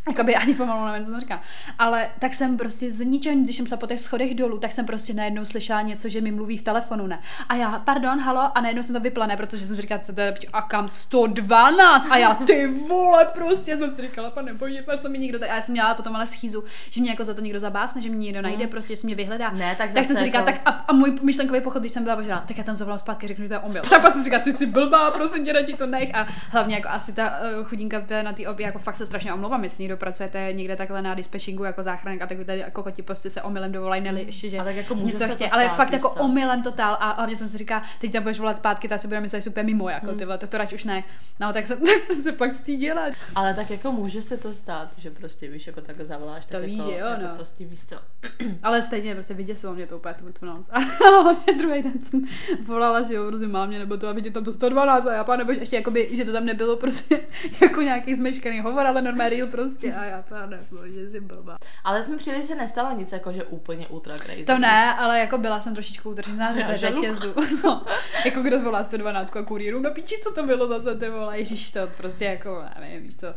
Jakoby 0.07 0.35
ani 0.35 0.53
pomalu 0.53 0.85
nevím, 0.85 1.05
co 1.05 1.11
to 1.11 1.19
říká, 1.19 1.41
ale 1.79 2.09
tak 2.19 2.33
jsem 2.33 2.57
prostě 2.57 2.91
z 2.91 2.99
ničeho, 2.99 3.35
když 3.35 3.55
jsem 3.55 3.67
šla 3.67 3.77
po 3.77 3.87
těch 3.87 3.99
schodech 3.99 4.35
dolů, 4.35 4.59
tak 4.59 4.71
jsem 4.71 4.85
prostě 4.85 5.13
najednou 5.13 5.45
slyšela 5.45 5.81
něco, 5.81 6.09
že 6.09 6.21
mi 6.21 6.31
mluví 6.31 6.57
v 6.57 6.61
telefonu, 6.61 7.07
ne. 7.07 7.19
A 7.49 7.55
já, 7.55 7.79
pardon, 7.79 8.19
halo, 8.19 8.57
a 8.57 8.61
najednou 8.61 8.83
jsem 8.83 8.95
to 8.95 9.01
vypla, 9.01 9.25
ne, 9.25 9.37
protože 9.37 9.65
jsem 9.65 9.75
si 9.75 9.81
říkala, 9.81 9.99
co 9.99 10.13
to 10.13 10.21
je, 10.21 10.33
a 10.53 10.61
kam 10.61 10.89
112, 10.89 12.07
a 12.09 12.17
já, 12.17 12.33
ty 12.33 12.67
vole, 12.67 13.25
prostě 13.25 13.77
jsem 13.77 13.91
si 13.91 14.01
říkala, 14.01 14.29
pane 14.29 14.53
bože, 14.53 14.83
se 14.95 15.09
mi 15.09 15.19
někdo, 15.19 15.39
tak, 15.39 15.49
a 15.49 15.55
já 15.55 15.61
jsem 15.61 15.73
měla 15.73 15.93
potom 15.93 16.15
ale 16.15 16.27
schýzu, 16.27 16.63
že 16.89 17.01
mě 17.01 17.09
jako 17.09 17.23
za 17.23 17.33
to 17.33 17.41
někdo 17.41 17.59
zabásne, 17.59 18.01
že 18.01 18.09
mě 18.09 18.25
někdo 18.25 18.41
najde, 18.41 18.67
prostě, 18.67 18.95
že 18.95 19.01
se 19.01 19.07
mě 19.07 19.15
vyhledá. 19.15 19.49
Ne, 19.51 19.75
tak 19.77 19.93
tak 19.93 20.05
jsem 20.05 20.17
si 20.17 20.23
říkala, 20.23 20.45
jako- 20.49 20.63
tak 20.63 20.73
a, 20.73 20.85
a, 20.87 20.93
můj 20.93 21.15
myšlenkový 21.21 21.61
pochod, 21.61 21.79
když 21.79 21.91
jsem 21.91 22.03
byla 22.03 22.15
požádala, 22.15 22.45
tak 22.47 22.57
já 22.57 22.63
tam 22.63 22.75
zavolám 22.75 22.99
zpátky, 22.99 23.27
řeknu, 23.27 23.45
že 23.45 23.49
to 23.49 23.53
je 23.53 23.59
omyl. 23.59 23.81
Tak 23.89 24.01
pak 24.01 24.13
jsem 24.13 24.21
si 24.21 24.25
říkala, 24.25 24.43
ty 24.43 24.53
jsi 24.53 24.65
blbá, 24.65 25.11
prosím 25.11 25.45
tě, 25.45 25.53
radši 25.53 25.73
to 25.73 25.85
nech. 25.85 26.15
A 26.15 26.27
hlavně 26.49 26.75
jako 26.75 26.89
asi 26.89 27.13
ta 27.13 27.39
uh, 27.59 27.65
chudinka 27.65 28.05
na 28.21 28.33
té 28.33 28.47
obě, 28.47 28.65
jako 28.65 28.79
fakt 28.79 28.97
se 28.97 29.05
strašně 29.05 29.33
omlouvám, 29.33 29.63
jestli 29.63 29.83
někdo 29.83 29.96
pracujete 29.97 30.49
někde 30.53 30.75
takhle 30.75 31.01
na 31.01 31.13
dispatchingu 31.15 31.63
jako 31.63 31.83
záchranek 31.83 32.21
a 32.21 32.27
tak 32.27 32.37
tady 32.45 32.59
jako 32.59 32.83
koti 32.83 33.01
prostě 33.01 33.29
se 33.29 33.41
omylem 33.41 33.71
dovolají, 33.71 34.01
neli 34.01 34.23
ještě, 34.23 34.49
že 34.49 34.57
A 34.59 34.63
tak 34.63 34.75
jako 34.75 34.95
něco 34.95 35.17
se 35.17 35.27
to 35.27 35.33
chtějí, 35.33 35.49
stát, 35.49 35.59
ale 35.59 35.69
fakt 35.69 35.87
víš 35.89 35.93
jako 35.93 36.09
co? 36.09 36.19
omylem 36.23 36.63
totál 36.63 36.97
a 36.99 37.11
hlavně 37.11 37.35
jsem 37.35 37.49
si 37.49 37.57
říká, 37.57 37.81
teď 38.01 38.11
tam 38.11 38.23
budeš 38.23 38.39
volat 38.39 38.57
zpátky, 38.57 38.87
tak 38.87 38.99
si 38.99 39.07
budeme 39.07 39.21
myslet, 39.21 39.47
úplně 39.47 39.63
mimo, 39.63 39.89
jako 39.89 40.07
Hmm. 40.07 40.17
ty 40.17 40.25
to, 40.37 40.47
to 40.47 40.57
radši 40.57 40.75
už 40.75 40.83
ne. 40.83 41.03
No 41.39 41.53
tak 41.53 41.67
jsem 41.67 41.79
se 42.21 42.31
pak 42.31 42.53
styděla. 42.53 43.01
Ale 43.35 43.53
tak 43.53 43.69
jako 43.71 43.91
může 43.91 44.21
se 44.21 44.37
to 44.37 44.53
stát, 44.53 44.89
že 44.97 45.11
prostě 45.11 45.47
víš, 45.47 45.67
jako 45.67 45.81
takhle 45.81 46.05
zavoláš, 46.05 46.45
To 46.45 46.51
tak 46.51 46.63
víš, 46.63 46.77
jako, 46.77 46.91
že 46.91 46.97
jo, 46.97 47.05
jako 47.07 47.21
no. 47.21 47.29
co 47.37 47.45
s 47.45 47.53
tím 47.53 47.69
víš 47.69 47.85
co. 47.85 47.95
Ale 48.63 48.81
stejně 48.81 49.13
prostě 49.13 49.33
vyděsilo 49.33 49.73
mě 49.73 49.87
to 49.87 49.97
úplně 49.97 50.13
tu, 50.13 50.25
tu 50.39 50.45
noc. 50.45 50.69
A 50.71 50.79
hlavně 51.21 51.53
druhý 51.57 51.81
den 51.81 51.93
jsem 52.03 52.21
volala, 52.65 53.01
že 53.03 53.13
jo, 53.13 53.27
prostě 53.27 53.47
mámě, 53.47 53.79
nebo 53.79 53.97
to 53.97 54.07
a 54.07 54.11
vidět 54.11 54.33
tam 54.33 54.43
to 54.43 54.53
112 54.53 55.05
a 55.07 55.13
já 55.13 55.23
pane 55.23 55.45
bože, 55.45 55.59
ještě 55.59 55.75
jakoby, 55.75 56.09
že 56.11 56.25
to 56.25 56.31
tam 56.33 56.45
nebylo 56.45 56.77
prostě 56.77 57.19
jako 57.61 57.81
nějaký 57.81 58.15
zmeškaný 58.15 58.59
hovor, 58.61 58.87
ale 58.87 59.01
normální 59.01 59.35
real 59.35 59.47
prostě 59.91 60.07
a 60.07 60.09
já 60.09 60.21
pane 60.21 60.59
bože, 60.71 61.09
si 61.09 61.19
blbá. 61.19 61.57
Ale 61.83 62.03
jsme 62.03 62.17
přijeli, 62.17 62.41
že 62.41 62.47
se 62.47 62.55
nestalo 62.55 62.97
nic 62.97 63.11
jako, 63.11 63.31
že 63.31 63.43
úplně 63.43 63.87
ultra 63.87 64.15
crazy. 64.15 64.45
To 64.45 64.57
ne, 64.57 64.93
ale 64.93 65.19
jako 65.19 65.37
byla 65.37 65.61
jsem 65.61 65.73
trošičku 65.73 66.09
utržená 66.09 66.53
ze 66.53 66.77
řetězu. 66.77 67.33
No, 67.63 67.85
jako 68.25 68.41
kdo 68.41 68.61
volá 68.61 68.83
112 68.83 69.35
a 69.35 69.41
kurýrů, 69.41 69.79
no 69.79 69.91
píči, 69.91 70.15
co 70.23 70.33
to 70.33 70.45
bylo 70.45 70.67
zase 70.67 70.95
ty 70.95 71.09
vole, 71.09 71.37
ježiš 71.37 71.71
to 71.71 71.79
prostě 71.97 72.25
jako, 72.25 72.63
nevím, 72.79 73.03
víš 73.03 73.15
co, 73.15 73.27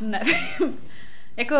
nevím. 0.00 0.78
Jako, 1.40 1.56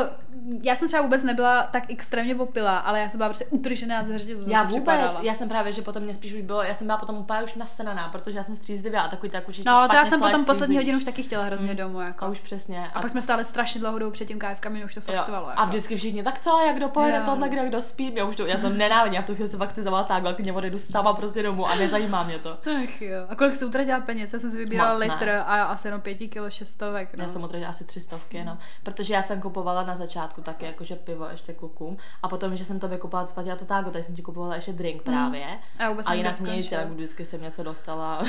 já 0.62 0.76
jsem 0.76 0.88
třeba 0.88 1.02
vůbec 1.02 1.22
nebyla 1.22 1.62
tak 1.62 1.90
extrémně 1.90 2.34
opilá, 2.36 2.78
ale 2.78 3.00
já 3.00 3.08
jsem 3.08 3.18
byla 3.18 3.28
prostě 3.28 3.46
utržená 3.46 4.04
ze 4.04 4.18
řetězu. 4.18 4.50
Já 4.50 4.58
jsem 4.58 4.68
vůbec, 4.68 4.76
připadala. 4.82 5.20
já 5.22 5.34
jsem 5.34 5.48
právě, 5.48 5.72
že 5.72 5.82
potom 5.82 6.02
mě 6.02 6.14
spíš 6.14 6.32
už 6.32 6.40
bylo, 6.40 6.62
já 6.62 6.74
jsem 6.74 6.86
byla 6.86 6.98
potom 6.98 7.16
úplně 7.16 7.42
už 7.42 7.54
nasenaná, 7.54 8.08
protože 8.08 8.38
já 8.38 8.42
jsem 8.44 8.56
střízlivá 8.56 9.00
a 9.02 9.08
takový 9.08 9.30
tak 9.30 9.48
určitě 9.48 9.70
No, 9.70 9.88
to 9.88 9.96
já 9.96 10.04
jsem 10.04 10.20
potom 10.20 10.44
poslední 10.44 10.76
hodinu 10.76 10.98
už 10.98 11.04
taky 11.04 11.22
chtěla 11.22 11.44
hrozně 11.44 11.74
domů, 11.74 12.00
jako. 12.00 12.24
A 12.24 12.28
už 12.28 12.40
přesně. 12.40 12.86
A 12.94 13.00
pak 13.00 13.10
jsme 13.10 13.22
stáli 13.22 13.44
strašně 13.44 13.80
dlouho 13.80 13.98
jdou 13.98 14.10
před 14.10 14.24
tím 14.24 14.38
KFkami, 14.38 14.76
mě 14.76 14.84
už 14.84 14.94
to 14.94 15.12
Jo. 15.12 15.18
štvalo. 15.22 15.46
A 15.46 15.50
Jako. 15.50 15.66
vždycky 15.66 15.96
všichni, 15.96 16.22
tak 16.22 16.38
co, 16.38 16.58
jak 16.66 16.76
kdo 16.76 16.88
pojede 16.88 17.18
Jo. 17.18 17.22
tohle, 17.26 17.48
kdo, 17.48 17.62
kdo 17.64 17.82
spí, 17.82 18.12
já 18.14 18.24
už 18.24 18.36
to, 18.36 18.46
já 18.46 18.58
to 18.58 18.68
nenávidím, 18.68 19.14
já 19.16 19.22
v 19.22 19.26
tu 19.26 19.34
chvíli 19.34 19.50
se 19.50 19.56
fakt 19.56 19.70
chci 19.70 19.82
zavolat 19.82 20.06
tak, 20.08 20.22
klidně 20.34 20.52
odejdu 20.52 20.78
sama 20.78 21.12
prostě 21.12 21.42
domů 21.42 21.66
a 21.66 21.74
nezajímá 21.74 22.22
mě 22.22 22.38
to. 22.38 22.50
Ach 22.84 23.02
jo. 23.02 23.26
A 23.28 23.34
kolik 23.36 23.56
jsi 23.56 23.64
utratila 23.64 24.00
peněz? 24.00 24.32
Já 24.32 24.38
jsem 24.38 24.50
si 24.50 24.56
vybírala 24.56 24.94
litr 24.94 25.28
a 25.28 25.62
asi 25.62 25.88
jenom 25.88 26.00
pěti 26.00 26.28
kilo 26.28 26.50
šestovek. 26.50 27.16
No. 27.16 27.22
Já 27.24 27.28
jsem 27.28 27.44
utratila 27.44 27.70
asi 27.70 27.84
tři 27.84 28.00
stovky, 28.00 28.44
no. 28.44 28.58
Protože 28.82 29.14
já 29.14 29.22
jsem 29.22 29.40
kupovala 29.40 29.69
na 29.74 29.96
začátku 29.96 30.40
taky 30.40 30.64
jakože 30.66 30.96
pivo 30.96 31.26
ještě 31.30 31.52
klukům 31.52 31.96
a 32.22 32.28
potom, 32.28 32.56
že 32.56 32.64
jsem 32.64 32.80
to 32.80 32.88
vykupovala 32.88 33.28
spatila 33.28 33.56
to 33.56 33.64
tágo, 33.64 33.90
tak 33.90 34.04
jsem 34.04 34.16
ti 34.16 34.22
kupovala 34.22 34.54
ještě 34.54 34.72
drink 34.72 35.02
právě. 35.02 35.46
A 35.78 35.82
já 35.82 35.90
vůbec 35.90 36.06
a 36.06 36.14
jinak 36.14 36.40
nic, 36.40 36.72
jak 36.72 36.88
vždycky 36.88 37.24
jsem 37.24 37.42
něco 37.42 37.62
dostala. 37.62 38.22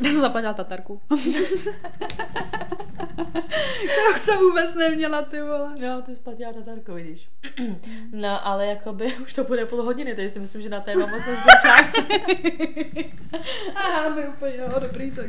Já 0.00 0.10
jsem 0.10 0.20
zaplatila 0.20 0.54
tatarku. 0.54 1.00
Kterou 3.76 4.14
jsem 4.16 4.38
vůbec 4.38 4.74
neměla, 4.74 5.22
ty 5.22 5.40
vole. 5.40 5.74
No, 5.78 6.02
ty 6.02 6.16
spatila 6.16 6.52
tatarko, 6.52 6.94
vidíš. 6.94 7.28
no, 8.12 8.46
ale 8.46 8.66
jakoby 8.66 9.14
už 9.22 9.32
to 9.32 9.44
bude 9.44 9.66
půl 9.66 9.82
hodiny, 9.82 10.14
takže 10.14 10.30
si 10.30 10.40
myslím, 10.40 10.62
že 10.62 10.68
na 10.68 10.80
téma 10.80 11.06
moc 11.06 11.26
nezbyl 11.26 11.54
čas. 11.62 11.94
Aha, 13.74 14.08
my 14.08 14.28
úplně, 14.28 14.58
no, 14.58 14.80
dobrý, 14.80 15.10
tak. 15.10 15.26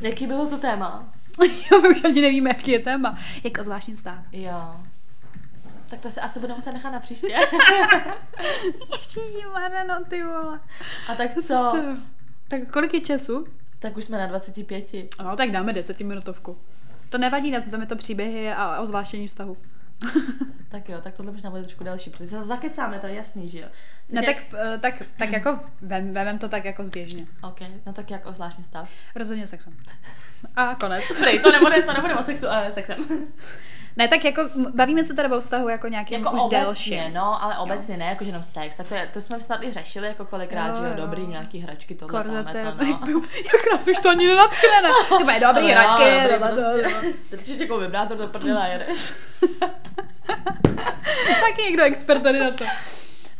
Jaký 0.00 0.26
bylo 0.26 0.46
to 0.46 0.58
téma? 0.58 1.13
my 1.82 1.88
už 1.88 2.04
ani 2.04 2.20
nevíme, 2.20 2.50
jaký 2.50 2.70
je 2.70 2.78
téma. 2.78 3.18
Jako 3.44 3.62
zvláštní 3.62 3.94
vztah. 3.94 4.18
Jo. 4.32 4.76
Tak 5.90 6.00
to 6.00 6.10
se 6.10 6.20
asi 6.20 6.40
budeme 6.40 6.56
muset 6.56 6.72
nechat 6.72 6.90
na 6.90 7.00
příště. 7.00 7.32
Ježíši 8.92 9.44
no 9.88 10.04
ty 10.08 10.22
vole. 10.22 10.60
A 11.08 11.14
tak 11.14 11.34
co? 11.34 11.72
Tak 12.48 12.72
kolik 12.72 12.94
je 12.94 13.00
času? 13.00 13.46
Tak 13.78 13.96
už 13.96 14.04
jsme 14.04 14.18
na 14.18 14.26
25. 14.26 14.92
No, 15.22 15.36
tak 15.36 15.50
dáme 15.50 15.72
desetiminutovku. 15.72 16.58
To 17.08 17.18
nevadí, 17.18 17.50
na 17.50 17.58
je 17.80 17.86
to 17.86 17.96
příběhy 17.96 18.52
a 18.52 18.80
o 18.80 18.86
zvláštění 18.86 19.28
vztahu. 19.28 19.56
Tak 20.68 20.88
jo, 20.88 21.00
tak 21.00 21.14
tohle 21.14 21.32
možná 21.32 21.50
bude 21.50 21.62
trošku 21.62 21.84
další, 21.84 22.10
protože 22.10 22.26
se 22.26 22.44
zakecáme, 22.44 22.98
to 22.98 23.06
je 23.06 23.14
jasný, 23.14 23.48
že 23.48 23.58
jo. 23.60 23.66
Ne, 24.08 24.22
jak- 24.26 24.36
tak, 24.36 24.60
eh, 24.74 24.78
tak, 24.78 25.02
tak 25.18 25.32
jako 25.32 25.58
vem, 25.82 26.12
vemem 26.12 26.38
to 26.38 26.48
tak 26.48 26.64
jako 26.64 26.84
zběžně. 26.84 27.26
OK, 27.42 27.60
no 27.86 27.92
tak 27.92 28.10
jak 28.10 28.26
o 28.26 28.32
zvláštní 28.32 28.64
stav. 28.64 28.90
Rozhodně 29.14 29.46
sexem. 29.46 29.76
A 30.56 30.74
konec. 30.74 31.04
Prej, 31.20 31.38
to 31.40 31.52
nebude, 31.52 31.82
to 31.82 31.92
nebude 31.92 32.14
o 32.14 32.22
sexu, 32.22 32.48
ale 32.48 32.72
sexem. 32.72 33.04
Ne, 33.96 34.08
tak 34.08 34.24
jako 34.24 34.42
bavíme 34.74 35.04
se 35.04 35.14
teda 35.14 35.36
o 35.36 35.40
vztahu 35.40 35.68
jako 35.68 35.88
nějakým 35.88 36.18
jako 36.18 36.30
už 36.36 36.40
obecně, 36.42 36.60
delším. 36.60 37.14
no, 37.14 37.42
ale 37.44 37.58
obecně 37.58 37.96
ne, 37.96 38.04
jako 38.04 38.24
že 38.24 38.30
jenom 38.30 38.42
sex, 38.42 38.76
tak 38.76 38.88
to, 38.88 38.94
je, 38.94 39.08
to 39.12 39.20
jsme 39.20 39.40
snad 39.40 39.62
i 39.64 39.72
řešili 39.72 40.06
jako 40.06 40.24
kolikrát, 40.24 40.68
Jo, 40.68 40.74
že 40.74 40.80
jo, 40.84 40.88
jo. 40.90 40.94
dobrý 40.96 41.26
nějaký 41.26 41.58
hračky, 41.58 41.94
tohle, 41.94 42.22
Korzety. 42.22 42.52
tamhle, 42.52 42.86
to, 42.86 43.06
no. 43.10 43.20
Jak 43.36 43.72
nás 43.72 43.88
už 43.88 43.98
to 43.98 44.08
ani 44.10 44.26
nenatchne, 44.26 44.82
ne? 44.82 44.88
To 45.08 45.24
bude 45.24 45.40
dobrý 45.40 45.64
jo, 45.64 45.70
hračky, 45.70 46.04
to. 46.28 46.38
prostě, 46.38 46.82
no. 47.06 47.12
Strčíš 47.20 47.60
jako 47.60 47.78
vibrátor 47.78 48.16
do 48.18 48.28
prdele 48.28 48.60
a 48.62 48.66
jedeš. 48.66 49.12
Taky 51.40 51.62
někdo 51.64 51.82
expert 51.82 52.22
tady 52.22 52.40
na 52.40 52.50
to. 52.50 52.64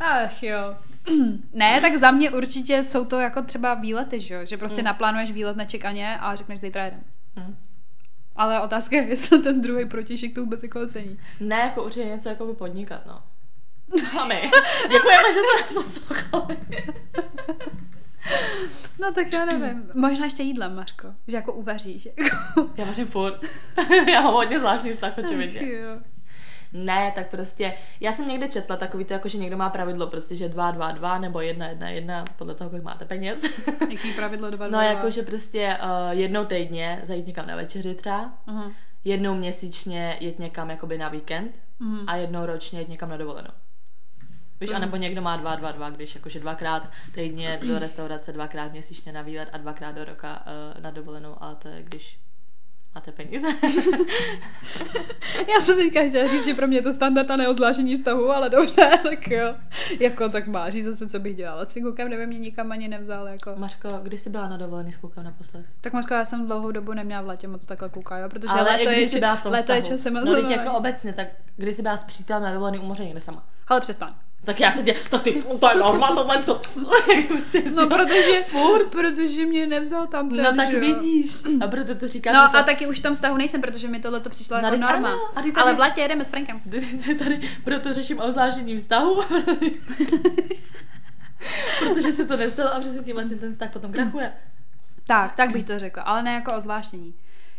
Ach 0.00 0.42
jo. 0.42 0.58
Ne, 1.52 1.80
tak 1.80 1.96
za 1.96 2.10
mě 2.10 2.30
určitě 2.30 2.82
jsou 2.82 3.04
to 3.04 3.20
jako 3.20 3.42
třeba 3.42 3.74
výlety, 3.74 4.20
že 4.20 4.34
jo? 4.34 4.40
Že 4.44 4.56
prostě 4.56 4.80
Mm. 4.80 4.84
naplánuješ 4.84 5.32
výlet 5.32 5.56
nečekaně 5.56 6.18
a 6.20 6.34
řekneš 6.34 6.60
zítra 6.60 6.84
jedem. 6.84 7.00
Hm. 7.38 7.56
Ale 8.36 8.60
otázka 8.60 8.96
je, 8.96 9.02
jestli 9.08 9.38
ten 9.38 9.60
druhý 9.60 9.88
protějšek 9.88 10.34
to 10.34 10.40
vůbec 10.40 10.62
jako 10.62 10.80
ocení. 10.80 11.18
Ne, 11.40 11.56
jako 11.56 11.84
určitě 11.84 12.04
něco 12.04 12.28
jako 12.28 12.46
by 12.46 12.54
podnikat, 12.54 13.06
no. 13.06 13.22
A 14.20 14.24
my. 14.24 14.50
Děkujeme, 14.90 15.32
že 15.32 15.40
jste 15.40 15.62
nás 15.62 15.84
poslouchali. 15.84 16.58
No 18.98 19.12
tak 19.12 19.32
já 19.32 19.44
nevím. 19.44 19.90
Možná 19.94 20.24
ještě 20.24 20.42
jídlem, 20.42 20.74
Mařko. 20.76 21.08
Že 21.28 21.36
jako 21.36 21.52
uvaříš. 21.52 22.06
Jako. 22.06 22.70
Já 22.76 22.84
vařím 22.84 23.06
furt. 23.06 23.44
Já 24.12 24.20
mám 24.20 24.34
hodně 24.34 24.58
zvláštní 24.58 24.92
vztah, 24.92 25.18
očividně. 25.18 25.60
Ach 25.60 25.66
jo. 25.66 26.13
Ne, 26.76 27.12
tak 27.14 27.30
prostě, 27.30 27.74
já 28.00 28.12
jsem 28.12 28.28
někde 28.28 28.48
četla 28.48 28.76
takový 28.76 29.04
to, 29.04 29.12
jako 29.12 29.28
že 29.28 29.38
někdo 29.38 29.56
má 29.56 29.70
pravidlo 29.70 30.06
prostě, 30.06 30.36
že 30.36 30.48
2, 30.48 30.70
2, 30.70 30.92
2 30.92 31.18
nebo 31.18 31.40
1, 31.40 31.66
1, 31.68 31.88
1, 31.88 32.24
podle 32.38 32.54
toho, 32.54 32.70
kolik 32.70 32.84
máte 32.84 33.04
peněz. 33.04 33.42
Jaký 33.90 34.12
pravidlo 34.12 34.50
dva, 34.50 34.64
No, 34.66 34.70
dva, 34.70 34.82
jako 34.84 35.00
dva? 35.00 35.10
že 35.10 35.22
prostě 35.22 35.76
uh, 35.82 36.18
jednou 36.18 36.44
týdně 36.44 37.00
zajít 37.02 37.26
někam 37.26 37.46
na 37.46 37.56
večeři 37.56 37.94
třeba, 37.94 38.34
Aha. 38.46 38.70
jednou 39.04 39.34
měsíčně 39.34 40.16
jet 40.20 40.38
někam 40.38 40.70
jakoby 40.70 40.98
na 40.98 41.08
víkend 41.08 41.60
Mhm. 41.78 42.04
a 42.06 42.16
jednou 42.16 42.46
ročně 42.46 42.78
jet 42.80 42.88
někam 42.88 43.08
na 43.10 43.16
dovolenou. 43.16 43.50
Víš, 44.60 44.70
Mhm. 44.70 44.76
anebo 44.76 44.96
někdo 44.96 45.22
má 45.22 45.36
dva, 45.36 45.54
dva, 45.56 45.72
dva, 45.72 45.90
když 45.90 46.14
jakože 46.14 46.40
dvakrát 46.40 46.90
týdně 47.14 47.60
do 47.68 47.78
restaurace, 47.78 48.32
dvakrát 48.32 48.72
měsíčně 48.72 49.12
na 49.12 49.22
výlet 49.22 49.48
a 49.52 49.58
dvakrát 49.58 49.92
do 49.92 50.04
roka 50.04 50.42
uh, 50.76 50.82
na 50.82 50.90
dovolenou, 50.90 51.36
ale 51.40 51.54
to 51.54 51.68
je 51.68 51.82
když 51.82 52.18
máte 52.94 53.12
peníze. 53.12 53.48
Já 55.54 55.60
jsem 55.60 55.76
teďka 55.76 56.08
chtěla 56.08 56.28
říct, 56.28 56.44
že 56.44 56.54
pro 56.54 56.66
mě 56.66 56.78
je 56.78 56.82
to 56.82 56.92
standard 56.92 57.30
a 57.30 57.36
neozvlášení 57.36 57.96
vztahu, 57.96 58.30
ale 58.30 58.50
dobře, 58.50 58.90
tak 59.02 59.30
jo. 59.30 59.54
Jako 60.00 60.28
tak 60.28 60.46
má 60.46 60.70
říct 60.70 60.84
zase, 60.84 61.08
co 61.08 61.18
bych 61.18 61.34
dělala. 61.36 61.64
S 61.64 61.74
tím 61.74 61.82
klukem 61.82 62.08
nevím, 62.08 62.28
mě 62.28 62.38
nikam 62.38 62.72
ani 62.72 62.88
nevzal. 62.88 63.28
Jako. 63.28 63.52
Mařko, 63.56 63.88
kdy 64.02 64.18
jsi 64.18 64.30
byla 64.30 64.48
na 64.48 64.56
dovolený 64.56 64.92
s 64.92 64.96
klukem 64.96 65.24
naposled? 65.24 65.66
Tak 65.80 65.92
Mařko, 65.92 66.14
já 66.14 66.24
jsem 66.24 66.46
dlouhou 66.46 66.70
dobu 66.70 66.92
neměla 66.92 67.22
v 67.22 67.26
létě 67.26 67.48
moc 67.48 67.66
takhle 67.66 67.88
kluka, 67.88 68.18
jo, 68.18 68.28
protože 68.28 68.48
Ale 68.48 68.62
léto 68.62 68.90
je, 68.90 69.08
jsi 69.08 69.20
byla 69.20 69.36
v 69.36 69.42
tom 69.42 69.52
léto 69.52 69.72
je 69.72 69.82
vztahu. 69.82 69.98
časem 69.98 70.14
No, 70.14 70.34
jako 70.36 70.72
obecně, 70.72 71.12
tak 71.12 71.28
když 71.56 71.76
jsi 71.76 71.82
byla 71.82 71.96
s 71.96 72.04
přítelem 72.04 72.42
na 72.42 72.52
dovolený 72.52 72.78
u 72.78 72.86
moře 72.86 73.04
někde 73.04 73.20
sama. 73.20 73.46
Ale 73.68 73.80
přestaň. 73.80 74.14
Tak 74.44 74.60
já 74.60 74.70
se 74.70 74.82
tě, 74.82 74.94
tak 75.10 75.22
ty, 75.22 75.42
to 75.58 75.68
je 75.70 75.74
normál, 75.76 76.14
tohle 76.14 76.42
co. 76.42 76.60
No, 77.74 77.86
protože, 77.88 78.44
furt, 78.46 78.90
protože 78.90 79.46
mě 79.46 79.66
nevzal 79.66 80.06
tam 80.06 80.30
ten, 80.30 80.44
No 80.44 80.56
tak 80.56 80.70
že 80.70 80.80
vidíš. 80.80 81.32
A 81.60 81.66
proto 81.66 81.94
to 81.94 82.08
říkám. 82.08 82.34
No 82.34 82.48
to... 82.50 82.56
a 82.58 82.62
taky 82.62 82.86
už 82.86 82.98
v 82.98 83.02
tom 83.02 83.14
vztahu 83.14 83.36
nejsem, 83.36 83.60
protože 83.60 83.88
mi 83.88 84.00
tohle 84.00 84.20
to 84.20 84.30
přišlo 84.30 84.56
No, 84.60 84.64
jako 84.68 84.76
norma. 84.76 85.08
ano, 85.08 85.18
teď 85.42 85.54
Ale 85.56 85.64
tady- 85.64 85.76
v 85.76 85.78
létě 85.80 86.00
jedeme 86.00 86.24
s 86.24 86.30
Frankem. 86.30 86.60
Tady 87.18 87.40
proto 87.64 87.92
řeším 87.94 88.20
o 88.20 88.30
zvláštním 88.32 88.78
vztahu. 88.78 89.20
protože 91.78 92.12
se 92.12 92.26
to 92.26 92.36
nestalo 92.36 92.74
a 92.74 92.80
přesně 92.80 93.02
tím 93.02 93.14
vlastně 93.16 93.36
ten 93.36 93.52
vztah 93.52 93.70
potom 93.70 93.92
krachuje. 93.92 94.32
Tak, 95.06 95.34
tak 95.36 95.50
bych 95.52 95.64
to 95.64 95.78
řekla, 95.78 96.02
ale 96.02 96.22
ne 96.22 96.32
jako 96.34 96.54
ozvláštění. 96.56 97.14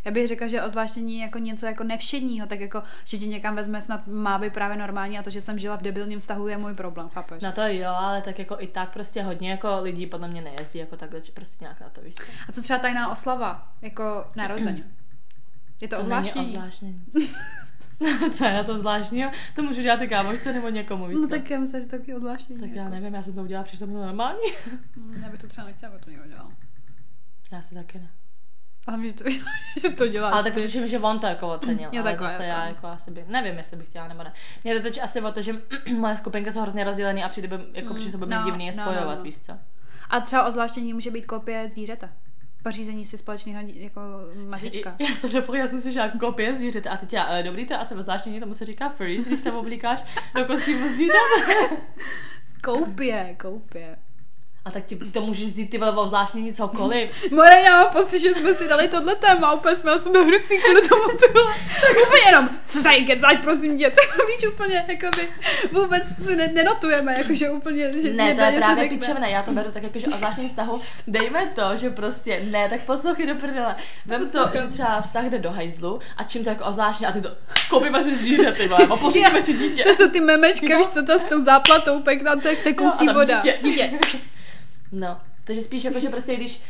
Já 0.06 0.12
bych 0.12 0.26
řekla, 0.26 0.46
že 0.46 0.62
ozvláštění 0.62 1.14
je 1.18 1.22
jako 1.22 1.38
něco 1.38 1.66
jako 1.66 1.84
nevšedního, 1.84 2.46
tak 2.46 2.60
jako, 2.60 2.82
že 3.04 3.18
ti 3.18 3.28
někam 3.28 3.56
vezme 3.56 3.82
snad 3.82 4.06
má 4.06 4.38
být 4.38 4.52
právě 4.52 4.76
normální 4.76 5.18
a 5.18 5.22
to, 5.22 5.30
že 5.30 5.40
jsem 5.40 5.58
žila 5.58 5.76
v 5.76 5.82
debilním 5.82 6.18
vztahu 6.18 6.48
je 6.48 6.56
můj 6.58 6.74
problém, 6.74 7.08
chápeš? 7.08 7.42
No 7.42 7.52
to 7.52 7.60
jo, 7.66 7.90
ale 7.90 8.22
tak 8.22 8.38
jako 8.38 8.56
i 8.60 8.66
tak 8.66 8.92
prostě 8.92 9.22
hodně 9.22 9.50
jako 9.50 9.80
lidí 9.80 10.06
podle 10.06 10.28
mě 10.28 10.40
nejezdí 10.42 10.78
jako 10.78 10.96
takhle, 10.96 11.24
že 11.24 11.32
prostě 11.32 11.64
nějak 11.64 11.80
na 11.80 11.88
to 11.88 12.00
víš. 12.00 12.14
A 12.48 12.52
co 12.52 12.62
třeba 12.62 12.78
tajná 12.78 13.10
oslava, 13.10 13.72
jako 13.82 14.24
narozeně? 14.36 14.84
Je 15.80 15.88
to, 15.88 15.96
To 15.96 16.02
ozvláštnění? 16.02 16.46
není 16.46 16.56
ozvláštnění. 16.56 17.04
Co 18.32 18.44
je 18.44 18.52
na 18.54 18.64
tom 18.64 18.78
zvláštního? 18.78 19.30
To 19.54 19.62
můžu 19.62 19.82
dělat 19.82 20.02
i 20.02 20.08
kámošce 20.08 20.52
nebo 20.52 20.68
někomu, 20.68 21.06
víš 21.06 21.18
No 21.20 21.28
tak 21.28 21.50
já 21.50 21.60
myslím, 21.60 21.82
že 21.82 21.88
to 21.88 21.98
taky 21.98 22.14
ozvláštnění. 22.14 22.60
tak 22.60 22.70
já 22.70 22.82
jako. 22.82 22.94
nevím, 22.94 23.14
já 23.14 23.22
jsem 23.22 23.34
to 23.34 23.42
udělala, 23.42 23.64
přišlo 23.64 23.86
mi 23.86 23.92
to 23.92 24.02
normální. 24.06 24.38
Mm, 24.96 25.14
Já 25.22 25.28
bych 25.28 25.40
to 25.40 25.46
třeba 25.46 25.66
nechtěla, 25.66 25.92
aby 25.92 26.04
to 26.04 26.10
někdo 26.10 26.26
dělal. 26.26 26.50
Já 27.52 27.62
si 27.62 27.74
taky 27.74 27.98
ne. 27.98 28.08
Ale 28.86 28.98
víš, 28.98 29.12
to, 29.14 29.24
že 29.80 29.90
to 29.90 30.06
děláš 30.08 30.32
Ale 30.32 30.42
tak 30.42 30.54
ty. 30.54 30.60
protože 30.60 30.88
že 30.88 30.98
on 30.98 31.18
to 31.18 31.26
jako 31.26 31.48
ocenil, 31.52 31.88
Jo, 31.92 32.02
ale 32.02 32.16
zase 32.16 32.44
já 32.44 32.66
jako 32.66 32.86
asi 32.86 33.10
by, 33.10 33.24
nevím, 33.28 33.56
jestli 33.58 33.76
bych 33.76 33.86
chtěla 33.86 34.08
nebo 34.08 34.22
ne. 34.22 34.32
Mě 34.64 34.74
to 34.74 34.82
totiž 34.82 35.02
asi 35.02 35.20
o 35.20 35.32
to, 35.32 35.42
že 35.42 35.52
moje 35.98 36.16
skupinky 36.16 36.52
jsou 36.52 36.60
hrozně 36.60 36.84
rozdělený 36.84 37.24
a 37.24 37.28
přijde 37.28 37.48
by, 37.48 37.64
jako 37.72 37.94
Mm, 37.94 38.00
přišlo 38.00 38.18
by 38.18 38.26
no, 38.26 38.42
divný 38.44 38.66
je 38.66 38.72
no, 38.76 38.82
spojovat, 38.82 39.14
no, 39.14 39.16
no. 39.16 39.22
víš 39.22 39.38
co? 39.38 39.52
A 40.10 40.20
třeba 40.20 40.46
ozvláštění 40.46 40.92
může 40.94 41.10
být 41.10 41.26
kopie 41.26 41.68
zvířete. 41.68 42.08
Pořízení 42.62 43.04
si 43.04 43.18
společného 43.18 43.68
jako 43.74 44.00
mažička. 44.48 44.96
Já 44.98 45.08
jsem 45.14 45.32
nepochopila, 45.32 45.64
já 45.64 45.70
jsem 45.70 45.80
si 45.80 45.92
žádná 45.92 46.20
kopie 46.20 46.54
zvířete 46.54 46.88
a 46.88 46.96
teď 46.96 47.12
já, 47.12 47.28
eh, 47.28 47.42
dobrý, 47.42 47.66
to 47.66 47.72
je 47.72 47.78
asi 47.78 47.94
zvláštní, 47.98 48.40
tomu 48.40 48.54
se 48.54 48.64
říká 48.64 48.88
furries, 48.88 49.24
když 49.24 49.40
se 49.40 49.52
oblíkáš 49.52 50.04
do 50.34 50.44
kostýmu 50.44 50.88
zvířat. 50.94 51.14
Koupě, 52.64 53.36
koupě. 53.40 53.96
A 54.66 54.70
tak 54.70 54.84
ti 54.84 54.96
to 54.96 55.20
můžeš 55.20 55.44
vzít 55.44 55.70
ty 55.70 55.78
vole 55.78 56.08
zvláštní 56.08 56.54
cokoliv. 56.54 57.10
More, 57.30 57.60
já 57.60 57.76
mám 57.82 57.92
pocit, 57.92 58.20
že 58.20 58.34
jsme 58.34 58.54
si 58.54 58.68
dali 58.68 58.88
tohle 58.88 59.14
téma, 59.14 59.52
úplně 59.52 59.76
jsme 59.76 59.90
na 59.90 59.98
sebe 59.98 60.22
hrustý 60.24 60.54
kvůli 60.58 60.88
tomu. 60.88 61.02
Tak 61.80 61.90
úplně 61.90 62.22
jenom, 62.26 62.48
co 62.66 62.82
tady 62.82 63.04
kecať, 63.04 63.42
prosím 63.42 63.78
tě, 63.78 63.92
víš 64.26 64.48
úplně, 64.48 64.84
jakoby, 64.88 65.28
vůbec 65.72 66.16
si 66.24 66.36
ne, 66.36 66.48
nenotujeme, 66.54 67.14
jakože 67.18 67.50
úplně, 67.50 67.90
že 68.02 68.12
Ne, 68.12 68.34
to 68.34 68.40
je 68.40 68.52
právě 68.52 68.88
pičovina, 68.88 69.26
já 69.26 69.42
to 69.42 69.52
beru 69.52 69.70
tak 69.70 69.82
jako, 69.82 69.98
že 69.98 70.06
o 70.06 70.16
zvláštním 70.16 70.48
vztahu 70.48 70.76
dejme 71.06 71.46
to, 71.54 71.76
že 71.76 71.90
prostě, 71.90 72.40
ne, 72.50 72.68
tak 72.68 72.82
poslouchej 72.82 73.26
do 73.26 73.34
prdele. 73.34 73.74
Vem 74.06 74.30
to, 74.30 74.50
že 74.54 74.66
třeba 74.66 75.00
vztah 75.00 75.24
jde 75.24 75.38
do 75.38 75.50
hajzlu 75.50 76.00
a 76.16 76.24
čím 76.24 76.44
to 76.44 76.50
jako 76.50 76.64
ozvláštně 76.64 77.06
a 77.06 77.12
ty 77.12 77.20
to, 77.20 77.28
koupíme 77.70 78.02
si 78.02 78.18
zvířaty, 78.18 78.68
vole, 78.68 78.86
a 78.90 78.96
pořídíme 78.96 79.42
si 79.42 79.54
dítě. 79.54 79.82
To 79.82 79.94
jsou 79.94 80.08
ty 80.08 80.20
memečka, 80.20 80.78
víš 80.78 80.86
co, 80.86 81.02
ta 81.02 81.18
s 81.18 81.24
tou 81.24 81.44
záplatou, 81.44 82.00
pekná 82.00 82.36
tek, 82.36 82.62
tekoucí 82.62 83.04
Jo, 83.04 83.10
a 83.10 83.14
tam 83.14 83.14
voda. 83.14 83.36
dítě. 83.36 83.58
dítě. 83.62 83.98
No, 84.92 85.20
takže 85.44 85.60
spíš 85.60 85.84
jako, 85.84 86.00
že 86.00 86.08
prostě 86.08 86.36
když 86.36 86.62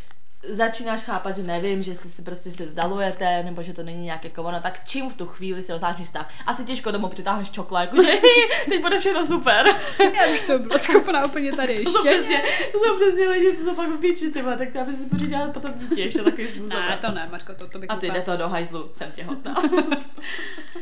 začínáš 0.49 1.03
chápat, 1.03 1.37
že 1.37 1.43
nevím, 1.43 1.83
že 1.83 1.95
si, 1.95 2.09
si 2.09 2.23
prostě 2.23 2.51
si 2.51 2.65
vzdalujete, 2.65 3.43
nebo 3.43 3.63
že 3.63 3.73
to 3.73 3.83
není 3.83 4.05
nějak 4.05 4.25
jako 4.25 4.43
ono, 4.43 4.61
tak 4.61 4.81
čím 4.85 5.11
v 5.11 5.15
tu 5.15 5.27
chvíli 5.27 5.63
si 5.63 5.73
oznáš 5.73 5.97
vztah? 5.97 6.31
Asi 6.47 6.65
těžko 6.65 6.91
domů 6.91 7.09
přitáhneš 7.09 7.51
čokla, 7.51 7.81
jakože 7.81 8.11
teď 8.69 8.81
bude 8.83 9.01
všechno 9.01 9.27
super. 9.27 9.67
Já 9.99 10.27
bych 10.27 10.47
to 10.47 10.59
byla 10.59 10.79
schopná 10.79 11.25
úplně 11.25 11.53
tady 11.53 11.75
To 11.85 11.91
jsou 11.91 12.07
ještě. 12.07 12.21
přesně, 12.21 12.43
to 12.73 12.79
jsou 12.79 12.97
přesně 12.97 13.29
lidi, 13.29 13.57
co 13.57 13.65
jsou 13.65 13.75
pak 13.75 13.89
v 13.89 14.01
píči, 14.01 14.31
ty 14.31 14.43
vole, 14.43 14.57
tak 14.57 14.75
já 14.75 14.85
bych 14.85 14.95
si 14.97 15.07
pořídila 15.07 15.49
potom 15.49 15.73
dítě 15.79 16.03
ještě 16.03 16.23
takový 16.23 16.47
způsob. 16.47 16.73
Ne, 16.73 16.99
to 17.01 17.11
ne, 17.13 17.29
Marko, 17.31 17.55
to, 17.55 17.69
to 17.69 17.79
bych 17.79 17.91
A 17.91 17.97
ty 17.97 18.11
jde 18.11 18.23
to 18.23 18.37
do 18.37 18.49
hajzlu, 18.49 18.89
jsem 18.93 19.13
těhotná. 19.13 19.55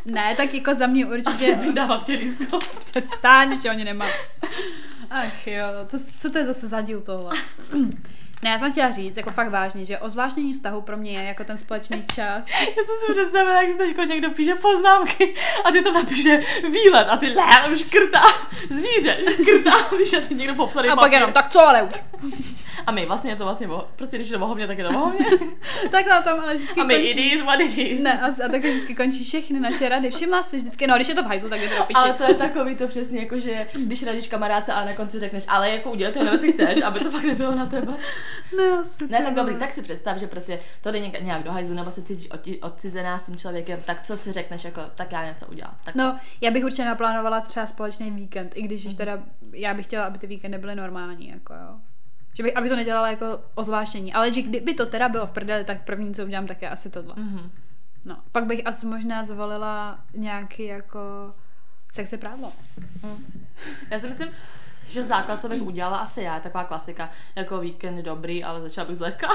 Ne, 0.04 0.34
tak 0.36 0.54
jako 0.54 0.74
za 0.74 0.86
mě 0.86 1.06
určitě... 1.06 1.54
Vydávám 1.62 2.04
tělisko. 2.04 2.58
Přestaň, 2.80 3.60
že 3.60 3.70
oni 3.70 3.84
nemá. 3.84 4.06
Ach 5.10 5.46
jo, 5.46 5.64
to, 5.90 5.96
co 6.20 6.30
to 6.30 6.38
je 6.38 6.44
zase 6.44 6.66
za 6.66 6.80
díl 6.80 7.00
tohle? 7.00 7.32
Ne, 8.44 8.50
já 8.50 8.58
jsem 8.58 8.72
chtěla 8.72 8.90
říct, 8.90 9.16
jako 9.16 9.30
fakt 9.30 9.48
vážně, 9.50 9.84
že 9.84 9.98
ozvláštnění 9.98 10.54
vztahu 10.54 10.80
pro 10.82 10.96
mě 10.96 11.12
je 11.18 11.24
jako 11.24 11.44
ten 11.44 11.58
společný 11.58 12.04
čas. 12.14 12.46
Já 12.60 12.82
to 12.86 12.92
si 13.06 13.12
představila, 13.12 13.62
jak 13.62 13.70
si 13.70 13.76
teď 13.78 14.08
někdo 14.08 14.30
píše 14.30 14.54
poznámky 14.54 15.34
a 15.64 15.70
ty 15.72 15.82
to 15.82 15.92
napíše 15.92 16.40
výlet 16.72 17.04
a 17.08 17.16
ty 17.16 17.34
ne, 17.34 17.78
škrtá, 17.78 18.22
zvíře, 18.70 19.18
škrtá, 19.42 19.96
víš, 19.98 20.12
a 20.12 20.20
ty 20.20 20.34
někdo 20.34 20.54
popsaný 20.54 20.88
A 20.88 20.90
pak 20.90 20.98
papír. 21.00 21.14
jenom, 21.14 21.32
tak 21.32 21.48
co 21.50 21.60
ale 21.68 21.82
už? 21.82 21.94
A 22.86 22.92
my 22.92 23.06
vlastně 23.06 23.30
je 23.30 23.36
to 23.36 23.44
vlastně, 23.44 23.66
boho, 23.68 23.88
prostě 23.96 24.16
když 24.16 24.28
je 24.28 24.32
to 24.32 24.38
bohovně, 24.38 24.66
tak 24.66 24.78
je 24.78 24.84
to 24.84 24.92
bohovně. 24.92 25.26
Tak 25.90 26.06
na 26.06 26.22
tom 26.22 26.40
ale 26.40 26.54
vždycky 26.54 26.80
A 26.80 26.84
my 26.84 26.94
it 26.94 27.12
končí. 27.14 27.32
is 27.32 27.42
what 27.42 27.60
it 27.60 27.78
is. 27.78 28.00
Ne, 28.02 28.20
a, 28.20 28.26
a 28.26 28.48
také 28.50 28.70
vždycky 28.70 28.94
končí 28.94 29.24
všechny 29.24 29.60
naše 29.60 29.88
rady. 29.88 30.10
Všimla 30.10 30.42
jsi 30.42 30.56
vždycky, 30.56 30.86
no 30.86 30.96
když 30.96 31.08
je 31.08 31.14
to 31.14 31.22
v 31.22 31.26
hajzlu, 31.26 31.48
tak 31.50 31.60
je 31.60 31.68
to 31.68 31.76
do 31.78 31.84
piči. 31.84 32.00
Ale 32.00 32.12
to 32.12 32.24
je 32.24 32.34
takový 32.34 32.76
to 32.76 32.88
přesně, 32.88 33.20
jako 33.20 33.38
že 33.38 33.66
když 33.74 34.02
radíš 34.02 34.26
kamarádce 34.26 34.72
a 34.72 34.84
na 34.84 34.92
konci 34.92 35.18
řekneš, 35.20 35.44
ale 35.48 35.70
jako 35.70 35.90
udělej 35.90 36.14
to, 36.14 36.24
nebo 36.24 36.38
si 36.38 36.52
chceš, 36.52 36.82
aby 36.82 37.00
to 37.00 37.10
fakt 37.10 37.24
nebylo 37.24 37.54
na 37.54 37.66
tebe. 37.66 37.92
Ne, 38.56 38.70
asi 38.70 39.08
Ne, 39.08 39.22
tak 39.24 39.34
dobrý, 39.34 39.56
tak 39.56 39.72
si 39.72 39.82
představ, 39.82 40.16
že 40.16 40.26
prostě 40.26 40.60
to 40.80 40.90
jde 40.90 41.00
nějak, 41.00 41.42
do 41.42 41.52
hajzlu, 41.52 41.74
nebo 41.74 41.90
se 41.90 42.02
cítíš 42.02 42.28
odcizená 42.62 43.18
s 43.18 43.22
tím 43.22 43.36
člověkem, 43.36 43.80
tak 43.86 44.02
co 44.02 44.16
si 44.16 44.32
řekneš, 44.32 44.64
jako, 44.64 44.80
tak 44.94 45.12
já 45.12 45.26
něco 45.26 45.46
udělám. 45.46 45.76
Tak 45.84 45.94
No, 45.94 46.18
já 46.40 46.50
bych 46.50 46.64
určitě 46.64 46.84
naplánovala 46.84 47.40
třeba 47.40 47.66
společný 47.66 48.10
víkend, 48.10 48.52
i 48.56 48.62
když 48.62 48.84
mm. 48.86 48.94
teda 48.94 49.22
já 49.52 49.74
bych 49.74 49.86
chtěla, 49.86 50.04
aby 50.04 50.18
ty 50.18 50.26
víkendy 50.26 50.58
byly 50.58 50.74
normální, 50.74 51.28
jako 51.28 51.54
jo. 51.54 51.78
Že 52.34 52.42
bych, 52.42 52.56
aby 52.56 52.68
to 52.68 52.76
nedělala 52.76 53.10
jako 53.10 53.26
ozvláštění. 53.54 54.12
Ale 54.12 54.32
že 54.32 54.42
kdyby 54.42 54.74
to 54.74 54.86
teda 54.86 55.08
bylo 55.08 55.26
v 55.26 55.30
prdeli, 55.30 55.64
tak 55.64 55.84
první, 55.84 56.14
co 56.14 56.24
udělám, 56.24 56.46
tak 56.46 56.62
je 56.62 56.70
asi 56.70 56.90
tohle. 56.90 57.14
Mhm. 57.16 57.50
No, 58.04 58.16
pak 58.32 58.46
bych 58.46 58.66
asi 58.66 58.86
možná 58.86 59.24
zvolila 59.24 59.98
nějaký 60.14 60.64
jako 60.64 61.00
sexy 61.92 62.18
prádlo. 62.18 62.52
Já 63.90 63.98
si 63.98 64.08
myslím, 64.08 64.28
že 64.86 65.02
základ, 65.02 65.40
co 65.40 65.48
bych 65.48 65.62
udělala, 65.62 65.98
asi 65.98 66.22
já, 66.22 66.34
je 66.34 66.40
taková 66.40 66.64
klasika, 66.64 67.10
jako 67.36 67.58
víkend 67.58 68.02
dobrý, 68.02 68.44
ale 68.44 68.60
začala 68.60 68.88
bych 68.88 68.96
zlehka. 68.96 69.28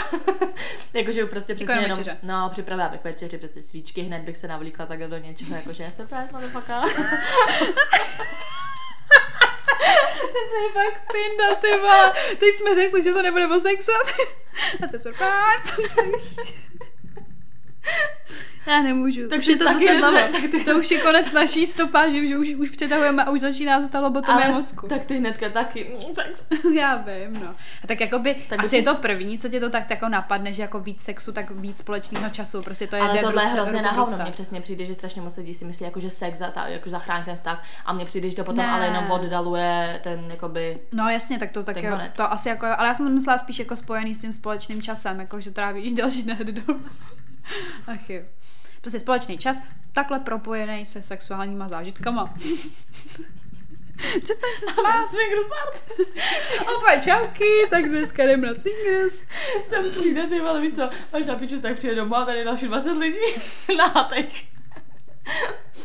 Jakože 0.93 1.25
prostě 1.25 1.55
přesně 1.55 1.75
jenom 1.75 1.99
jenom, 1.99 2.17
no, 2.23 2.49
připravila 2.49 2.89
bych 2.89 3.03
večeři, 3.03 3.37
přeci 3.37 3.61
svíčky, 3.61 4.01
hned 4.01 4.23
bych 4.23 4.37
se 4.37 4.47
navlíkla 4.47 4.85
takhle 4.85 5.07
do 5.07 5.17
něčeho, 5.17 5.55
jakože 5.55 5.83
já 5.83 5.89
se 5.89 6.05
právě 6.05 6.29
motherfucker. 6.31 6.83
Ty 10.33 10.39
jsi 10.39 10.73
fakt 10.73 11.11
pinda, 11.11 11.55
ty 11.55 11.67
vole. 11.67 12.13
Teď 12.39 12.55
jsme 12.55 12.75
řekli, 12.75 13.03
že 13.03 13.13
to 13.13 13.21
nebude 13.21 13.47
o 13.47 13.59
sexu. 13.59 13.91
A 14.83 14.87
to 14.87 14.95
je 14.95 14.99
surprise. 14.99 15.75
Já 18.69 18.81
nemůžu. 18.81 19.29
Tak 19.29 19.39
už 19.39 19.47
je 19.47 19.53
ty 19.53 19.59
to 19.59 19.65
taky 19.65 19.85
zase 19.85 19.97
dlouho. 19.97 20.17
tak 20.31 20.41
ty- 20.51 20.63
To 20.63 20.77
už 20.79 20.91
je 20.91 20.97
konec 21.01 21.31
naší 21.31 21.65
stopáže, 21.65 22.27
že 22.27 22.37
už, 22.37 22.49
už 22.55 22.69
přetahujeme 22.69 23.23
a 23.23 23.29
už 23.31 23.39
začíná 23.39 23.81
se 23.81 23.87
stalo 23.87 24.11
potom 24.11 24.35
mé 24.35 24.51
mozku. 24.51 24.87
tak 24.87 25.05
ty 25.05 25.17
hnedka 25.17 25.49
taky. 25.49 25.91
Mm, 26.07 26.15
Tak, 26.15 26.25
Já 26.75 26.95
vím, 26.95 27.39
no. 27.43 27.55
A 27.83 27.87
tak 27.87 28.01
jakoby, 28.01 28.35
Tak 28.49 28.59
asi 28.59 28.69
by 28.69 28.77
je 28.77 28.83
to 28.83 28.95
první, 28.95 29.39
co 29.39 29.49
tě 29.49 29.59
to 29.59 29.69
tak 29.69 29.89
jako 29.89 30.09
napadne, 30.09 30.53
že 30.53 30.61
jako 30.61 30.79
víc 30.79 31.01
sexu, 31.01 31.31
tak 31.31 31.51
víc 31.51 31.77
společného 31.77 32.29
času. 32.29 32.61
Prostě 32.61 32.87
to 32.87 32.95
je 32.95 33.01
ale 33.01 33.17
tohle 33.19 33.43
je 33.43 33.47
hrozně 33.47 33.81
na 33.81 33.91
hovno. 33.91 34.17
Mně 34.23 34.31
přesně 34.31 34.61
přijde, 34.61 34.85
že 34.85 34.93
strašně 34.93 35.21
moc 35.21 35.37
lidí 35.37 35.53
si 35.53 35.65
myslí, 35.65 35.85
jako, 35.85 35.99
že 35.99 36.09
sex 36.09 36.37
za, 36.37 36.53
jako 36.67 36.89
zachrání 36.89 37.23
ten 37.25 37.35
vztah 37.35 37.63
a 37.85 37.93
mně 37.93 38.05
přijde, 38.05 38.29
že 38.29 38.35
to 38.35 38.43
potom 38.43 38.65
Ne. 38.65 38.71
ale 38.71 38.85
jenom 38.85 39.11
oddaluje 39.11 39.99
ten 40.03 40.25
jakoby... 40.31 40.79
No 40.93 41.09
jasně, 41.09 41.39
tak 41.39 41.51
to 41.51 41.63
tak 41.63 41.83
jo, 41.83 41.97
to 42.15 42.31
asi 42.33 42.49
jako, 42.49 42.65
ale 42.77 42.87
já 42.87 42.95
jsem 42.95 43.13
myslela 43.13 43.37
spíš 43.37 43.59
jako 43.59 43.75
spojený 43.75 44.15
s 44.15 44.21
tím 44.21 44.31
společným 44.33 44.81
časem, 44.81 45.19
jako 45.19 45.39
že 45.41 45.51
trávíš 45.51 45.93
další 45.93 46.23
den. 46.23 46.37
Ach 47.87 48.09
jo. 48.09 48.21
Prostě 48.81 48.99
společný 48.99 49.37
čas, 49.37 49.57
takhle 49.93 50.19
propojený 50.19 50.85
se 50.85 51.03
sexuálníma 51.03 51.67
zážitkama. 51.67 52.33
Přestaň 53.99 54.49
se 54.59 54.73
smát. 54.73 55.09
Swingers 55.09 55.47
party. 55.49 56.11
Opa, 56.75 56.97
čauky, 56.97 57.67
tak 57.69 57.89
dneska 57.89 58.23
jdem 58.23 58.41
na 58.41 58.53
swingers. 58.55 59.21
Sem 59.69 59.91
přijde, 59.91 60.27
ty 60.27 60.39
vole, 60.39 60.61
víš 60.61 60.73
co, 60.73 60.89
až 61.17 61.25
na 61.25 61.35
piču, 61.35 61.61
tak 61.61 61.77
přijde 61.77 61.95
domů 61.95 62.15
a 62.15 62.25
tady 62.25 62.43
další 62.43 62.67
20 62.67 62.91
lidí 62.91 63.17
na 63.77 63.85
hátech. 63.85 64.45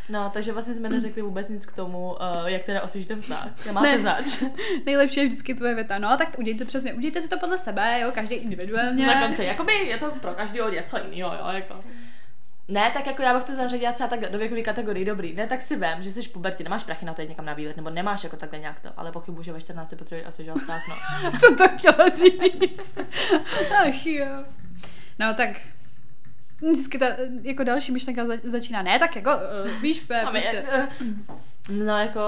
No, 0.08 0.30
takže 0.34 0.52
vlastně 0.52 0.74
jsme 0.74 0.88
neřekli 0.88 1.22
vůbec 1.22 1.48
nic 1.48 1.66
k 1.66 1.72
tomu, 1.72 2.12
uh, 2.12 2.46
jak 2.46 2.62
teda 2.62 2.82
osvěžit 2.82 3.08
ten 3.08 3.20
vztah. 3.20 3.48
Nemáte 3.66 3.92
Ne. 3.96 4.02
zač. 4.02 4.42
Nejlepší 4.86 5.20
je 5.20 5.26
vždycky 5.26 5.54
tvoje 5.54 5.74
věta. 5.74 5.98
No, 5.98 6.16
tak 6.16 6.38
udějte 6.38 6.64
přesně, 6.64 6.94
udějte 6.94 7.20
si 7.20 7.28
to 7.28 7.38
podle 7.38 7.58
sebe, 7.58 8.00
jo, 8.00 8.10
každý 8.14 8.34
individuálně. 8.34 9.06
Na 9.06 9.26
konci, 9.26 9.44
jakoby 9.44 9.72
je 9.72 9.96
to 9.98 10.10
pro 10.10 10.34
každého 10.34 10.70
něco 10.70 10.98
jiného, 10.98 11.34
jo, 11.34 11.46
jako. 11.52 11.74
Ne, 12.68 12.90
tak 12.94 13.06
jako 13.06 13.22
já 13.22 13.34
bych 13.34 13.44
to 13.44 13.54
zařadila 13.54 13.92
třeba 13.92 14.08
tak 14.08 14.20
do 14.20 14.38
věkové 14.38 14.62
kategorii, 14.62 15.04
dobrý. 15.04 15.34
Ne, 15.34 15.46
tak 15.46 15.62
si 15.62 15.76
vem, 15.76 16.02
že 16.02 16.12
jsi 16.12 16.22
v 16.22 16.32
pubertě, 16.32 16.64
nemáš 16.64 16.82
prachy 16.84 17.04
na 17.06 17.14
to 17.14 17.22
jít 17.22 17.28
někam 17.28 17.44
na 17.44 17.52
výlet, 17.54 17.76
nebo 17.76 17.90
nemáš 17.90 18.24
jako 18.24 18.36
takhle 18.36 18.58
nějak 18.58 18.80
to, 18.80 18.88
ale 18.96 19.12
pochybuji, 19.12 19.44
že 19.44 19.52
ve 19.52 19.60
14 19.60 19.94
potřebuješ 19.98 20.28
osvěžovat 20.28 20.58
vztah, 20.60 20.82
no. 21.22 21.30
Co 21.40 21.54
to 21.56 21.68
chtěla 21.68 22.08
říct? 22.08 22.98
Ach 23.88 24.06
jo. 24.06 24.26
No 25.18 25.34
tak 25.34 25.50
vždycky 26.60 26.98
ta 26.98 27.06
jako 27.42 27.64
další 27.64 27.92
myšlenka 27.92 28.26
za- 28.26 28.34
začíná. 28.44 28.82
Ne, 28.82 28.98
tak 28.98 29.16
jako, 29.16 29.30
uh, 29.64 29.70
víš, 29.82 30.00
pe, 30.00 30.20
prostě. 30.30 30.64
No, 31.70 31.98
jako, 31.98 32.20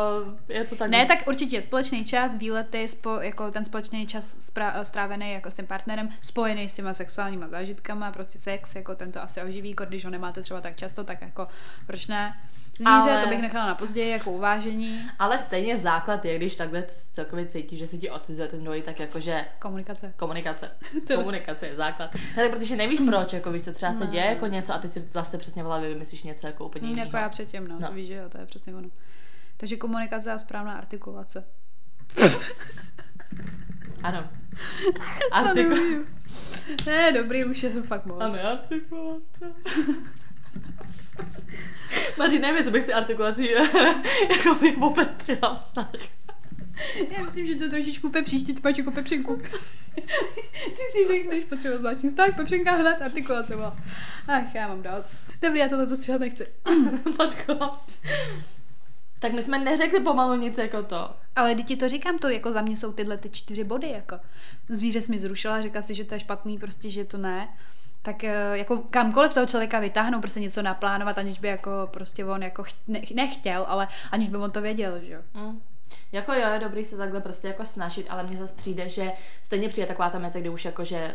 je 0.48 0.64
to 0.64 0.76
tak. 0.76 0.90
Ne, 0.90 1.06
tak 1.06 1.18
určitě 1.28 1.62
společný 1.62 2.04
čas, 2.04 2.36
výlety, 2.36 2.88
spo, 2.88 3.10
jako 3.20 3.50
ten 3.50 3.64
společný 3.64 4.06
čas 4.06 4.36
spra- 4.38 4.82
strávený 4.82 5.32
jako 5.32 5.50
s 5.50 5.54
tím 5.54 5.66
partnerem, 5.66 6.08
spojený 6.20 6.68
s 6.68 6.72
těma 6.72 6.92
sexuálníma 6.94 7.48
zážitkama, 7.48 8.12
prostě 8.12 8.38
sex, 8.38 8.74
jako 8.74 8.94
tento 8.94 9.22
asi 9.22 9.42
oživí, 9.42 9.70
jako 9.70 9.84
když 9.84 10.04
ho 10.04 10.10
nemáte 10.10 10.42
třeba 10.42 10.60
tak 10.60 10.76
často, 10.76 11.04
tak 11.04 11.20
jako 11.22 11.48
proč 11.86 12.06
ne? 12.06 12.36
Zvíře, 12.78 13.10
Ale- 13.10 13.22
to 13.22 13.28
bych 13.28 13.38
nechala 13.42 13.66
na 13.66 13.74
později, 13.74 14.10
jako 14.10 14.30
uvážení, 14.32 15.00
Ale 15.18 15.38
stejně 15.38 15.76
základ 15.78 16.24
je, 16.24 16.36
když 16.38 16.56
takhle 16.56 16.84
celkově 17.12 17.46
cítíš, 17.46 17.78
že 17.78 17.86
se 17.86 17.98
ti 17.98 18.10
odsuzuje 18.10 18.48
ten 18.48 18.64
druhý, 18.64 18.82
tak 18.82 19.00
jakože 19.00 19.44
komunikace. 19.58 20.12
komunikace. 20.16 20.70
To 21.06 21.16
komunikace 21.16 21.66
je 21.66 21.76
základ. 21.76 22.10
Tak 22.36 22.50
protože 22.50 22.76
nevíš 22.76 23.00
proč, 23.06 23.32
jako 23.32 23.52
víš, 23.52 23.62
co 23.62 23.72
třeba 23.72 23.92
se 23.92 24.06
děje 24.06 24.24
jako 24.24 24.46
něco 24.46 24.74
a 24.74 24.78
ty 24.78 24.88
si 24.88 25.00
zase 25.00 25.38
přesně 25.38 25.62
v 25.62 25.66
hlavě 25.66 25.88
vymyslíš 25.88 26.22
něco 26.22 26.46
jako 26.46 26.64
úplně 26.66 26.82
Mm, 26.84 26.90
jiného. 26.90 27.06
Jako 27.06 27.16
já 27.16 27.28
předtím, 27.28 27.68
no, 27.68 27.76
No. 27.80 27.86
to 27.88 27.92
víš, 27.94 28.06
že 28.08 28.14
jo, 28.14 28.28
to 28.28 28.38
je 28.40 28.46
přesně 28.46 28.74
ono. 28.74 28.88
Takže 29.56 29.76
komunikace 29.76 30.32
a 30.32 30.38
správná 30.38 30.72
artikulace. 30.72 31.44
Ano. 34.02 34.30
Artiku... 35.32 35.74
Ne, 36.86 37.12
dobrý, 37.12 37.44
už 37.44 37.62
je 37.62 37.70
to 37.70 37.82
fakt 37.82 38.06
moc. 38.06 38.22
Ano, 38.22 38.48
artikulace. 38.48 39.54
Maří, 42.18 42.38
nevím, 42.38 42.56
jestli 42.56 42.70
bych 42.70 42.84
si 42.84 42.92
artikulací 42.92 43.50
jako 43.50 44.54
by 44.60 44.76
opetřila 44.76 45.54
vztah. 45.54 45.90
Já 47.16 47.22
myslím, 47.22 47.46
že 47.46 47.54
to 47.54 47.68
trošičku 47.68 48.10
pe 48.10 48.22
příště 48.22 48.52
tpaču 48.52 48.80
jako 48.80 48.90
pepřinku. 48.90 49.36
Ty 50.64 50.82
si 50.92 51.06
řekneš, 51.06 51.44
potřebuji 51.44 51.78
zvláštní 51.78 52.08
vztah, 52.08 52.36
pepřinka 52.36 52.72
hned, 52.72 53.02
artikulace 53.02 53.56
má. 53.56 53.76
Ach, 54.28 54.54
já 54.54 54.68
mám 54.68 54.82
dost. 54.82 55.10
Dobrý, 55.42 55.58
já 55.58 55.68
tohle 55.68 55.86
to 55.86 55.96
stříhat 55.96 56.20
nechci. 56.20 56.46
Pačko. 57.16 57.70
Tak 59.18 59.32
my 59.32 59.42
jsme 59.42 59.58
neřekli 59.58 60.00
pomalu 60.00 60.34
nic 60.34 60.58
jako 60.58 60.82
to. 60.82 61.10
Ale 61.36 61.54
teď 61.54 61.66
ti 61.66 61.76
to 61.76 61.88
říkám, 61.88 62.18
to 62.18 62.28
jako 62.28 62.52
za 62.52 62.60
mě 62.62 62.76
jsou 62.76 62.92
tyhle 62.92 63.16
ty 63.16 63.30
čtyři 63.30 63.64
body, 63.64 63.90
jako. 63.90 64.18
Zvíře 64.68 65.00
jsi 65.02 65.10
mi 65.10 65.18
zrušila, 65.18 65.60
řekla 65.60 65.82
si, 65.82 65.94
že 65.94 66.04
to 66.04 66.14
je 66.14 66.20
špatný, 66.20 66.58
prostě, 66.58 66.90
že 66.90 67.04
to 67.04 67.18
ne. 67.18 67.48
Tak 68.02 68.24
eh, 68.24 68.58
jako 68.58 68.78
kamkoliv 68.90 69.34
toho 69.34 69.46
člověka 69.46 69.80
vytáhnout, 69.80 70.20
prostě 70.20 70.40
něco 70.40 70.62
naplánovat, 70.62 71.18
aniž 71.18 71.38
by 71.38 71.48
jako 71.48 71.70
prostě 71.92 72.24
on 72.24 72.42
jako 72.42 72.62
ch- 72.62 72.74
ne, 72.86 73.00
nechtěl, 73.14 73.64
ale 73.68 73.88
aniž 74.10 74.28
by 74.28 74.36
on 74.36 74.50
to 74.50 74.60
věděl, 74.60 75.00
že 75.00 75.12
jo. 75.12 75.20
Mm. 75.34 75.60
Jako 76.12 76.32
jo, 76.32 76.52
je 76.52 76.58
dobrý 76.58 76.84
se 76.84 76.96
takhle 76.96 77.20
prostě 77.20 77.48
jako 77.48 77.64
snažit, 77.64 78.06
ale 78.10 78.22
mně 78.22 78.36
zase 78.36 78.54
přijde, 78.54 78.88
že 78.88 79.12
stejně 79.42 79.68
přijde 79.68 79.86
taková 79.86 80.10
ta 80.10 80.18
meze, 80.18 80.40
kdy 80.40 80.48
už 80.48 80.64
jako, 80.64 80.84
že 80.84 81.14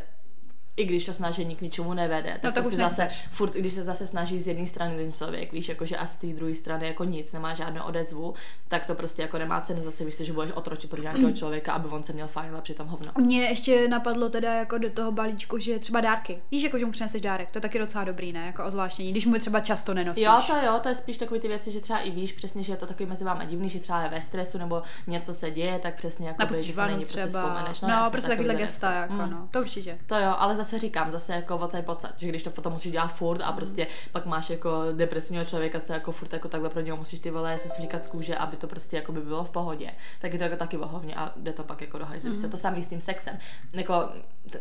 i 0.77 0.85
když 0.85 1.05
to 1.05 1.13
snažení 1.13 1.55
k 1.55 1.61
ničemu 1.61 1.93
nevede, 1.93 2.31
tak, 2.31 2.43
No, 2.43 2.51
tak 2.51 2.63
to 2.63 2.67
už 2.67 2.73
si 2.73 2.79
zase, 2.79 3.07
furt, 3.31 3.53
když 3.53 3.73
se 3.73 3.83
zase 3.83 4.07
snaží 4.07 4.39
z 4.39 4.47
jedné 4.47 4.67
strany 4.67 4.95
ten 4.95 5.11
člověk, 5.11 5.51
víš, 5.53 5.69
jako 5.69 5.85
že 5.85 5.97
a 5.97 6.05
z 6.05 6.15
té 6.17 6.27
druhé 6.27 6.55
strany 6.55 6.87
jako 6.87 7.03
nic, 7.03 7.31
nemá 7.33 7.53
žádnou 7.53 7.83
odezvu, 7.83 8.33
tak 8.67 8.85
to 8.85 8.95
prostě 8.95 9.21
jako 9.21 9.37
nemá 9.37 9.61
cenu 9.61 9.83
zase, 9.83 10.05
víš, 10.05 10.17
že 10.17 10.33
budeš 10.33 10.51
otročit 10.51 10.89
pro 10.89 11.01
nějakého 11.01 11.31
člověka, 11.41 11.73
aby 11.73 11.87
on 11.87 12.03
se 12.03 12.13
měl 12.13 12.27
fajn, 12.27 12.49
ale 12.53 12.61
přitom 12.61 12.87
hovno. 12.87 13.11
Mně 13.17 13.41
ještě 13.41 13.87
napadlo 13.87 14.29
teda 14.29 14.53
jako 14.53 14.77
do 14.77 14.89
toho 14.89 15.11
balíčku, 15.11 15.57
že 15.59 15.79
třeba 15.79 16.01
dárky. 16.01 16.41
Víš, 16.51 16.63
jako 16.63 16.79
že 16.79 16.85
mu 16.85 16.91
přineseš 16.91 17.21
dárek, 17.21 17.49
to 17.51 17.57
je 17.57 17.61
taky 17.61 17.79
docela 17.79 18.03
dobrý, 18.03 18.33
ne? 18.33 18.45
Jako 18.45 18.65
ozvláštění, 18.65 19.11
když 19.11 19.25
mu 19.25 19.39
třeba 19.39 19.59
často 19.59 19.93
nenosíš. 19.93 20.23
Jo, 20.25 20.39
to 20.47 20.55
jo, 20.65 20.79
to 20.83 20.89
je 20.89 20.95
spíš 20.95 21.17
takový 21.17 21.39
ty 21.39 21.47
věci, 21.47 21.71
že 21.71 21.79
třeba 21.79 21.99
i 21.99 22.11
víš 22.11 22.31
přesně, 22.33 22.63
že 22.63 22.73
je 22.73 22.77
to 22.77 22.85
takový 22.85 23.09
mezi 23.09 23.23
váma 23.23 23.43
divný, 23.43 23.69
že 23.69 23.79
třeba 23.79 24.01
je 24.03 24.09
ve 24.09 24.21
stresu 24.21 24.57
nebo 24.57 24.81
něco 25.07 25.33
se 25.33 25.51
děje, 25.51 25.79
tak 25.79 25.95
přesně 25.95 26.27
jako 26.27 26.45
by, 26.45 26.63
že 26.63 26.73
se 26.73 26.85
není 26.85 26.99
prostě 27.05 27.25
třeba. 27.25 27.43
vzpomeneš. 27.43 27.81
No, 27.81 27.89
jasně, 27.89 28.11
prostě 28.11 28.29
takovýhle 28.29 28.55
gesta, 28.55 28.91
jako 28.91 29.13
Mm. 29.13 29.29
no, 29.31 29.47
to 29.51 29.59
určitě. 29.59 29.97
To 30.07 30.15
jo, 30.15 30.35
ale 30.37 30.55
zase 30.63 30.79
říkám, 30.79 31.11
zase 31.11 31.33
jako 31.33 31.57
vocaj 31.57 31.81
pocat, 31.81 32.13
že 32.17 32.27
když 32.27 32.43
to 32.43 32.51
potom 32.51 32.73
musíš 32.73 32.91
dělat 32.91 33.07
furt 33.07 33.41
a 33.41 33.51
prostě 33.51 33.87
pak 34.11 34.25
máš 34.25 34.49
jako 34.49 34.83
depresivního 34.91 35.45
člověka, 35.45 35.79
co 35.79 35.93
jako 35.93 36.11
furt 36.11 36.33
jako 36.33 36.47
takhle 36.47 36.69
pro 36.69 36.81
něho 36.81 36.97
musíš 36.97 37.19
ty 37.19 37.31
vole 37.31 37.57
se 37.57 37.69
svlíkat 37.69 38.03
z 38.03 38.07
kůže, 38.07 38.35
aby 38.35 38.57
to 38.57 38.67
prostě 38.67 38.95
jako 38.95 39.11
by 39.11 39.21
bylo 39.21 39.43
v 39.43 39.49
pohodě, 39.49 39.91
tak 40.19 40.33
je 40.33 40.37
to 40.37 40.43
jako 40.43 40.55
taky 40.55 40.77
vohovně 40.77 41.15
a 41.15 41.33
jde 41.35 41.53
to 41.53 41.63
pak 41.63 41.81
jako 41.81 41.97
do 41.97 42.05
hajzlu. 42.05 42.33
Mm. 42.33 42.49
To 42.49 42.57
samý 42.57 42.83
s 42.83 42.87
tím 42.87 43.01
sexem. 43.01 43.37
Jako, 43.73 44.09
t- 44.49 44.59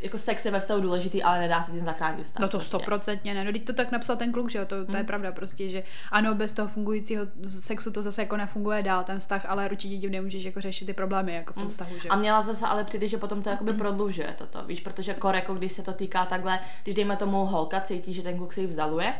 jako 0.00 0.18
sex 0.18 0.44
je 0.44 0.50
ve 0.50 0.60
vztahu 0.60 0.80
důležitý, 0.80 1.22
ale 1.22 1.38
nedá 1.38 1.62
se 1.62 1.72
tím 1.72 1.84
zachránit 1.84 2.24
vztah. 2.24 2.40
No 2.40 2.48
to 2.48 2.58
prostě. 2.58 2.68
stoprocentně 2.68 3.34
ne. 3.34 3.44
No, 3.44 3.52
teď 3.52 3.64
to 3.64 3.72
tak 3.72 3.92
napsal 3.92 4.16
ten 4.16 4.32
kluk, 4.32 4.50
že 4.50 4.58
jo, 4.58 4.64
to, 4.64 4.84
to 4.84 4.96
je 4.96 5.04
pravda 5.04 5.32
prostě, 5.32 5.68
že 5.68 5.82
ano, 6.12 6.34
bez 6.34 6.54
toho 6.54 6.68
fungujícího 6.68 7.26
sexu 7.48 7.90
to 7.90 8.02
zase 8.02 8.22
jako 8.22 8.36
nefunguje 8.36 8.82
dál 8.82 9.04
ten 9.04 9.18
vztah, 9.18 9.46
ale 9.48 9.70
určitě 9.70 9.98
tím 9.98 10.10
nemůžeš 10.10 10.44
jako 10.44 10.60
řešit 10.60 10.84
ty 10.84 10.92
problémy 10.92 11.34
jako 11.34 11.52
v 11.52 11.56
tom 11.56 11.68
vztahu, 11.68 11.98
že 11.98 12.08
A 12.08 12.16
měla 12.16 12.42
zase 12.42 12.66
ale 12.66 12.84
přijde, 12.84 13.08
že 13.08 13.18
potom 13.18 13.42
to 13.42 13.50
jakoby 13.50 13.72
prodlužuje 13.72 14.34
toto, 14.38 14.64
víš, 14.64 14.80
protože 14.80 15.14
kor, 15.14 15.34
jako 15.34 15.54
když 15.54 15.72
se 15.72 15.82
to 15.82 15.92
týká 15.92 16.26
takhle, 16.26 16.60
když 16.84 16.94
dejme 16.94 17.16
tomu 17.16 17.44
holka 17.44 17.80
cítí, 17.80 18.12
že 18.12 18.22
ten 18.22 18.36
kluk 18.38 18.52
se 18.52 18.60
jí 18.60 18.66
vzdaluje, 18.66 19.14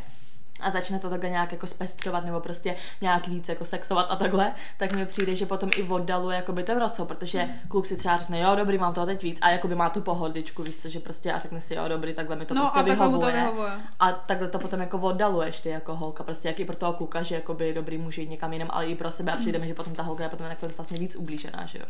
a 0.61 0.71
začne 0.71 0.99
to 0.99 1.11
takhle 1.11 1.31
nějak 1.31 1.53
jako 1.53 1.67
spestřovat 1.67 2.25
nebo 2.25 2.41
prostě 2.41 2.75
nějak 3.01 3.29
víc 3.29 3.49
jako 3.49 3.65
sexovat 3.65 4.07
a 4.11 4.17
takhle, 4.17 4.53
tak 4.79 4.93
mi 4.97 5.07
přijde, 5.07 5.37
že 5.37 5.47
potom 5.47 5.71
i 5.77 5.83
oddaluje 5.83 6.37
jakoby 6.37 6.63
ten 6.63 6.79
rozsah, 6.79 7.07
protože 7.07 7.49
kluk 7.69 7.87
si 7.87 7.97
třeba 7.97 8.17
řekne, 8.17 8.41
jo, 8.41 8.57
dobrý, 8.57 8.79
mám 8.79 8.95
toho 8.95 9.07
teď 9.07 9.23
víc 9.23 9.39
a 9.43 9.51
jakoby 9.51 9.75
má 9.75 9.91
tu 9.91 10.01
pohodičku, 10.01 10.63
víš 10.63 10.77
co, 10.77 10.89
že 10.89 11.01
prostě 11.01 11.33
a 11.33 11.39
řekne 11.39 11.61
si, 11.61 11.75
jo, 11.75 11.89
dobrý, 11.89 12.15
takhle 12.15 12.37
mi 12.37 12.45
to 12.47 12.55
No 12.55 12.61
prostě 12.61 12.79
a 12.79 12.83
mu 12.83 12.89
to 12.89 12.95
vyhovuje. 12.95 13.33
vyhovuje. 13.33 13.71
A 14.01 14.13
takhle 14.13 14.49
to 14.49 14.59
potom 14.59 14.81
jako 14.81 14.99
oddaluješ 14.99 15.61
ty 15.61 15.69
jako 15.69 15.97
holka, 15.97 16.25
prostě 16.25 16.49
jak 16.49 16.61
i 16.61 16.65
pro 16.65 16.77
toho 16.77 16.93
kluka, 16.93 17.23
že 17.23 17.35
jakoby 17.35 17.73
dobrý 17.75 17.99
může 17.99 18.23
jít 18.23 18.31
někam 18.31 18.53
jinam, 18.53 18.69
ale 18.73 18.87
i 18.87 18.95
pro 18.95 19.11
sebe 19.11 19.33
a 19.33 19.37
přijde 19.37 19.59
mi, 19.59 19.67
že 19.69 19.75
potom 19.75 19.95
ta 19.95 20.03
holka 20.03 20.23
je 20.23 20.29
potom 20.29 20.49
nakonec 20.49 20.77
vlastně 20.77 20.99
víc 20.99 21.17
ublížená, 21.17 21.67
že 21.67 21.79
jo. 21.79 21.85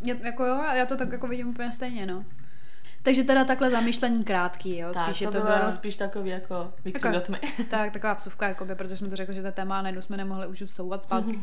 Je, 0.00 0.16
jako 0.22 0.44
jo, 0.44 0.62
já 0.74 0.86
to 0.86 0.96
tak 0.96 1.12
jako 1.12 1.26
vidím 1.26 1.48
úplně 1.48 1.72
stejně, 1.72 2.06
no. 2.06 2.24
Takže 3.04 3.24
teda 3.24 3.44
takhle 3.44 3.70
zamýšlení 3.70 4.24
krátký, 4.24 4.78
jo, 4.78 4.92
Tak, 4.92 5.04
spíš 5.04 5.18
to, 5.18 5.24
je 5.24 5.30
to 5.30 5.40
bylo 5.40 5.52
jenom 5.52 5.72
spíš 5.72 5.96
takový 5.96 6.30
jako 6.30 6.72
Jako- 6.84 7.20
tmy. 7.20 7.38
Tak, 7.70 7.92
taková 7.92 8.14
vsuvka, 8.14 8.48
jakoby, 8.48 8.74
protože 8.74 8.96
jsme 8.96 9.08
to 9.08 9.16
řekli, 9.16 9.34
že 9.34 9.42
to 9.42 9.52
téma 9.52 9.82
najednou 9.82 10.02
jsme 10.02 10.16
nemohli 10.16 10.46
už 10.46 10.62
stouvat 10.66 11.02
zpátky. 11.02 11.38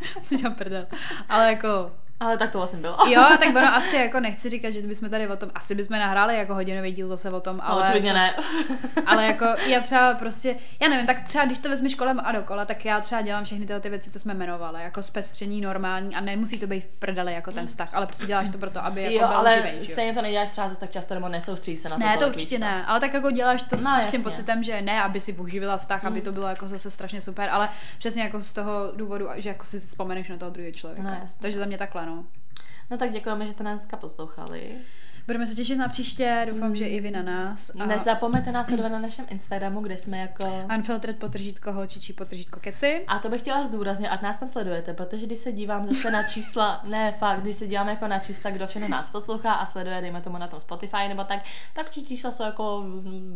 Co 0.24 0.36
dělám 0.36 0.54
prdel. 0.54 0.86
Ale 1.28 1.48
jako, 1.52 1.92
Ale 2.20 2.38
tak 2.38 2.50
to 2.50 2.58
vlastně 2.58 2.78
bylo. 2.78 2.96
jo, 3.08 3.22
tak 3.38 3.48
ono 3.48 3.74
asi 3.74 3.96
jako 3.96 4.20
nechci 4.20 4.48
říkat, 4.48 4.70
že 4.70 4.82
bychom 4.82 5.10
tady 5.10 5.28
o 5.28 5.36
tom, 5.36 5.50
asi 5.54 5.74
bychom 5.74 5.98
nahráli 5.98 6.36
jako 6.36 6.54
hodinový 6.54 6.92
díl 6.92 7.08
zase 7.08 7.30
o 7.30 7.40
tom, 7.40 7.60
Ale 7.62 7.72
ale, 7.82 7.82
očividně 7.90 8.10
to, 8.10 8.16
ne. 8.16 8.34
ale 9.06 9.26
jako 9.26 9.44
já 9.66 9.80
třeba 9.80 10.14
prostě, 10.14 10.56
já 10.80 10.88
nevím, 10.88 11.06
tak 11.06 11.22
třeba 11.22 11.44
když 11.44 11.58
to 11.58 11.68
vezmeš 11.68 11.94
kolem 11.94 12.20
a 12.24 12.32
dokola, 12.32 12.64
tak 12.64 12.84
já 12.84 13.00
třeba 13.00 13.22
dělám 13.22 13.44
všechny 13.44 13.66
tyhle 13.66 13.80
ty 13.80 13.88
věci, 13.90 14.10
co 14.10 14.18
jsme 14.18 14.34
jmenovali, 14.34 14.82
jako 14.82 15.02
zpestření 15.02 15.60
normální 15.60 16.14
a 16.16 16.20
nemusí 16.20 16.58
to 16.58 16.66
být 16.66 16.80
v 16.80 16.88
prdeli 16.88 17.32
jako 17.32 17.52
ten 17.52 17.66
vztah, 17.66 17.94
ale 17.94 18.06
prostě 18.06 18.26
děláš 18.26 18.48
to 18.48 18.58
proto, 18.58 18.84
aby 18.84 19.02
jako 19.02 19.14
jo, 19.14 19.28
byl 19.28 19.36
ale 19.36 19.54
živej, 19.54 19.84
že 19.84 19.92
stejně 19.92 20.14
to 20.14 20.22
neděláš 20.22 20.50
třeba 20.50 20.68
tak 20.68 20.90
často, 20.90 21.14
nebo 21.14 21.28
nesoustředíš 21.28 21.80
se 21.80 21.88
na 21.88 21.96
to. 21.96 22.02
Ne, 22.04 22.16
to 22.18 22.28
určitě 22.28 22.58
ne, 22.58 22.84
ale 22.86 23.00
tak 23.00 23.14
jako 23.14 23.30
děláš 23.30 23.62
to 23.62 23.76
s, 23.76 23.82
No, 23.84 24.02
s 24.02 24.10
tím. 24.10 24.20
Mm. 24.20 24.24
pocitem, 24.24 24.62
že 24.62 24.82
ne, 24.82 25.02
aby 25.02 25.20
si 25.20 25.32
uživila 25.32 25.76
vztah, 25.76 26.04
aby 26.04 26.20
to 26.20 26.32
bylo 26.32 26.46
jako 26.46 26.68
zase 26.68 26.90
strašně 26.90 27.20
super, 27.20 27.50
ale 27.50 27.68
přesně 27.98 28.22
jako 28.22 28.40
z 28.40 28.52
toho 28.52 28.92
důvodu, 28.96 29.28
že 29.34 29.48
jako 29.48 29.64
si 29.64 29.78
vzpomeneš 29.78 30.28
na 30.28 30.36
toho 30.36 30.50
druhého 30.50 30.72
člověka. 30.72 31.02
No, 31.02 31.18
jasně. 31.22 31.36
Takže 31.40 31.58
za 31.58 31.64
mě 31.64 31.78
takhle, 31.78 32.05
no. 32.06 32.24
No 32.90 32.98
tak 32.98 33.12
děkujeme, 33.12 33.46
že 33.46 33.52
jste 33.52 33.64
nás 33.64 33.78
dneska 33.78 33.96
poslouchali. 33.96 34.78
Budeme 35.26 35.46
se 35.46 35.54
těšit 35.54 35.78
na 35.78 35.88
příště, 35.88 36.46
doufám, 36.52 36.76
že 36.76 36.86
i 36.86 37.00
vy 37.00 37.10
na 37.10 37.22
nás. 37.22 37.70
A... 37.78 37.86
Nezapomeňte 37.86 38.52
nás 38.52 38.66
sledovat 38.66 38.88
na 38.88 38.98
našem 38.98 39.26
Instagramu, 39.28 39.80
kde 39.80 39.96
jsme 39.96 40.18
jako... 40.18 40.66
Unfiltered 40.76 41.18
potržítko 41.18 41.72
holčičí 41.72 42.12
potržítko 42.12 42.60
keci. 42.60 43.04
A 43.08 43.18
to 43.18 43.28
bych 43.28 43.40
chtěla 43.40 43.64
zdůraznit, 43.64 44.08
ať 44.08 44.22
nás 44.22 44.38
tam 44.38 44.48
sledujete, 44.48 44.94
protože 44.94 45.26
když 45.26 45.38
se 45.38 45.52
dívám 45.52 45.86
zase 45.86 46.10
na 46.10 46.22
čísla, 46.22 46.80
ne 46.88 47.12
fakt, 47.18 47.40
když 47.42 47.56
se 47.56 47.66
dívám 47.66 47.88
jako 47.88 48.08
na 48.08 48.18
čísla, 48.18 48.50
kdo 48.50 48.66
všechno 48.66 48.88
nás 48.88 49.10
poslouchá 49.10 49.52
a 49.52 49.66
sleduje, 49.66 50.00
dejme 50.00 50.20
tomu 50.20 50.38
na 50.38 50.48
tom 50.48 50.60
Spotify 50.60 51.08
nebo 51.08 51.24
tak, 51.24 51.40
tak 51.74 51.90
ti 51.90 52.02
čísla 52.02 52.32
jsou 52.32 52.42
jako 52.42 52.84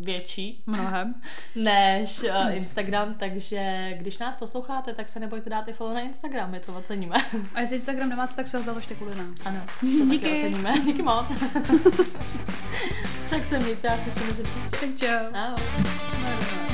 větší. 0.01 0.63
Mnohem. 0.67 1.15
Než 1.55 2.23
uh, 2.23 2.57
Instagram, 2.57 3.15
takže 3.15 3.91
když 3.99 4.19
nás 4.19 4.37
posloucháte, 4.37 4.95
tak 4.95 5.09
se 5.09 5.21
nebojte 5.21 5.51
dát 5.51 5.69
i 5.69 5.73
follow 5.73 5.95
na 5.95 6.01
Instagram, 6.01 6.51
my 6.51 6.61
to 6.61 6.77
oceníme. 6.77 7.17
A 7.55 7.61
jestli 7.61 7.77
Instagram 7.77 8.09
nemáte, 8.09 8.35
tak 8.35 8.49
se 8.49 8.57
ho 8.57 8.63
založte 8.63 8.95
kvůli 8.95 9.17
nám. 9.17 9.35
Ano, 9.45 9.61
to 9.81 9.87
Díky. 10.11 10.37
oceníme. 10.37 10.81
Díky 10.85 11.03
moc 11.03 11.33
tak 13.31 13.47
se 13.49 13.59
mějte, 13.59 13.89
já 13.89 13.97
se 13.97 14.05
ještě 14.07 14.21
mezi 14.21 14.43
příště. 14.43 14.87
Tak 14.87 14.97
čau. 14.97 15.35
Ahoj. 15.35 16.70